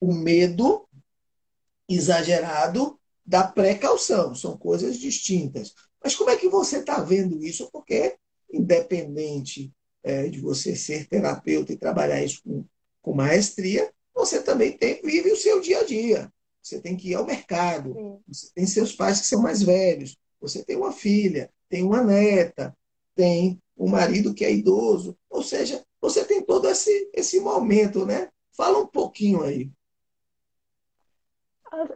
o 0.04 0.12
medo 0.12 0.86
exagerado 1.88 2.98
da 3.24 3.46
precaução, 3.46 4.34
são 4.34 4.54
coisas 4.54 4.98
distintas. 4.98 5.72
Mas 6.02 6.14
como 6.14 6.28
é 6.28 6.36
que 6.36 6.48
você 6.48 6.78
está 6.78 7.00
vendo 7.00 7.42
isso? 7.42 7.70
Porque, 7.72 8.16
independente 8.52 9.72
é, 10.02 10.28
de 10.28 10.38
você 10.40 10.76
ser 10.76 11.08
terapeuta 11.08 11.72
e 11.72 11.78
trabalhar 11.78 12.22
isso 12.22 12.42
com, 12.44 12.66
com 13.00 13.14
maestria, 13.14 13.90
você 14.14 14.42
também 14.42 14.76
tem, 14.76 15.00
vive 15.02 15.32
o 15.32 15.36
seu 15.36 15.58
dia 15.60 15.80
a 15.80 15.84
dia. 15.84 16.30
Você 16.62 16.78
tem 16.80 16.96
que 16.96 17.10
ir 17.10 17.14
ao 17.14 17.24
mercado, 17.24 17.94
Sim. 17.94 18.18
você 18.28 18.48
tem 18.54 18.66
seus 18.66 18.92
pais 18.92 19.20
que 19.20 19.26
são 19.26 19.40
mais 19.40 19.62
velhos, 19.62 20.18
você 20.38 20.62
tem 20.62 20.76
uma 20.76 20.92
filha, 20.92 21.50
tem 21.70 21.82
uma 21.82 22.02
neta, 22.02 22.76
tem 23.14 23.58
um 23.76 23.88
marido 23.88 24.34
que 24.34 24.44
é 24.44 24.52
idoso. 24.52 25.16
Ou 25.30 25.42
seja, 25.42 25.82
você 25.98 26.22
tem 26.24 26.42
todo 26.42 26.68
esse, 26.68 27.10
esse 27.14 27.40
momento, 27.40 28.04
né? 28.04 28.28
Fala 28.54 28.78
um 28.78 28.86
pouquinho 28.86 29.42
aí. 29.42 29.70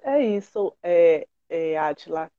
É 0.03 0.21
isso, 0.21 0.77
é, 0.83 1.27
é, 1.49 1.79
Atila. 1.79 2.31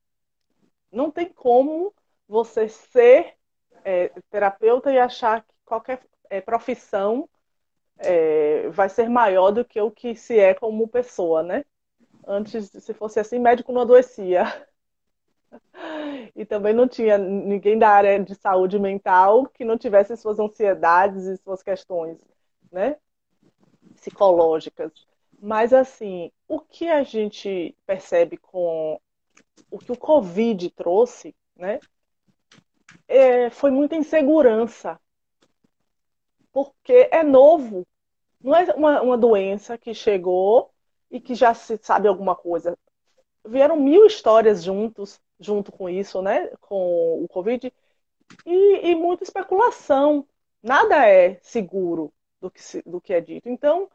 Não 0.92 1.10
tem 1.10 1.28
como 1.32 1.94
você 2.28 2.68
ser 2.68 3.36
é, 3.84 4.08
terapeuta 4.30 4.92
e 4.92 4.98
achar 4.98 5.42
que 5.42 5.54
qualquer 5.64 6.02
é, 6.28 6.40
profissão 6.40 7.28
é, 7.98 8.68
vai 8.70 8.88
ser 8.88 9.08
maior 9.08 9.50
do 9.52 9.64
que 9.64 9.80
o 9.80 9.90
que 9.90 10.16
se 10.16 10.38
é 10.38 10.54
como 10.54 10.88
pessoa, 10.88 11.42
né? 11.42 11.64
Antes, 12.26 12.70
se 12.70 12.94
fosse 12.94 13.20
assim, 13.20 13.38
médico 13.38 13.72
não 13.72 13.82
adoecia. 13.82 14.44
E 16.34 16.44
também 16.44 16.72
não 16.74 16.88
tinha 16.88 17.18
ninguém 17.18 17.78
da 17.78 17.88
área 17.88 18.22
de 18.22 18.34
saúde 18.34 18.78
mental 18.78 19.46
que 19.46 19.64
não 19.64 19.76
tivesse 19.78 20.16
suas 20.16 20.38
ansiedades 20.38 21.24
e 21.24 21.36
suas 21.38 21.62
questões, 21.62 22.18
né? 22.70 22.96
Psicológicas. 23.94 25.09
Mas, 25.40 25.72
assim, 25.72 26.30
o 26.46 26.60
que 26.60 26.88
a 26.88 27.02
gente 27.02 27.74
percebe 27.86 28.36
com 28.36 29.00
o 29.70 29.78
que 29.78 29.90
o 29.90 29.96
Covid 29.96 30.70
trouxe, 30.70 31.34
né? 31.56 31.80
É, 33.08 33.48
foi 33.50 33.70
muita 33.70 33.96
insegurança. 33.96 35.00
Porque 36.52 37.08
é 37.10 37.22
novo. 37.22 37.86
Não 38.40 38.54
é 38.54 38.64
uma, 38.74 39.00
uma 39.00 39.18
doença 39.18 39.78
que 39.78 39.94
chegou 39.94 40.70
e 41.10 41.20
que 41.20 41.34
já 41.34 41.54
se 41.54 41.78
sabe 41.82 42.06
alguma 42.06 42.36
coisa. 42.36 42.76
Vieram 43.44 43.76
mil 43.76 44.06
histórias 44.06 44.62
juntos, 44.62 45.20
junto 45.38 45.72
com 45.72 45.88
isso, 45.88 46.20
né? 46.20 46.48
Com 46.60 47.24
o 47.24 47.28
Covid, 47.28 47.72
e, 48.46 48.90
e 48.90 48.94
muita 48.94 49.24
especulação. 49.24 50.26
Nada 50.62 51.06
é 51.06 51.38
seguro 51.42 52.12
do 52.40 52.50
que, 52.50 52.60
do 52.84 53.00
que 53.00 53.14
é 53.14 53.20
dito. 53.20 53.48
Então, 53.48 53.88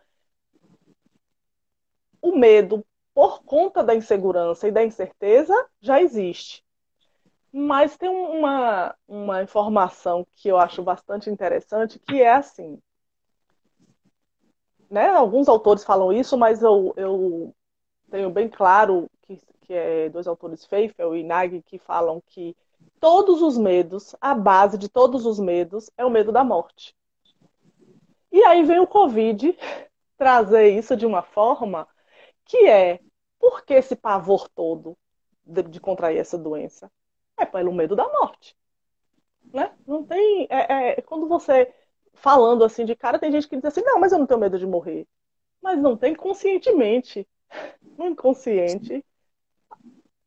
o 2.29 2.37
medo, 2.37 2.85
por 3.13 3.43
conta 3.43 3.83
da 3.83 3.95
insegurança 3.95 4.67
e 4.67 4.71
da 4.71 4.83
incerteza, 4.83 5.53
já 5.79 6.01
existe. 6.01 6.63
Mas 7.51 7.97
tem 7.97 8.09
uma, 8.09 8.95
uma 9.07 9.43
informação 9.43 10.27
que 10.35 10.49
eu 10.49 10.57
acho 10.57 10.83
bastante 10.83 11.29
interessante, 11.29 11.99
que 11.99 12.21
é 12.21 12.33
assim 12.33 12.79
né? 14.89 15.09
Alguns 15.09 15.47
autores 15.47 15.83
falam 15.83 16.11
isso, 16.11 16.37
mas 16.37 16.61
eu, 16.61 16.93
eu 16.95 17.53
tenho 18.09 18.29
bem 18.29 18.47
claro 18.47 19.09
que, 19.23 19.37
que 19.61 19.73
é 19.73 20.09
dois 20.09 20.27
autores, 20.27 20.65
Feifel 20.65 21.15
e 21.15 21.23
Nag, 21.23 21.61
que 21.63 21.77
falam 21.77 22.21
que 22.27 22.55
todos 22.99 23.41
os 23.41 23.57
medos, 23.57 24.15
a 24.21 24.33
base 24.33 24.77
de 24.77 24.89
todos 24.89 25.25
os 25.25 25.39
medos 25.39 25.89
é 25.97 26.05
o 26.05 26.09
medo 26.09 26.31
da 26.31 26.43
morte. 26.43 26.95
E 28.31 28.43
aí 28.43 28.63
vem 28.63 28.79
o 28.79 28.87
Covid 28.87 29.57
trazer 30.17 30.69
isso 30.69 30.95
de 30.95 31.05
uma 31.05 31.21
forma 31.21 31.87
que 32.45 32.67
é 32.67 32.99
por 33.39 33.63
que 33.63 33.73
esse 33.73 33.95
pavor 33.95 34.47
todo 34.49 34.97
de, 35.45 35.63
de 35.63 35.79
contrair 35.79 36.19
essa 36.19 36.37
doença? 36.37 36.91
É 37.37 37.45
pelo 37.45 37.73
medo 37.73 37.95
da 37.95 38.07
morte. 38.07 38.55
Né? 39.53 39.73
Não 39.85 40.03
tem. 40.03 40.47
É, 40.49 40.91
é, 40.99 41.01
quando 41.01 41.27
você 41.27 41.73
falando 42.13 42.63
assim 42.63 42.85
de 42.85 42.95
cara, 42.95 43.19
tem 43.19 43.31
gente 43.31 43.47
que 43.47 43.55
diz 43.55 43.65
assim, 43.65 43.81
não, 43.81 43.99
mas 43.99 44.11
eu 44.11 44.19
não 44.19 44.25
tenho 44.25 44.39
medo 44.39 44.57
de 44.57 44.65
morrer. 44.65 45.07
Mas 45.61 45.79
não 45.79 45.97
tem 45.97 46.15
conscientemente. 46.15 47.27
No 47.97 48.07
inconsciente, 48.07 49.05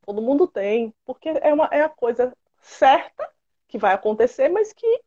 todo 0.06 0.22
mundo 0.22 0.46
tem. 0.46 0.94
Porque 1.04 1.28
é, 1.28 1.52
uma, 1.52 1.68
é 1.70 1.82
a 1.82 1.88
coisa 1.88 2.34
certa 2.62 3.28
que 3.66 3.76
vai 3.76 3.92
acontecer, 3.92 4.48
mas 4.48 4.72
que 4.72 5.02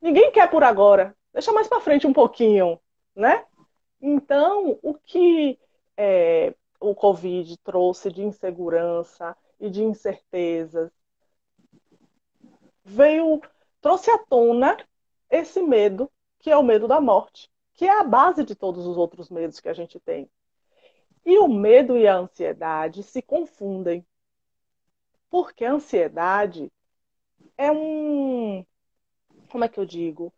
ninguém 0.00 0.30
quer 0.30 0.48
por 0.48 0.62
agora. 0.62 1.16
Deixa 1.32 1.52
mais 1.52 1.66
para 1.66 1.80
frente 1.80 2.06
um 2.06 2.12
pouquinho, 2.12 2.78
né? 3.12 3.44
Então, 4.00 4.78
o 4.82 4.94
que 4.94 5.58
é, 5.96 6.54
o 6.80 6.94
Covid 6.94 7.56
trouxe 7.58 8.10
de 8.10 8.22
insegurança 8.22 9.36
e 9.58 9.70
de 9.70 9.82
incertezas 9.82 10.90
veio, 12.86 13.42
trouxe 13.80 14.10
à 14.10 14.18
tona 14.18 14.76
esse 15.28 15.60
medo 15.60 16.10
que 16.38 16.50
é 16.50 16.56
o 16.56 16.62
medo 16.62 16.86
da 16.86 17.00
morte, 17.00 17.50
que 17.74 17.84
é 17.84 17.98
a 17.98 18.04
base 18.04 18.44
de 18.44 18.54
todos 18.54 18.86
os 18.86 18.96
outros 18.96 19.28
medos 19.28 19.58
que 19.58 19.68
a 19.68 19.74
gente 19.74 19.98
tem. 19.98 20.30
E 21.24 21.38
o 21.38 21.48
medo 21.48 21.98
e 21.98 22.06
a 22.06 22.16
ansiedade 22.16 23.02
se 23.02 23.20
confundem. 23.20 24.06
Porque 25.28 25.64
a 25.64 25.72
ansiedade 25.72 26.72
é 27.58 27.70
um. 27.72 28.64
Como 29.50 29.64
é 29.64 29.68
que 29.68 29.80
eu 29.80 29.84
digo? 29.84 30.32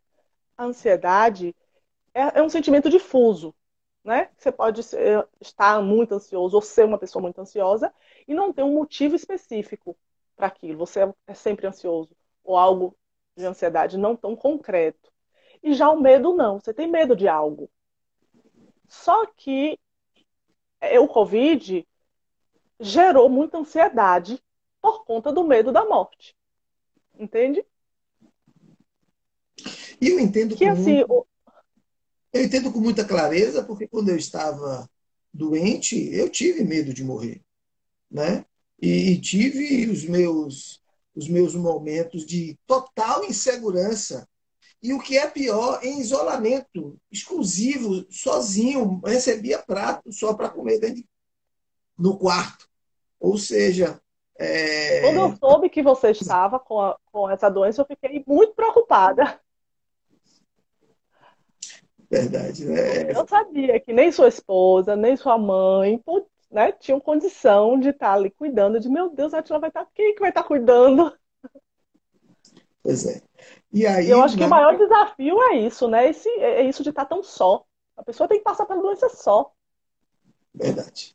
A 0.56 0.64
ansiedade 0.64 1.54
é, 2.14 2.38
é 2.38 2.42
um 2.42 2.48
sentimento 2.48 2.88
difuso. 2.88 3.54
Né? 4.08 4.30
Você 4.38 4.50
pode 4.50 4.82
ser, 4.82 5.28
estar 5.38 5.82
muito 5.82 6.14
ansioso 6.14 6.56
ou 6.56 6.62
ser 6.62 6.86
uma 6.86 6.96
pessoa 6.96 7.20
muito 7.20 7.38
ansiosa 7.42 7.92
e 8.26 8.32
não 8.32 8.54
ter 8.54 8.62
um 8.62 8.72
motivo 8.72 9.14
específico 9.14 9.94
para 10.34 10.46
aquilo. 10.46 10.78
Você 10.78 11.00
é 11.26 11.34
sempre 11.34 11.66
ansioso 11.66 12.16
ou 12.42 12.56
algo 12.56 12.96
de 13.36 13.44
ansiedade 13.44 13.98
não 13.98 14.16
tão 14.16 14.34
concreto. 14.34 15.12
E 15.62 15.74
já 15.74 15.90
o 15.90 16.00
medo 16.00 16.32
não, 16.32 16.58
você 16.58 16.72
tem 16.72 16.90
medo 16.90 17.14
de 17.14 17.28
algo. 17.28 17.70
Só 18.88 19.26
que 19.26 19.78
é, 20.80 20.98
o 20.98 21.06
Covid 21.06 21.86
gerou 22.80 23.28
muita 23.28 23.58
ansiedade 23.58 24.42
por 24.80 25.04
conta 25.04 25.30
do 25.30 25.44
medo 25.44 25.70
da 25.70 25.84
morte. 25.84 26.34
Entende? 27.14 27.62
E 30.00 30.08
eu 30.08 30.18
entendo 30.18 30.56
que 30.56 30.64
assim, 30.64 31.04
muito... 31.04 31.27
eu 32.32 32.44
entendo 32.44 32.72
com 32.72 32.80
muita 32.80 33.04
clareza, 33.04 33.64
porque 33.64 33.86
quando 33.86 34.10
eu 34.10 34.16
estava 34.16 34.88
doente, 35.32 35.96
eu 36.12 36.28
tive 36.28 36.64
medo 36.64 36.92
de 36.92 37.04
morrer, 37.04 37.42
né? 38.10 38.44
E, 38.80 39.12
e 39.12 39.20
tive 39.20 39.88
os 39.88 40.04
meus 40.04 40.80
os 41.14 41.28
meus 41.28 41.52
momentos 41.52 42.24
de 42.24 42.56
total 42.64 43.24
insegurança 43.24 44.28
e 44.80 44.94
o 44.94 45.00
que 45.00 45.18
é 45.18 45.28
pior, 45.28 45.80
em 45.82 45.98
isolamento, 45.98 46.96
exclusivo, 47.10 48.06
sozinho, 48.08 49.00
recebia 49.04 49.58
prato 49.58 50.12
só 50.12 50.34
para 50.34 50.48
comer 50.48 50.78
dentro 50.78 50.96
de, 50.96 51.08
no 51.98 52.16
quarto. 52.16 52.68
Ou 53.18 53.36
seja. 53.36 54.00
É... 54.38 55.00
Quando 55.00 55.16
eu 55.16 55.36
soube 55.36 55.68
que 55.68 55.82
você 55.82 56.12
estava 56.12 56.60
com, 56.60 56.80
a, 56.80 56.96
com 57.06 57.28
essa 57.28 57.48
doença, 57.48 57.82
eu 57.82 57.86
fiquei 57.86 58.22
muito 58.24 58.54
preocupada. 58.54 59.40
Verdade, 62.10 62.64
né? 62.64 63.10
Eu 63.12 63.26
sabia 63.26 63.78
que 63.80 63.92
nem 63.92 64.10
sua 64.10 64.28
esposa, 64.28 64.96
nem 64.96 65.16
sua 65.16 65.36
mãe 65.36 66.02
né, 66.50 66.72
tinham 66.72 66.98
condição 66.98 67.78
de 67.78 67.90
estar 67.90 68.14
ali 68.14 68.30
cuidando 68.30 68.80
de, 68.80 68.88
meu 68.88 69.10
Deus, 69.10 69.34
a 69.34 69.38
Atila 69.38 69.58
vai 69.58 69.68
estar. 69.68 69.86
Quem 69.94 70.14
que 70.14 70.20
vai 70.20 70.30
estar 70.30 70.42
cuidando? 70.42 71.12
Pois 72.82 73.06
é. 73.06 73.20
E 73.70 73.86
aí, 73.86 74.08
eu 74.08 74.22
acho 74.22 74.36
que 74.36 74.44
o 74.44 74.48
maior 74.48 74.76
desafio 74.76 75.42
é 75.42 75.56
isso, 75.56 75.86
né? 75.88 76.08
Esse, 76.08 76.28
é 76.40 76.62
isso 76.62 76.82
de 76.82 76.88
estar 76.88 77.04
tão 77.04 77.22
só. 77.22 77.64
A 77.96 78.02
pessoa 78.02 78.28
tem 78.28 78.38
que 78.38 78.44
passar 78.44 78.64
pela 78.64 78.80
doença 78.80 79.08
só. 79.10 79.52
Verdade. 80.54 81.14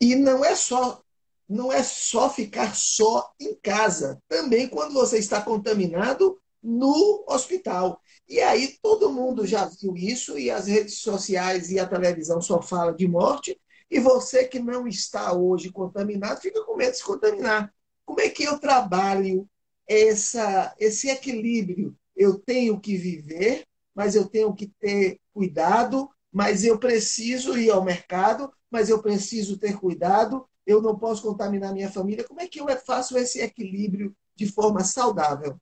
E 0.00 0.14
não 0.14 0.44
é 0.44 0.54
só 0.54 1.02
não 1.48 1.70
é 1.70 1.82
só 1.82 2.30
ficar 2.30 2.74
só 2.74 3.30
em 3.38 3.54
casa. 3.56 4.22
Também 4.26 4.68
quando 4.68 4.94
você 4.94 5.18
está 5.18 5.40
contaminado 5.40 6.40
no 6.62 7.24
hospital. 7.28 8.00
E 8.28 8.40
aí 8.40 8.78
todo 8.82 9.12
mundo 9.12 9.46
já 9.46 9.66
viu 9.66 9.96
isso, 9.96 10.38
e 10.38 10.50
as 10.50 10.66
redes 10.66 10.98
sociais 10.98 11.70
e 11.70 11.78
a 11.78 11.86
televisão 11.86 12.40
só 12.40 12.62
falam 12.62 12.94
de 12.94 13.06
morte, 13.06 13.60
e 13.90 14.00
você 14.00 14.44
que 14.44 14.58
não 14.58 14.86
está 14.88 15.32
hoje 15.34 15.70
contaminado, 15.70 16.40
fica 16.40 16.64
com 16.64 16.76
medo 16.76 16.92
de 16.92 16.98
se 16.98 17.04
contaminar. 17.04 17.72
Como 18.06 18.20
é 18.20 18.28
que 18.30 18.42
eu 18.42 18.58
trabalho 18.58 19.46
essa, 19.86 20.74
esse 20.78 21.10
equilíbrio? 21.10 21.94
Eu 22.16 22.38
tenho 22.38 22.80
que 22.80 22.96
viver, 22.96 23.66
mas 23.94 24.14
eu 24.14 24.26
tenho 24.26 24.54
que 24.54 24.66
ter 24.80 25.20
cuidado, 25.34 26.08
mas 26.32 26.64
eu 26.64 26.78
preciso 26.78 27.56
ir 27.58 27.70
ao 27.70 27.84
mercado, 27.84 28.50
mas 28.70 28.88
eu 28.88 29.02
preciso 29.02 29.58
ter 29.58 29.78
cuidado, 29.78 30.48
eu 30.66 30.80
não 30.80 30.98
posso 30.98 31.22
contaminar 31.22 31.74
minha 31.74 31.90
família. 31.92 32.24
Como 32.24 32.40
é 32.40 32.48
que 32.48 32.60
eu 32.60 32.66
faço 32.86 33.18
esse 33.18 33.40
equilíbrio 33.40 34.16
de 34.34 34.50
forma 34.50 34.82
saudável? 34.82 35.58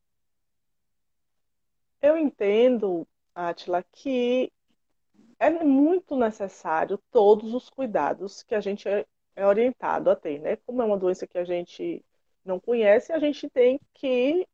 Eu 2.02 2.16
entendo, 2.16 3.06
Atila, 3.34 3.82
que 3.92 4.50
é 5.38 5.50
muito 5.50 6.16
necessário 6.16 6.98
todos 7.10 7.54
os 7.54 7.70
cuidados 7.70 8.42
que 8.42 8.54
a 8.54 8.60
gente 8.60 8.88
é, 8.88 9.06
é 9.36 9.46
orientado 9.46 10.10
a 10.10 10.16
ter, 10.16 10.38
né? 10.40 10.56
Como 10.56 10.82
é 10.82 10.84
uma 10.84 10.98
doença 10.98 11.26
que 11.26 11.38
a 11.38 11.44
gente 11.44 12.04
não 12.44 12.60
conhece, 12.60 13.12
a 13.12 13.18
gente 13.18 13.48
tem 13.50 13.80
que 13.94 14.46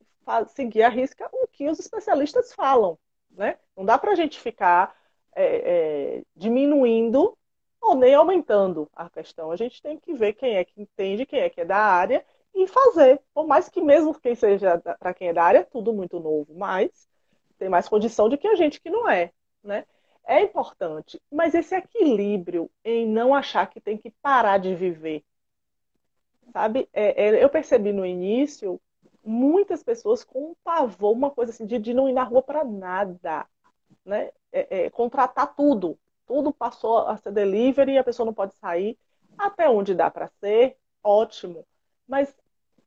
seguir 0.48 0.82
a 0.82 0.88
risca 0.88 1.28
o 1.32 1.46
que 1.46 1.68
os 1.68 1.78
especialistas 1.78 2.52
falam, 2.52 2.98
né? 3.30 3.58
Não 3.76 3.84
dá 3.84 3.98
para 3.98 4.12
a 4.12 4.14
gente 4.14 4.40
ficar 4.40 4.96
é, 5.34 6.16
é, 6.18 6.22
diminuindo 6.34 7.36
ou 7.80 7.94
nem 7.94 8.14
aumentando 8.14 8.88
a 8.92 9.08
questão. 9.08 9.50
A 9.50 9.56
gente 9.56 9.80
tem 9.82 9.98
que 9.98 10.14
ver 10.14 10.32
quem 10.34 10.56
é 10.56 10.64
que 10.64 10.80
entende, 10.80 11.26
quem 11.26 11.40
é 11.40 11.50
que 11.50 11.60
é 11.60 11.64
da 11.64 11.78
área 11.78 12.24
e 12.54 12.66
fazer. 12.66 13.20
Por 13.34 13.46
mais 13.46 13.68
que 13.68 13.80
mesmo 13.80 14.18
quem 14.18 14.34
seja 14.34 14.78
para 14.98 15.14
quem 15.14 15.28
é 15.28 15.32
da 15.32 15.44
área, 15.44 15.64
tudo 15.64 15.92
muito 15.92 16.18
novo, 16.18 16.54
mas 16.54 17.08
tem 17.58 17.68
mais 17.68 17.88
condição 17.88 18.28
do 18.28 18.38
que 18.38 18.48
a 18.48 18.54
gente 18.54 18.80
que 18.80 18.90
não 18.90 19.08
é, 19.08 19.32
né? 19.62 19.84
É 20.26 20.42
importante, 20.42 21.20
mas 21.30 21.54
esse 21.54 21.74
equilíbrio 21.74 22.70
em 22.84 23.06
não 23.06 23.34
achar 23.34 23.68
que 23.68 23.80
tem 23.80 23.96
que 23.96 24.10
parar 24.10 24.58
de 24.58 24.74
viver, 24.74 25.24
sabe? 26.52 26.88
É, 26.92 27.26
é, 27.26 27.44
eu 27.44 27.48
percebi 27.48 27.92
no 27.92 28.04
início 28.04 28.80
muitas 29.24 29.82
pessoas 29.82 30.24
com 30.24 30.50
um 30.50 30.54
pavor, 30.64 31.12
uma 31.12 31.30
coisa 31.30 31.52
assim 31.52 31.66
de, 31.66 31.78
de 31.78 31.94
não 31.94 32.08
ir 32.08 32.12
na 32.12 32.24
rua 32.24 32.42
para 32.42 32.64
nada, 32.64 33.46
né? 34.04 34.30
É, 34.52 34.84
é, 34.84 34.90
contratar 34.90 35.54
tudo, 35.54 35.98
tudo 36.26 36.52
passou 36.52 36.98
a 36.98 37.16
ser 37.16 37.32
delivery 37.32 37.92
e 37.92 37.98
a 37.98 38.04
pessoa 38.04 38.26
não 38.26 38.34
pode 38.34 38.54
sair. 38.56 38.98
Até 39.36 39.68
onde 39.68 39.94
dá 39.94 40.10
para 40.10 40.28
ser, 40.40 40.76
ótimo. 41.02 41.66
Mas 42.08 42.34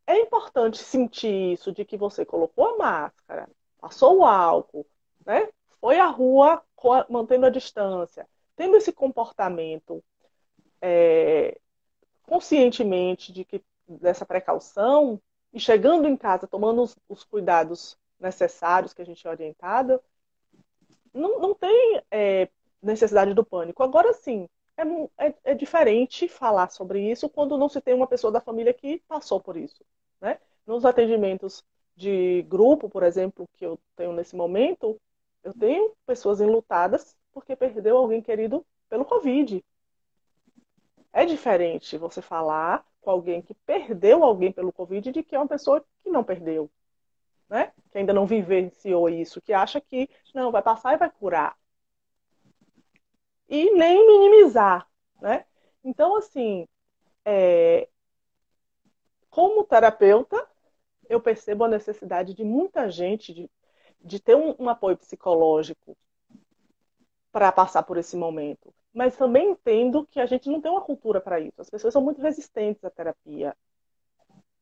é 0.07 0.19
importante 0.19 0.79
sentir 0.79 1.53
isso 1.53 1.71
de 1.71 1.85
que 1.85 1.97
você 1.97 2.25
colocou 2.25 2.65
a 2.65 2.77
máscara, 2.77 3.47
passou 3.79 4.19
o 4.19 4.25
álcool, 4.25 4.85
né? 5.25 5.49
foi 5.79 5.99
à 5.99 6.07
rua 6.07 6.63
mantendo 7.09 7.45
a 7.45 7.49
distância, 7.49 8.27
tendo 8.55 8.75
esse 8.75 8.91
comportamento 8.91 10.03
é, 10.81 11.59
conscientemente 12.23 13.31
de 13.31 13.43
que 13.43 13.63
dessa 13.87 14.25
precaução 14.25 15.19
e 15.51 15.59
chegando 15.59 16.07
em 16.07 16.15
casa 16.15 16.47
tomando 16.47 16.83
os, 16.83 16.95
os 17.07 17.23
cuidados 17.23 17.97
necessários 18.19 18.93
que 18.93 19.01
a 19.01 19.05
gente 19.05 19.25
é 19.25 19.29
orientada, 19.29 20.01
não, 21.13 21.39
não 21.39 21.55
tem 21.55 22.01
é, 22.11 22.49
necessidade 22.81 23.33
do 23.33 23.43
pânico. 23.43 23.81
Agora 23.81 24.13
sim, 24.13 24.47
é, 24.77 25.27
é, 25.27 25.33
é, 25.43 25.55
diferente 25.55 26.27
falar 26.27 26.69
sobre 26.69 27.01
isso 27.09 27.29
quando 27.29 27.57
não 27.57 27.67
se 27.67 27.81
tem 27.81 27.93
uma 27.93 28.07
pessoa 28.07 28.31
da 28.31 28.41
família 28.41 28.73
que 28.73 29.01
passou 29.07 29.39
por 29.39 29.57
isso. 29.57 29.83
Né? 30.21 30.39
Nos 30.65 30.85
atendimentos 30.85 31.63
de 31.99 32.43
grupo, 32.43 32.89
por 32.89 33.03
exemplo, 33.03 33.45
que 33.57 33.65
eu 33.65 33.77
tenho 33.97 34.13
nesse 34.13 34.33
momento, 34.33 34.99
eu 35.43 35.53
tenho 35.53 35.93
pessoas 36.05 36.39
enlutadas 36.39 37.13
porque 37.33 37.57
perdeu 37.57 37.97
alguém 37.97 38.21
querido 38.21 38.65
pelo 38.87 39.03
Covid. 39.03 39.63
É 41.11 41.25
diferente 41.25 41.97
você 41.97 42.21
falar 42.21 42.85
com 43.01 43.11
alguém 43.11 43.41
que 43.41 43.53
perdeu 43.53 44.23
alguém 44.23 44.49
pelo 44.49 44.71
Covid 44.71 45.11
de 45.11 45.21
que 45.21 45.35
é 45.35 45.39
uma 45.39 45.47
pessoa 45.47 45.85
que 46.01 46.09
não 46.09 46.23
perdeu. 46.23 46.71
Né? 47.49 47.73
Que 47.91 47.97
ainda 47.97 48.13
não 48.13 48.25
vivenciou 48.25 49.09
isso, 49.09 49.41
que 49.41 49.51
acha 49.51 49.81
que 49.81 50.09
não, 50.33 50.51
vai 50.51 50.61
passar 50.61 50.93
e 50.93 50.97
vai 50.97 51.09
curar. 51.09 51.57
E 53.49 53.71
nem 53.71 54.07
minimizar. 54.07 54.87
Né? 55.19 55.45
Então, 55.83 56.15
assim, 56.15 56.65
é... 57.25 57.89
como 59.29 59.65
terapeuta, 59.65 60.48
eu 61.09 61.19
percebo 61.19 61.63
a 61.63 61.67
necessidade 61.67 62.33
de 62.33 62.43
muita 62.43 62.89
gente 62.89 63.33
de, 63.33 63.49
de 63.99 64.19
ter 64.19 64.35
um, 64.35 64.55
um 64.59 64.69
apoio 64.69 64.95
psicológico 64.95 65.97
para 67.31 67.51
passar 67.51 67.83
por 67.83 67.97
esse 67.97 68.15
momento. 68.15 68.73
Mas 68.93 69.17
também 69.17 69.51
entendo 69.51 70.07
que 70.07 70.19
a 70.19 70.25
gente 70.25 70.49
não 70.49 70.61
tem 70.61 70.71
uma 70.71 70.81
cultura 70.81 71.19
para 71.19 71.39
isso. 71.39 71.61
As 71.61 71.69
pessoas 71.69 71.93
são 71.93 72.01
muito 72.01 72.21
resistentes 72.21 72.83
à 72.83 72.89
terapia, 72.89 73.55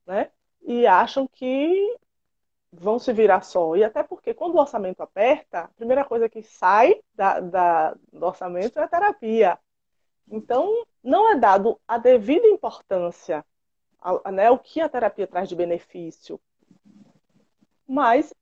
né? 0.06 0.32
E 0.62 0.86
acham 0.86 1.28
que 1.28 1.98
vão 2.72 3.00
se 3.00 3.14
virar 3.14 3.42
só. 3.42 3.76
E 3.76 3.84
até 3.84 4.04
porque 4.04 4.34
quando 4.34 4.56
o 4.56 4.60
orçamento 4.60 5.02
aperta, 5.02 5.62
a 5.62 5.68
primeira 5.70 6.04
coisa 6.04 6.30
que 6.30 6.44
sai 6.44 7.02
da, 7.14 7.40
da, 7.40 7.96
do 8.12 8.26
orçamento 8.26 8.80
é 8.80 8.84
a 8.84 8.88
terapia. 8.88 9.58
Então, 10.30 10.86
não 11.02 11.32
é 11.32 11.38
dado 11.38 11.80
a 11.88 11.98
devida 11.98 12.48
importância 12.48 13.46
né, 14.32 14.50
o 14.52 14.60
que 14.60 14.82
a 14.82 14.90
terapia 14.90 15.28
traz 15.28 15.50
de 15.50 15.56
benefício. 15.56 16.40
Mas 17.88 18.34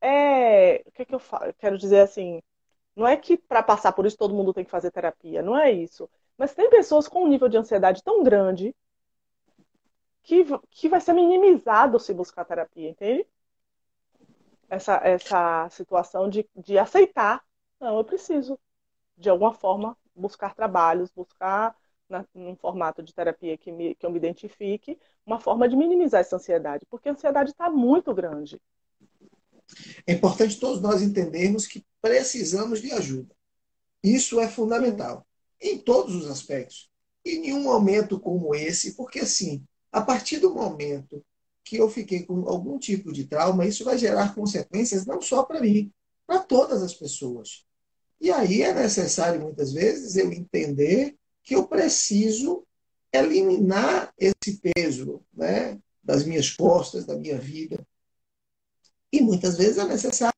é, 0.00 0.82
o 0.86 0.92
que, 0.92 1.02
é 1.02 1.04
que 1.04 1.14
eu 1.14 1.18
falo? 1.18 1.52
quero 1.54 1.76
dizer 1.78 2.00
assim, 2.00 2.40
não 2.94 3.06
é 3.06 3.16
que 3.16 3.36
para 3.36 3.62
passar 3.62 3.92
por 3.92 4.06
isso 4.06 4.16
todo 4.16 4.34
mundo 4.34 4.52
tem 4.52 4.64
que 4.64 4.70
fazer 4.70 4.90
terapia, 4.90 5.42
não 5.42 5.56
é 5.56 5.70
isso. 5.70 6.08
Mas 6.36 6.54
tem 6.54 6.70
pessoas 6.70 7.08
com 7.08 7.24
um 7.24 7.28
nível 7.28 7.48
de 7.48 7.56
ansiedade 7.56 8.02
tão 8.02 8.22
grande 8.22 8.74
que, 10.22 10.44
que 10.70 10.88
vai 10.88 11.00
ser 11.00 11.12
minimizado 11.14 11.98
se 11.98 12.12
buscar 12.14 12.44
terapia, 12.44 12.90
entende? 12.90 13.26
Essa, 14.68 14.96
essa 15.02 15.68
situação 15.70 16.28
de, 16.28 16.48
de 16.54 16.78
aceitar, 16.78 17.42
não, 17.80 17.96
eu 17.96 18.04
preciso, 18.04 18.58
de 19.16 19.30
alguma 19.30 19.52
forma, 19.54 19.96
buscar 20.14 20.54
trabalhos, 20.54 21.10
buscar 21.10 21.74
na, 22.08 22.24
num 22.34 22.56
formato 22.56 23.02
de 23.02 23.14
terapia 23.14 23.56
que, 23.56 23.70
me, 23.70 23.94
que 23.94 24.04
eu 24.04 24.10
me 24.10 24.18
identifique, 24.18 24.98
uma 25.24 25.40
forma 25.40 25.68
de 25.68 25.76
minimizar 25.76 26.20
essa 26.20 26.36
ansiedade, 26.36 26.86
porque 26.88 27.08
a 27.08 27.12
ansiedade 27.12 27.50
está 27.50 27.70
muito 27.70 28.14
grande. 28.14 28.60
É 30.06 30.12
importante 30.14 30.58
todos 30.58 30.80
nós 30.80 31.02
entendermos 31.02 31.66
que 31.66 31.84
precisamos 32.00 32.80
de 32.80 32.90
ajuda. 32.92 33.34
Isso 34.02 34.40
é 34.40 34.48
fundamental, 34.48 35.26
em 35.60 35.78
todos 35.78 36.14
os 36.14 36.30
aspectos. 36.30 36.90
E 37.24 37.50
em 37.50 37.52
um 37.52 37.62
momento 37.62 38.18
como 38.18 38.54
esse, 38.54 38.94
porque 38.94 39.20
assim, 39.20 39.62
a 39.92 40.00
partir 40.00 40.38
do 40.38 40.54
momento 40.54 41.22
que 41.64 41.76
eu 41.76 41.90
fiquei 41.90 42.22
com 42.22 42.48
algum 42.48 42.78
tipo 42.78 43.12
de 43.12 43.26
trauma, 43.26 43.66
isso 43.66 43.84
vai 43.84 43.98
gerar 43.98 44.34
consequências 44.34 45.04
não 45.04 45.20
só 45.20 45.42
para 45.42 45.60
mim, 45.60 45.92
para 46.26 46.38
todas 46.40 46.82
as 46.82 46.94
pessoas. 46.94 47.66
E 48.20 48.30
aí 48.30 48.62
é 48.62 48.72
necessário, 48.72 49.40
muitas 49.40 49.72
vezes, 49.72 50.16
eu 50.16 50.32
entender 50.32 51.16
que 51.48 51.54
eu 51.56 51.66
preciso 51.66 52.66
eliminar 53.10 54.12
esse 54.18 54.60
peso 54.60 55.24
né, 55.32 55.80
das 56.04 56.22
minhas 56.26 56.50
costas, 56.50 57.06
da 57.06 57.16
minha 57.16 57.38
vida. 57.38 57.86
E 59.10 59.22
muitas 59.22 59.56
vezes 59.56 59.78
é 59.78 59.84
necessário. 59.86 60.34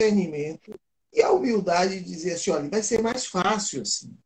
discernimento 0.00 0.78
e 1.12 1.22
a 1.22 1.30
humildade 1.30 2.00
de 2.00 2.04
dizer 2.04 2.34
assim, 2.34 2.50
olha, 2.50 2.70
vai 2.70 2.82
ser 2.82 3.02
mais 3.02 3.26
fácil 3.26 3.82
assim. 3.82 4.16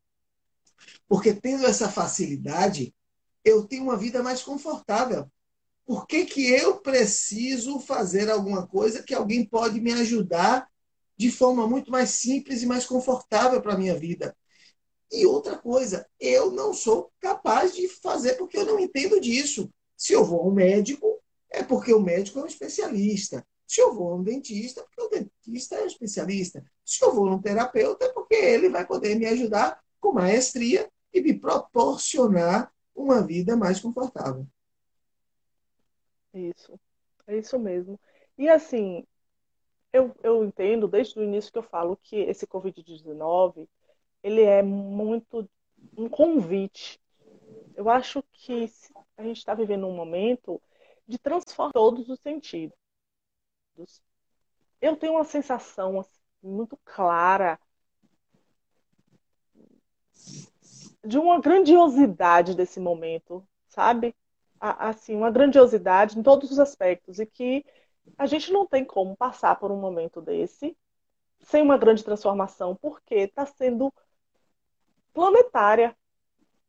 Porque 1.08 1.34
tendo 1.34 1.66
essa 1.66 1.90
facilidade, 1.90 2.94
eu 3.44 3.66
tenho 3.66 3.82
uma 3.82 3.96
vida 3.96 4.22
mais 4.22 4.40
confortável. 4.40 5.28
Por 5.90 6.06
que, 6.06 6.24
que 6.24 6.48
eu 6.48 6.76
preciso 6.76 7.80
fazer 7.80 8.30
alguma 8.30 8.64
coisa 8.64 9.02
que 9.02 9.12
alguém 9.12 9.44
pode 9.44 9.80
me 9.80 9.92
ajudar 9.92 10.70
de 11.16 11.32
forma 11.32 11.66
muito 11.66 11.90
mais 11.90 12.10
simples 12.10 12.62
e 12.62 12.66
mais 12.66 12.86
confortável 12.86 13.60
para 13.60 13.74
a 13.74 13.76
minha 13.76 13.96
vida? 13.96 14.36
E 15.10 15.26
outra 15.26 15.58
coisa, 15.58 16.06
eu 16.20 16.52
não 16.52 16.72
sou 16.72 17.10
capaz 17.18 17.74
de 17.74 17.88
fazer 17.88 18.34
porque 18.34 18.56
eu 18.56 18.64
não 18.64 18.78
entendo 18.78 19.20
disso. 19.20 19.68
Se 19.96 20.12
eu 20.12 20.24
vou 20.24 20.42
a 20.42 20.46
um 20.46 20.52
médico, 20.52 21.20
é 21.50 21.64
porque 21.64 21.92
o 21.92 21.98
médico 21.98 22.38
é 22.38 22.44
um 22.44 22.46
especialista. 22.46 23.44
Se 23.66 23.80
eu 23.80 23.92
vou 23.92 24.12
a 24.12 24.14
um 24.14 24.22
dentista, 24.22 24.82
é 24.82 24.84
porque 24.84 25.02
o 25.02 25.08
dentista 25.08 25.74
é 25.74 25.82
um 25.82 25.86
especialista. 25.86 26.64
Se 26.84 27.04
eu 27.04 27.12
vou 27.12 27.26
a 27.26 27.34
um 27.34 27.42
terapeuta, 27.42 28.04
é 28.04 28.12
porque 28.12 28.36
ele 28.36 28.68
vai 28.68 28.86
poder 28.86 29.16
me 29.16 29.26
ajudar 29.26 29.82
com 29.98 30.12
maestria 30.12 30.88
e 31.12 31.20
me 31.20 31.36
proporcionar 31.36 32.72
uma 32.94 33.26
vida 33.26 33.56
mais 33.56 33.80
confortável. 33.80 34.46
Isso, 36.32 36.78
é 37.26 37.36
isso 37.38 37.58
mesmo. 37.58 37.98
E 38.38 38.48
assim, 38.48 39.06
eu, 39.92 40.14
eu 40.22 40.44
entendo 40.44 40.88
desde 40.88 41.18
o 41.18 41.22
início 41.24 41.52
que 41.52 41.58
eu 41.58 41.62
falo 41.62 41.96
que 41.98 42.16
esse 42.16 42.46
Covid-19, 42.46 43.68
ele 44.22 44.42
é 44.42 44.62
muito 44.62 45.48
um 45.96 46.08
convite. 46.08 47.00
Eu 47.76 47.88
acho 47.90 48.22
que 48.32 48.70
a 49.16 49.24
gente 49.24 49.38
está 49.38 49.54
vivendo 49.54 49.86
um 49.86 49.96
momento 49.96 50.62
de 51.08 51.18
transformar 51.18 51.72
todos 51.72 52.08
os 52.08 52.20
sentidos. 52.20 52.74
Eu 54.80 54.96
tenho 54.96 55.14
uma 55.14 55.24
sensação 55.24 56.00
assim, 56.00 56.18
muito 56.42 56.78
clara 56.84 57.58
de 61.04 61.18
uma 61.18 61.40
grandiosidade 61.40 62.54
desse 62.54 62.80
momento, 62.80 63.46
sabe? 63.68 64.14
Assim, 64.60 65.16
uma 65.16 65.30
grandiosidade 65.30 66.18
em 66.18 66.22
todos 66.22 66.50
os 66.50 66.58
aspectos 66.58 67.18
e 67.18 67.24
que 67.24 67.64
a 68.18 68.26
gente 68.26 68.52
não 68.52 68.66
tem 68.66 68.84
como 68.84 69.16
passar 69.16 69.56
por 69.56 69.70
um 69.70 69.80
momento 69.80 70.20
desse 70.20 70.76
sem 71.40 71.62
uma 71.62 71.78
grande 71.78 72.04
transformação, 72.04 72.76
porque 72.76 73.14
está 73.14 73.46
sendo 73.46 73.92
planetária. 75.12 75.96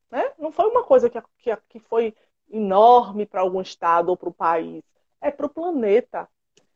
Né? 0.10 0.32
Não 0.38 0.52
foi 0.52 0.68
uma 0.68 0.84
coisa 0.84 1.10
que, 1.10 1.22
que, 1.38 1.56
que 1.70 1.80
foi 1.80 2.16
enorme 2.50 3.26
para 3.26 3.42
algum 3.42 3.62
estado 3.62 4.10
ou 4.10 4.18
para 4.18 4.30
o 4.30 4.34
país, 4.34 4.84
é 5.20 5.32
para 5.32 5.46
o 5.46 5.50
planeta. 5.50 6.28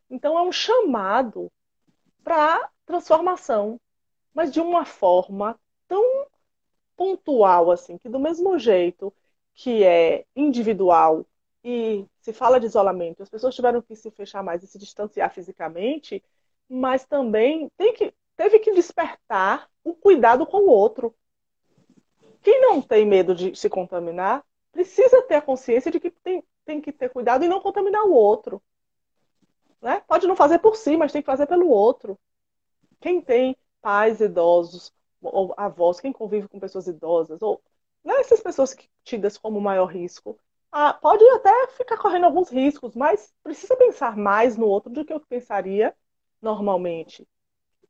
Então 0.09 0.37
é 0.37 0.41
um 0.41 0.51
chamado 0.51 1.51
para 2.23 2.69
transformação, 2.85 3.79
mas 4.33 4.51
de 4.51 4.59
uma 4.59 4.85
forma 4.85 5.59
tão 5.87 6.27
pontual 6.95 7.71
assim, 7.71 7.97
que 7.97 8.09
do 8.09 8.19
mesmo 8.19 8.57
jeito 8.57 9.13
que 9.55 9.83
é 9.83 10.25
individual 10.35 11.25
e 11.63 12.05
se 12.21 12.31
fala 12.33 12.59
de 12.59 12.67
isolamento, 12.67 13.23
as 13.23 13.29
pessoas 13.29 13.55
tiveram 13.55 13.81
que 13.81 13.95
se 13.95 14.11
fechar 14.11 14.43
mais 14.43 14.61
e 14.61 14.67
se 14.67 14.77
distanciar 14.77 15.33
fisicamente, 15.33 16.23
mas 16.69 17.05
também 17.05 17.71
que, 17.77 18.13
teve 18.35 18.59
que 18.59 18.73
despertar 18.73 19.67
o 19.83 19.95
cuidado 19.95 20.45
com 20.45 20.57
o 20.57 20.69
outro. 20.69 21.15
Quem 22.43 22.61
não 22.61 22.81
tem 22.81 23.05
medo 23.05 23.33
de 23.33 23.55
se 23.55 23.69
contaminar, 23.69 24.43
precisa 24.71 25.21
ter 25.23 25.35
a 25.35 25.41
consciência 25.41 25.89
de 25.89 25.99
que 25.99 26.11
tem, 26.11 26.43
tem 26.65 26.81
que 26.81 26.91
ter 26.91 27.09
cuidado 27.09 27.43
e 27.43 27.47
não 27.47 27.61
contaminar 27.61 28.03
o 28.03 28.13
outro. 28.13 28.61
Né? 29.81 30.03
Pode 30.07 30.27
não 30.27 30.35
fazer 30.35 30.59
por 30.59 30.75
si, 30.75 30.97
mas 30.97 31.11
tem 31.11 31.21
que 31.21 31.25
fazer 31.25 31.47
pelo 31.47 31.69
outro. 31.69 32.19
Quem 32.99 33.21
tem 33.21 33.57
pais 33.81 34.19
idosos, 34.19 34.93
ou 35.21 35.53
avós, 35.57 35.99
quem 35.99 36.11
convive 36.11 36.47
com 36.47 36.59
pessoas 36.59 36.87
idosas, 36.87 37.41
ou 37.41 37.61
né, 38.05 38.13
essas 38.19 38.39
pessoas 38.39 38.75
tidas 39.03 39.37
como 39.37 39.59
maior 39.59 39.87
risco, 39.87 40.39
ah, 40.71 40.93
pode 40.93 41.23
até 41.29 41.67
ficar 41.69 41.97
correndo 41.97 42.25
alguns 42.25 42.49
riscos, 42.49 42.95
mas 42.95 43.33
precisa 43.43 43.75
pensar 43.75 44.15
mais 44.15 44.55
no 44.55 44.67
outro 44.67 44.91
do 44.91 45.03
que 45.03 45.11
eu 45.11 45.19
pensaria 45.19 45.95
normalmente. 46.41 47.27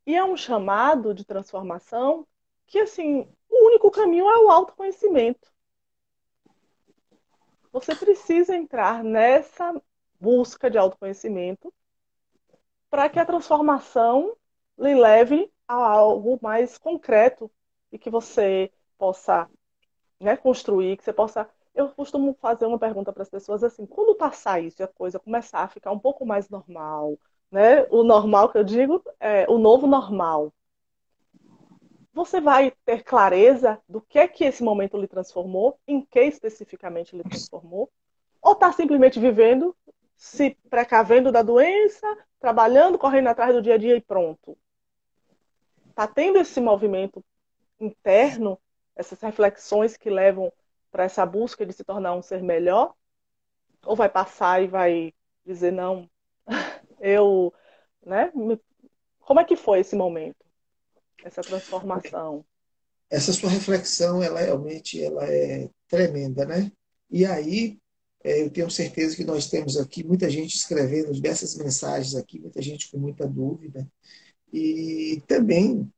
E 0.06 0.16
é 0.16 0.24
um 0.24 0.38
chamado 0.38 1.14
de 1.14 1.26
transformação 1.26 2.26
que, 2.68 2.80
assim, 2.80 3.28
o 3.50 3.68
único 3.68 3.92
caminho 3.92 4.30
é 4.30 4.38
o 4.38 4.50
autoconhecimento. 4.50 5.52
Você 7.72 7.96
precisa 7.96 8.56
entrar 8.56 9.04
nessa 9.04 9.82
busca 10.20 10.70
de 10.70 10.78
autoconhecimento 10.78 11.74
para 12.90 13.10
que 13.10 13.20
a 13.20 13.26
transformação 13.26 14.38
lhe 14.78 14.96
leve 14.96 15.52
a 15.68 15.74
algo 15.74 16.40
mais 16.42 16.78
concreto 16.78 17.52
e 17.92 17.98
que 17.98 18.10
você 18.10 18.72
possa 18.98 19.50
né, 20.20 20.36
construir, 20.38 20.98
que 20.98 21.04
você 21.04 21.14
possa. 21.14 21.48
Eu 21.74 21.90
costumo 21.90 22.36
fazer 22.42 22.66
uma 22.66 22.80
pergunta 22.80 23.12
para 23.12 23.24
as 23.24 23.30
pessoas 23.30 23.64
assim: 23.64 23.86
quando 23.86 24.16
passar 24.16 24.62
isso 24.62 24.82
e 24.82 24.84
a 24.84 24.88
coisa 24.88 25.20
começar 25.20 25.60
a 25.60 25.68
ficar 25.68 25.92
um 25.92 26.00
pouco 26.00 26.26
mais 26.26 26.50
normal, 26.50 27.18
né? 27.52 27.84
O 27.90 28.04
normal 28.04 28.50
que 28.50 28.58
eu 28.58 28.64
digo 28.64 29.04
é 29.20 29.46
o 29.50 29.58
novo 29.58 29.88
normal. 29.88 30.54
Você 32.14 32.40
vai 32.40 32.72
ter 32.86 33.04
clareza 33.04 33.78
do 33.90 34.00
que 34.00 34.18
é 34.18 34.28
que 34.28 34.46
esse 34.46 34.64
momento 34.64 34.98
lhe 34.98 35.08
transformou, 35.08 35.78
em 35.86 36.02
que 36.02 36.22
especificamente 36.22 37.16
lhe 37.16 37.24
transformou, 37.24 37.92
ou 38.42 38.54
está 38.54 38.72
simplesmente 38.72 39.20
vivendo, 39.20 39.76
se 40.16 40.58
precavendo 40.70 41.30
da 41.30 41.42
doença, 41.42 42.08
trabalhando, 42.40 42.98
correndo 42.98 43.28
atrás 43.28 43.54
do 43.54 43.62
dia 43.62 43.74
a 43.74 43.78
dia 43.78 43.98
e 43.98 44.02
pronto 44.02 44.58
está 45.96 46.06
tendo 46.06 46.38
esse 46.38 46.60
movimento 46.60 47.24
interno, 47.80 48.60
essas 48.96 49.20
reflexões 49.20 49.98
que 49.98 50.10
levam 50.10 50.52
para 50.92 51.04
essa 51.04 51.26
busca 51.26 51.66
de 51.66 51.74
se 51.74 51.84
tornar 51.84 52.14
um 52.14 52.22
ser 52.22 52.42
melhor? 52.42 52.94
Ou 53.86 53.96
vai 53.96 54.10
passar 54.10 54.64
e 54.64 54.68
vai 54.68 55.14
dizer, 55.46 55.72
não, 55.72 56.10
eu. 57.00 57.54
Né? 58.04 58.32
Como 59.20 59.40
é 59.40 59.44
que 59.44 59.56
foi 59.56 59.80
esse 59.80 59.96
momento? 59.96 60.46
Essa 61.24 61.42
transformação? 61.42 62.46
Essa 63.10 63.34
sua 63.34 63.50
reflexão, 63.50 64.22
ela 64.22 64.40
realmente 64.40 65.04
ela 65.04 65.26
é 65.26 65.70
tremenda, 65.88 66.46
né? 66.46 66.72
E 67.10 67.26
aí, 67.26 67.78
é, 68.24 68.42
eu 68.42 68.50
tenho 68.50 68.70
certeza 68.72 69.16
que 69.16 69.24
nós 69.24 69.48
temos 69.48 69.78
aqui 69.78 70.04
muita 70.04 70.30
gente 70.30 70.56
escrevendo 70.56 71.14
diversas 71.14 71.56
mensagens 71.56 72.16
aqui, 72.16 72.40
muita 72.40 72.62
gente 72.62 72.90
com 72.90 72.98
muita 72.98 73.28
dúvida. 73.28 73.88
E 74.52 75.22
também, 75.28 75.92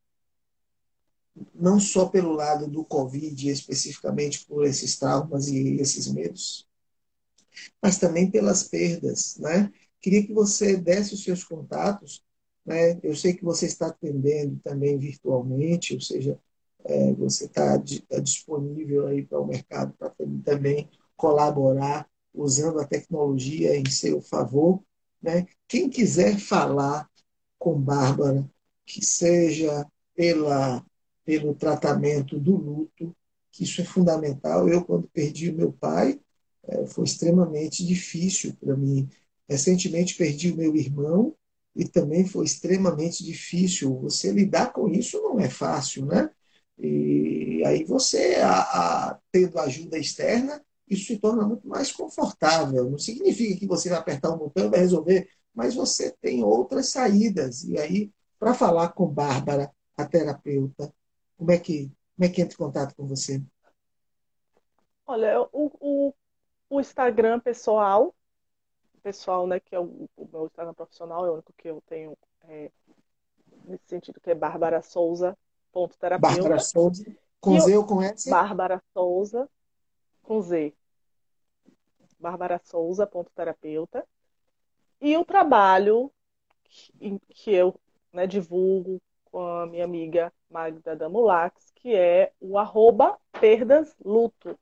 não 1.54 1.80
só 1.80 2.08
pelo 2.08 2.34
lado 2.34 2.68
do 2.68 2.84
Covid, 2.84 3.50
especificamente 3.50 4.46
por 4.46 4.66
esses 4.66 4.98
traumas 4.98 5.48
e 5.48 5.80
esses 5.80 6.08
medos, 6.08 6.68
mas 7.82 7.98
também 7.98 8.30
pelas 8.30 8.64
perdas. 8.64 9.38
Né? 9.38 9.72
Queria 10.02 10.26
que 10.26 10.34
você 10.34 10.78
desse 10.78 11.14
os 11.14 11.24
seus 11.24 11.44
contatos. 11.44 12.24
Né? 12.66 13.00
Eu 13.04 13.16
sei 13.16 13.34
que 13.34 13.44
você 13.44 13.66
está 13.66 13.88
atendendo 13.88 14.60
também 14.64 14.98
virtualmente, 14.98 15.94
ou 15.94 16.02
seja, 16.02 16.40
é, 16.84 17.14
você 17.14 17.46
está 17.46 17.78
tá 18.08 18.20
disponível 18.20 19.08
aí 19.08 19.26
para 19.26 19.40
o 19.40 19.48
mercado 19.48 19.94
para 19.94 20.14
também 20.44 20.90
colaborar 21.16 22.08
usando 22.34 22.80
a 22.80 22.88
tecnologia 22.88 23.76
em 23.76 23.90
seu 23.90 24.22
favor. 24.22 24.82
Né? 25.22 25.48
Quem 25.68 25.90
quiser 25.90 26.38
falar 26.38 27.10
com 27.58 27.80
Bárbara, 27.80 28.48
que 28.86 29.04
seja 29.04 29.86
pela, 30.16 30.86
pelo 31.28 31.54
tratamento 31.54 32.40
do 32.40 32.56
luto, 32.56 33.14
que 33.52 33.66
isso 33.66 33.82
é 33.82 33.84
fundamental. 33.84 34.70
Eu, 34.70 34.86
quando 34.86 35.10
perdi 35.10 35.50
o 35.50 35.56
meu 35.56 35.74
pai, 35.74 36.18
é, 36.64 36.86
foi 36.88 37.04
extremamente 37.04 37.86
difícil 37.86 38.56
para 38.56 38.78
mim. 38.78 39.10
Recentemente 39.50 40.16
perdi 40.16 40.52
o 40.52 40.56
meu 40.56 40.74
irmão 40.78 41.36
e 41.76 41.86
também 41.86 42.26
foi 42.26 42.46
extremamente 42.46 43.26
difícil. 43.26 44.00
Você 44.00 44.32
lidar 44.32 44.72
com 44.72 44.88
isso 44.88 45.22
não 45.22 45.38
é 45.38 45.50
fácil, 45.50 46.06
né? 46.06 46.30
E 46.80 47.62
aí 47.66 47.84
você, 47.84 48.36
a, 48.36 48.62
a, 48.62 49.20
tendo 49.30 49.60
ajuda 49.60 49.98
externa, 49.98 50.64
isso 50.88 51.08
se 51.08 51.18
torna 51.18 51.46
muito 51.46 51.68
mais 51.68 51.92
confortável. 51.92 52.90
Não 52.90 52.98
significa 52.98 53.60
que 53.60 53.68
você 53.68 53.90
vai 53.90 53.98
apertar 54.00 54.32
um 54.34 54.38
botão 54.38 54.68
e 54.68 54.70
vai 54.70 54.80
resolver 54.80 55.28
mas 55.58 55.74
você 55.74 56.12
tem 56.22 56.44
outras 56.44 56.90
saídas. 56.90 57.64
E 57.64 57.80
aí, 57.80 58.12
para 58.38 58.54
falar 58.54 58.90
com 58.90 59.08
Bárbara, 59.08 59.72
a 59.98 60.06
terapeuta, 60.06 60.94
como 61.38 61.52
é 61.52 61.60
que, 61.60 61.92
como 62.16 62.26
é 62.26 62.30
que 62.30 62.42
entra 62.42 62.56
em 62.56 62.58
contato 62.58 62.96
com 62.96 63.06
você? 63.06 63.42
Olha, 65.06 65.42
o, 65.54 65.72
o, 65.80 66.14
o 66.70 66.82
Instagram 66.82 67.40
pessoal, 67.40 68.14
pessoal, 69.02 69.48
né, 69.48 69.60
que 69.60 69.74
é 69.74 69.80
o, 69.80 70.10
o, 70.18 70.28
meu 70.32 70.46
Instagram 70.48 70.74
profissional, 70.74 71.26
é 71.26 71.30
o 71.30 71.34
único 71.36 71.54
que 71.54 71.70
eu 71.70 71.82
tenho 71.88 72.18
é, 72.42 72.72
nesse 73.64 73.86
sentido, 73.88 74.20
que 74.20 74.32
é 74.32 74.36
Bárbara 74.36 74.82
Souza, 74.82 75.38
ponto 75.72 75.98
terapeuta. 75.98 76.36
Bárbara 76.36 76.60
Souza, 76.60 77.06
com 77.40 77.60
Z 77.60 77.78
ou 77.78 77.86
com 77.86 78.02
S? 78.02 78.30
Bárbara 78.30 78.84
Souza, 78.94 79.50
com 80.24 80.42
Z. 80.42 80.74
Bárbara 82.20 82.60
Souza, 82.64 83.06
ponto 83.06 83.32
terapeuta. 83.34 84.06
E 85.00 85.16
o 85.16 85.24
trabalho 85.24 86.12
que, 86.64 87.20
que 87.30 87.52
eu 87.54 87.80
né, 88.12 88.26
divulgo 88.26 89.00
com 89.38 89.46
a 89.46 89.68
minha 89.68 89.86
amiga 89.86 90.34
Magda 90.50 90.96
Damulax, 90.96 91.72
que 91.76 91.96
é 91.96 92.32
o 92.40 92.58
arroba 92.58 93.20
perdas 93.40 93.96
luto. 94.04 94.58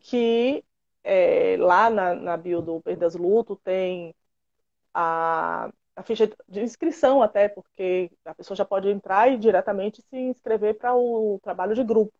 Que 0.00 0.64
é, 1.04 1.56
lá 1.56 1.88
na, 1.88 2.12
na 2.12 2.36
bio 2.36 2.60
do 2.60 2.80
Perdas 2.80 3.14
Luto 3.14 3.54
tem 3.54 4.12
a, 4.92 5.70
a 5.94 6.02
ficha 6.02 6.28
de 6.48 6.60
inscrição 6.60 7.22
até, 7.22 7.48
porque 7.48 8.10
a 8.24 8.34
pessoa 8.34 8.56
já 8.56 8.64
pode 8.64 8.88
entrar 8.88 9.30
e 9.30 9.38
diretamente 9.38 10.02
se 10.02 10.16
inscrever 10.16 10.76
para 10.76 10.96
o 10.96 11.38
trabalho 11.40 11.76
de 11.76 11.84
grupo. 11.84 12.12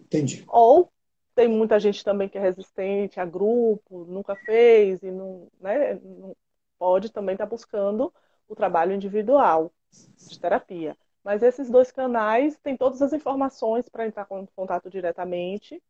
Entendi. 0.00 0.42
Ou 0.48 0.90
tem 1.34 1.48
muita 1.48 1.78
gente 1.78 2.02
também 2.02 2.30
que 2.30 2.38
é 2.38 2.40
resistente 2.40 3.20
a 3.20 3.26
grupo, 3.26 4.06
nunca 4.06 4.34
fez 4.36 5.02
e 5.02 5.10
não, 5.10 5.48
né, 5.60 5.96
não 6.02 6.34
pode 6.78 7.12
também 7.12 7.34
estar 7.34 7.44
tá 7.44 7.50
buscando 7.50 8.10
o 8.48 8.56
trabalho 8.56 8.94
individual 8.94 9.70
de 9.90 10.38
terapia. 10.38 10.96
Mas 11.24 11.42
esses 11.42 11.68
dois 11.68 11.90
canais 11.90 12.56
têm 12.62 12.76
todas 12.76 13.02
as 13.02 13.12
informações 13.12 13.88
para 13.88 14.06
entrar 14.06 14.26
em 14.30 14.46
contato 14.54 14.88
diretamente 14.88 15.82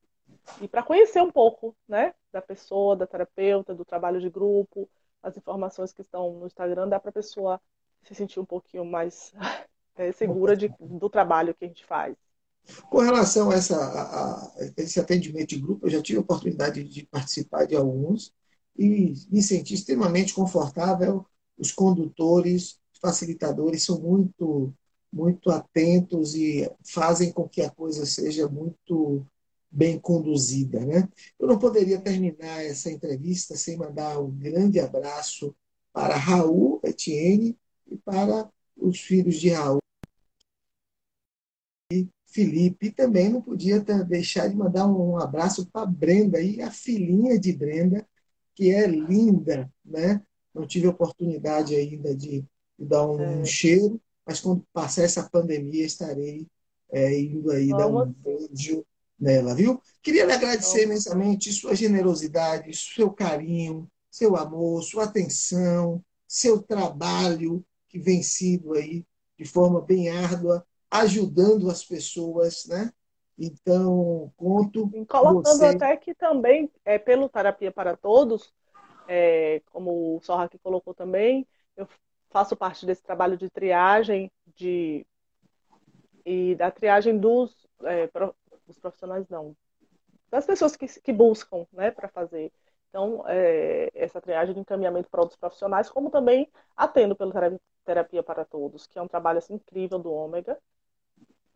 e 0.60 0.68
para 0.68 0.82
conhecer 0.82 1.20
um 1.20 1.30
pouco 1.30 1.76
né, 1.86 2.14
da 2.32 2.42
pessoa, 2.42 2.96
da 2.96 3.06
terapeuta, 3.06 3.74
do 3.74 3.84
trabalho 3.84 4.20
de 4.20 4.30
grupo, 4.30 4.88
as 5.22 5.36
informações 5.36 5.92
que 5.92 6.02
estão 6.02 6.32
no 6.34 6.46
Instagram, 6.46 6.88
dá 6.88 6.98
para 6.98 7.10
a 7.10 7.12
pessoa 7.12 7.60
se 8.02 8.14
sentir 8.14 8.40
um 8.40 8.44
pouquinho 8.44 8.84
mais 8.84 9.32
é, 9.96 10.12
segura 10.12 10.56
de, 10.56 10.72
do 10.80 11.08
trabalho 11.10 11.54
que 11.54 11.64
a 11.64 11.68
gente 11.68 11.84
faz. 11.84 12.16
Com 12.90 12.98
relação 12.98 13.50
a, 13.50 13.54
essa, 13.54 13.76
a, 13.76 14.34
a, 14.34 14.52
esse 14.76 15.00
atendimento 15.00 15.50
de 15.50 15.60
grupo, 15.60 15.86
eu 15.86 15.90
já 15.90 16.02
tive 16.02 16.18
a 16.18 16.22
oportunidade 16.22 16.84
de 16.84 17.06
participar 17.06 17.66
de 17.66 17.74
alguns 17.74 18.32
e 18.76 19.14
me 19.30 19.42
senti 19.42 19.74
extremamente 19.74 20.34
confortável. 20.34 21.24
Os 21.56 21.72
condutores, 21.72 22.78
facilitadores 23.00 23.84
são 23.84 24.00
muito, 24.00 24.72
muito 25.12 25.50
atentos 25.50 26.34
e 26.34 26.70
fazem 26.84 27.32
com 27.32 27.48
que 27.48 27.62
a 27.62 27.70
coisa 27.70 28.04
seja 28.06 28.48
muito 28.48 29.26
bem 29.70 29.98
conduzida. 29.98 30.84
Né? 30.84 31.08
Eu 31.38 31.46
não 31.46 31.58
poderia 31.58 32.00
terminar 32.00 32.64
essa 32.64 32.90
entrevista 32.90 33.56
sem 33.56 33.76
mandar 33.76 34.18
um 34.18 34.30
grande 34.30 34.80
abraço 34.80 35.54
para 35.92 36.16
Raul 36.16 36.80
Etienne 36.84 37.56
e 37.86 37.96
para 37.96 38.48
os 38.76 39.00
filhos 39.00 39.36
de 39.36 39.50
Raul 39.50 39.80
e 41.92 42.08
Felipe. 42.26 42.86
E 42.86 42.90
também 42.92 43.28
não 43.28 43.42
podia 43.42 43.80
deixar 43.80 44.48
de 44.48 44.56
mandar 44.56 44.86
um 44.86 45.18
abraço 45.18 45.66
para 45.66 45.86
Brenda 45.86 46.40
e 46.40 46.62
a 46.62 46.70
filhinha 46.70 47.38
de 47.38 47.52
Brenda, 47.52 48.06
que 48.54 48.70
é 48.70 48.86
linda, 48.86 49.70
né? 49.84 50.22
Não 50.54 50.66
tive 50.66 50.88
oportunidade 50.88 51.74
ainda 51.74 52.14
de, 52.14 52.44
de 52.78 52.86
dar 52.86 53.06
um, 53.06 53.42
é. 53.42 53.44
cheiro, 53.44 54.00
mas 54.24 54.40
quando 54.40 54.64
passar 54.72 55.02
essa 55.02 55.28
pandemia 55.28 55.84
estarei 55.84 56.46
é, 56.90 57.18
indo 57.18 57.50
aí 57.50 57.68
Vamos. 57.68 57.78
dar 57.78 58.02
um 58.02 58.12
beijo 58.12 58.86
nela, 59.18 59.54
viu? 59.54 59.80
Queria 60.02 60.24
lhe 60.24 60.32
agradecer 60.32 60.84
imensamente 60.84 61.52
sua 61.52 61.74
generosidade, 61.74 62.74
seu 62.74 63.10
carinho, 63.10 63.90
seu 64.10 64.36
amor, 64.36 64.82
sua 64.82 65.04
atenção, 65.04 66.02
seu 66.26 66.62
trabalho 66.62 67.64
que 67.88 67.98
vem 67.98 68.22
sido 68.22 68.74
aí 68.74 69.04
de 69.36 69.44
forma 69.44 69.80
bem 69.80 70.08
árdua, 70.08 70.64
ajudando 70.90 71.70
as 71.70 71.84
pessoas, 71.84 72.64
né? 72.66 72.92
Então, 73.38 74.32
conto. 74.36 74.90
Colocando 75.06 75.58
você... 75.58 75.66
até 75.66 75.96
que 75.96 76.14
também, 76.14 76.70
é, 76.84 76.98
pelo 76.98 77.28
Terapia 77.28 77.70
para 77.70 77.96
Todos, 77.96 78.52
é, 79.06 79.62
como 79.70 80.16
o 80.16 80.20
Sorra 80.22 80.44
aqui 80.44 80.58
colocou 80.58 80.92
também, 80.92 81.46
eu 81.76 81.86
faço 82.30 82.56
parte 82.56 82.84
desse 82.86 83.02
trabalho 83.02 83.36
de 83.36 83.48
triagem 83.50 84.30
de, 84.56 85.06
e 86.24 86.54
da 86.54 86.70
triagem 86.70 87.18
dos, 87.18 87.66
é, 87.84 88.08
dos 88.66 88.78
profissionais, 88.78 89.28
não, 89.28 89.56
das 90.30 90.46
pessoas 90.46 90.76
que, 90.76 90.86
que 91.00 91.12
buscam 91.12 91.66
né, 91.72 91.90
para 91.90 92.08
fazer. 92.08 92.52
Então, 92.88 93.24
é, 93.26 93.90
essa 93.94 94.20
triagem 94.20 94.54
de 94.54 94.60
encaminhamento 94.60 95.10
para 95.10 95.20
outros 95.20 95.38
profissionais, 95.38 95.90
como 95.90 96.10
também 96.10 96.50
atendo 96.76 97.14
pelo 97.14 97.32
Terapia 97.84 98.22
para 98.22 98.44
Todos, 98.44 98.86
que 98.86 98.98
é 98.98 99.02
um 99.02 99.08
trabalho 99.08 99.38
assim, 99.38 99.54
incrível 99.54 99.98
do 99.98 100.12
Ômega. 100.12 100.58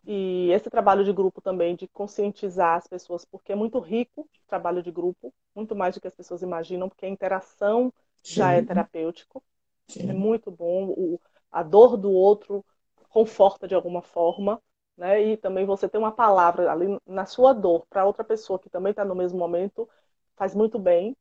E 0.05 0.51
esse 0.51 0.69
trabalho 0.69 1.05
de 1.05 1.13
grupo 1.13 1.41
também, 1.41 1.77
de 1.77 1.87
conscientizar 1.89 2.77
as 2.77 2.87
pessoas, 2.87 3.25
porque 3.25 3.53
é 3.53 3.55
muito 3.55 3.79
rico 3.79 4.23
o 4.23 4.49
trabalho 4.49 4.83
de 4.83 4.91
grupo, 4.91 5.33
muito 5.55 5.77
mais 5.77 5.95
do 5.95 6.01
que 6.01 6.09
as 6.09 6.15
pessoas 6.15 6.43
imaginam, 6.43 6.89
porque 6.89 7.07
a 7.07 7.09
interação 7.09 7.93
Sim. 8.23 8.35
já 8.35 8.53
é 8.53 8.63
terapêutico. 8.63 9.43
Sim. 9.93 10.11
É 10.11 10.13
muito 10.13 10.51
bom. 10.51 10.89
O, 10.91 11.21
a 11.51 11.63
dor 11.63 11.97
do 11.97 12.11
outro 12.11 12.65
conforta 13.09 13.69
de 13.69 13.75
alguma 13.75 14.03
forma. 14.03 14.61
Né? 14.97 15.23
E 15.23 15.37
também 15.37 15.65
você 15.65 15.89
ter 15.89 15.99
uma 15.99 16.13
palavra 16.13 16.71
ali 16.71 16.99
na 17.07 17.27
sua 17.27 17.53
dor 17.53 17.87
para 17.89 18.05
outra 18.05 18.25
pessoa 18.25 18.59
que 18.59 18.71
também 18.71 18.91
está 18.91 19.05
no 19.05 19.15
mesmo 19.15 19.39
momento 19.39 19.89
faz 20.37 20.55
muito 20.55 20.79
bem. 20.79 21.17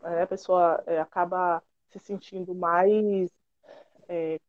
Né? 0.00 0.22
A 0.22 0.26
pessoa 0.26 0.82
é, 0.86 1.00
acaba 1.00 1.62
se 1.88 1.98
sentindo 1.98 2.54
mais 2.54 3.30
é, 4.08 4.40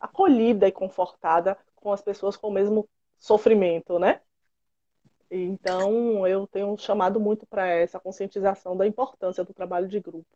acolhida 0.00 0.68
e 0.68 0.72
confortada 0.72 1.56
com 1.74 1.92
as 1.92 2.02
pessoas 2.02 2.36
com 2.36 2.48
o 2.48 2.52
mesmo 2.52 2.88
sofrimento, 3.18 3.98
né? 3.98 4.20
Então, 5.30 6.26
eu 6.26 6.46
tenho 6.46 6.76
chamado 6.78 7.18
muito 7.18 7.46
para 7.46 7.66
essa 7.66 7.98
conscientização 7.98 8.76
da 8.76 8.86
importância 8.86 9.44
do 9.44 9.52
trabalho 9.52 9.88
de 9.88 9.98
grupo. 10.00 10.26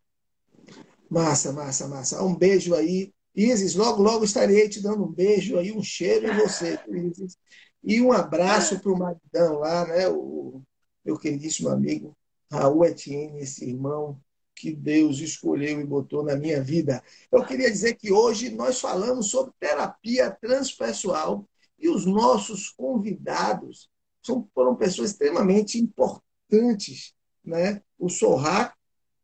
Massa, 1.11 1.53
massa, 1.53 1.89
massa. 1.89 2.23
Um 2.23 2.37
beijo 2.37 2.75
aí. 2.75 3.13
Isis, 3.35 3.75
logo, 3.75 4.03
logo 4.03 4.25
estarei 4.25 4.69
te 4.69 4.81
dando 4.81 5.05
um 5.05 5.13
beijo 5.13 5.59
aí, 5.59 5.73
um 5.73 5.83
cheiro 5.83 6.31
em 6.31 6.37
você, 6.37 6.79
Isis. 6.89 7.37
E 7.83 8.01
um 8.01 8.13
abraço 8.13 8.79
para 8.81 8.93
o 8.93 8.99
maridão 8.99 9.59
lá, 9.59 9.87
né? 9.87 10.09
O 10.09 10.63
meu 11.05 11.19
queridíssimo 11.19 11.69
amigo 11.69 12.17
Raul 12.51 12.85
Etienne, 12.85 13.41
esse 13.41 13.65
irmão 13.65 14.21
que 14.55 14.73
Deus 14.73 15.19
escolheu 15.21 15.81
e 15.81 15.85
botou 15.85 16.23
na 16.23 16.37
minha 16.37 16.63
vida. 16.63 17.03
Eu 17.33 17.45
queria 17.45 17.71
dizer 17.71 17.95
que 17.95 18.13
hoje 18.13 18.51
nós 18.51 18.79
falamos 18.79 19.31
sobre 19.31 19.55
terapia 19.59 20.31
transpessoal 20.31 21.49
e 21.79 21.89
os 21.89 22.05
nossos 22.05 22.69
convidados 22.69 23.89
são, 24.23 24.47
foram 24.55 24.77
pessoas 24.77 25.11
extremamente 25.11 25.79
importantes. 25.79 27.15
Né? 27.43 27.81
O 27.99 28.11
Sorrac, 28.11 28.75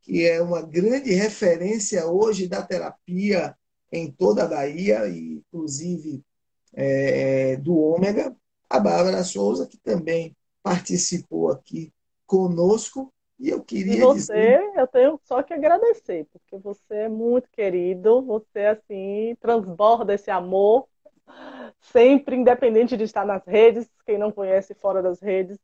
que 0.06 0.24
é 0.24 0.40
uma 0.40 0.62
grande 0.62 1.12
referência 1.12 2.06
hoje 2.06 2.46
da 2.46 2.62
terapia 2.62 3.56
em 3.90 4.08
toda 4.08 4.44
a 4.44 4.48
Bahia, 4.48 5.08
inclusive 5.08 6.22
é, 6.72 7.56
do 7.56 7.76
Ômega, 7.76 8.34
a 8.70 8.78
Bárbara 8.78 9.24
Souza, 9.24 9.66
que 9.66 9.76
também 9.76 10.36
participou 10.62 11.50
aqui 11.50 11.92
conosco, 12.24 13.12
e 13.38 13.48
eu 13.48 13.62
queria 13.64 13.96
e 13.96 14.00
você, 14.00 14.32
dizer... 14.32 14.72
eu 14.76 14.86
tenho 14.86 15.20
só 15.24 15.42
que 15.42 15.52
agradecer, 15.52 16.24
porque 16.32 16.56
você 16.56 16.94
é 16.94 17.08
muito 17.08 17.50
querido, 17.50 18.22
você 18.22 18.60
assim 18.60 19.36
transborda 19.40 20.14
esse 20.14 20.30
amor, 20.30 20.86
sempre 21.80 22.36
independente 22.36 22.96
de 22.96 23.02
estar 23.02 23.26
nas 23.26 23.44
redes, 23.44 23.90
quem 24.06 24.18
não 24.18 24.30
conhece 24.30 24.72
fora 24.74 25.02
das 25.02 25.20
redes, 25.20 25.58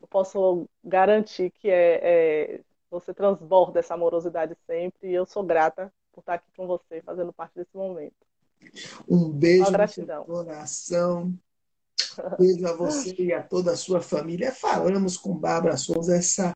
eu 0.00 0.08
posso 0.08 0.66
garantir 0.82 1.50
que 1.50 1.68
é, 1.68 2.00
é 2.02 2.60
você 2.92 3.14
transborda 3.14 3.80
essa 3.80 3.94
amorosidade 3.94 4.54
sempre, 4.66 5.08
e 5.08 5.14
eu 5.14 5.24
sou 5.24 5.42
grata 5.42 5.90
por 6.12 6.20
estar 6.20 6.34
aqui 6.34 6.52
com 6.54 6.66
você, 6.66 7.00
fazendo 7.00 7.32
parte 7.32 7.54
desse 7.54 7.74
momento. 7.74 8.14
Um 9.08 9.30
beijo 9.30 9.70
no 9.70 9.88
seu 9.88 10.24
coração. 10.24 11.34
Beijo 12.38 12.66
a 12.66 12.76
você 12.76 13.14
e 13.18 13.32
a 13.32 13.42
toda 13.42 13.72
a 13.72 13.76
sua 13.76 14.02
família. 14.02 14.52
Falamos 14.52 15.16
com 15.16 15.34
Bárbara 15.34 15.78
Souza 15.78 16.14
essa 16.14 16.52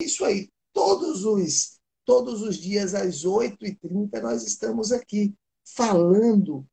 isso 0.00 0.24
aí. 0.24 0.48
Todos 0.72 1.24
os, 1.24 1.78
todos 2.04 2.40
os 2.40 2.56
dias, 2.56 2.94
às 2.94 3.24
8h30, 3.24 4.20
nós 4.22 4.42
estamos 4.42 4.90
aqui 4.90 5.34
falando 5.64 6.66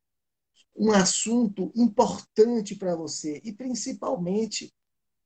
um 0.76 0.92
assunto 0.92 1.70
importante 1.76 2.76
para 2.76 2.96
você 2.96 3.42
e, 3.44 3.52
principalmente, 3.52 4.74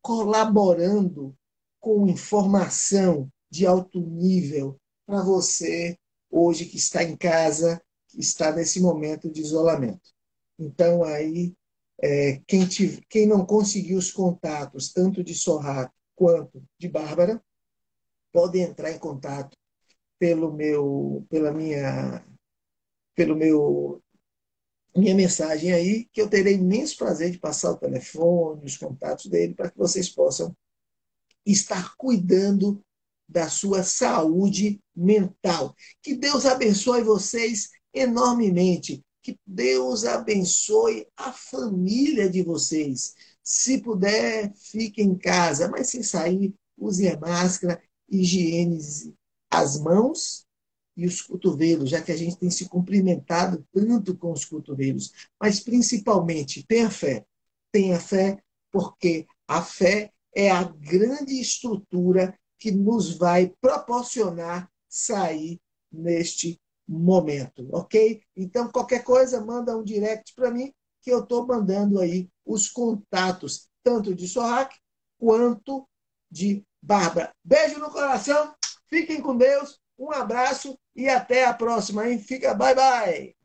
colaborando 0.03 1.33
com 1.79 2.07
informação 2.07 3.31
de 3.49 3.65
alto 3.65 4.01
nível 4.01 4.77
para 5.05 5.23
você 5.23 5.97
hoje 6.29 6.65
que 6.65 6.77
está 6.77 7.03
em 7.03 7.15
casa, 7.15 7.81
que 8.09 8.19
está 8.19 8.51
nesse 8.51 8.81
momento 8.81 9.31
de 9.31 9.41
isolamento. 9.41 10.11
Então, 10.59 11.03
aí, 11.03 11.55
é, 12.01 12.41
quem, 12.45 12.67
te, 12.67 13.01
quem 13.09 13.25
não 13.25 13.45
conseguiu 13.45 13.97
os 13.97 14.11
contatos, 14.11 14.91
tanto 14.91 15.23
de 15.23 15.33
Sorrato 15.33 15.93
quanto 16.15 16.61
de 16.77 16.89
Bárbara, 16.89 17.41
podem 18.31 18.63
entrar 18.63 18.91
em 18.91 18.99
contato 18.99 19.57
pelo 20.19 20.51
meu, 20.51 21.25
pela 21.29 21.51
minha, 21.53 22.25
pelo 23.15 23.35
meu 23.35 24.01
minha 24.99 25.15
mensagem 25.15 25.71
aí, 25.71 26.05
que 26.11 26.21
eu 26.21 26.29
terei 26.29 26.55
imenso 26.55 26.97
prazer 26.97 27.31
de 27.31 27.39
passar 27.39 27.71
o 27.71 27.77
telefone, 27.77 28.65
os 28.65 28.77
contatos 28.77 29.25
dele, 29.25 29.53
para 29.53 29.69
que 29.69 29.77
vocês 29.77 30.09
possam 30.09 30.55
estar 31.45 31.95
cuidando 31.97 32.81
da 33.27 33.49
sua 33.49 33.83
saúde 33.83 34.79
mental. 34.95 35.75
Que 36.01 36.15
Deus 36.15 36.45
abençoe 36.45 37.03
vocês 37.03 37.69
enormemente. 37.93 39.03
Que 39.21 39.37
Deus 39.45 40.05
abençoe 40.05 41.07
a 41.15 41.31
família 41.31 42.29
de 42.29 42.43
vocês. 42.43 43.13
Se 43.41 43.81
puder, 43.81 44.53
fique 44.55 45.01
em 45.01 45.17
casa, 45.17 45.69
mas 45.69 45.89
sem 45.89 46.03
sair, 46.03 46.53
use 46.77 47.07
a 47.07 47.17
máscara 47.17 47.81
higienize 48.09 49.15
as 49.49 49.79
mãos 49.79 50.45
e 50.95 51.05
os 51.05 51.21
cotovelos, 51.21 51.89
já 51.89 52.01
que 52.01 52.11
a 52.11 52.17
gente 52.17 52.37
tem 52.37 52.51
se 52.51 52.69
cumprimentado 52.69 53.65
tanto 53.73 54.15
com 54.15 54.31
os 54.31 54.45
cotovelos. 54.45 55.11
Mas, 55.39 55.59
principalmente, 55.59 56.65
tenha 56.67 56.89
fé. 56.89 57.25
Tenha 57.71 57.99
fé, 57.99 58.41
porque 58.71 59.25
a 59.47 59.61
fé 59.61 60.11
é 60.35 60.51
a 60.51 60.63
grande 60.63 61.39
estrutura 61.39 62.37
que 62.59 62.71
nos 62.71 63.17
vai 63.17 63.53
proporcionar 63.59 64.69
sair 64.87 65.59
neste 65.91 66.59
momento, 66.87 67.67
ok? 67.71 68.21
Então, 68.35 68.71
qualquer 68.71 69.03
coisa, 69.03 69.43
manda 69.43 69.77
um 69.77 69.83
direct 69.83 70.33
para 70.35 70.51
mim, 70.51 70.71
que 71.01 71.11
eu 71.11 71.23
estou 71.23 71.45
mandando 71.45 71.99
aí 71.99 72.29
os 72.45 72.69
contatos, 72.69 73.67
tanto 73.83 74.13
de 74.13 74.27
Sorrac 74.27 74.75
quanto 75.17 75.87
de 76.29 76.63
Bárbara. 76.81 77.33
Beijo 77.43 77.79
no 77.79 77.91
coração, 77.91 78.53
fiquem 78.89 79.21
com 79.21 79.35
Deus, 79.37 79.79
um 79.97 80.11
abraço 80.11 80.77
e 80.95 81.07
até 81.09 81.45
a 81.45 81.53
próxima, 81.53 82.07
hein? 82.09 82.19
Fica, 82.19 82.53
bye 82.53 82.75
bye! 82.75 83.35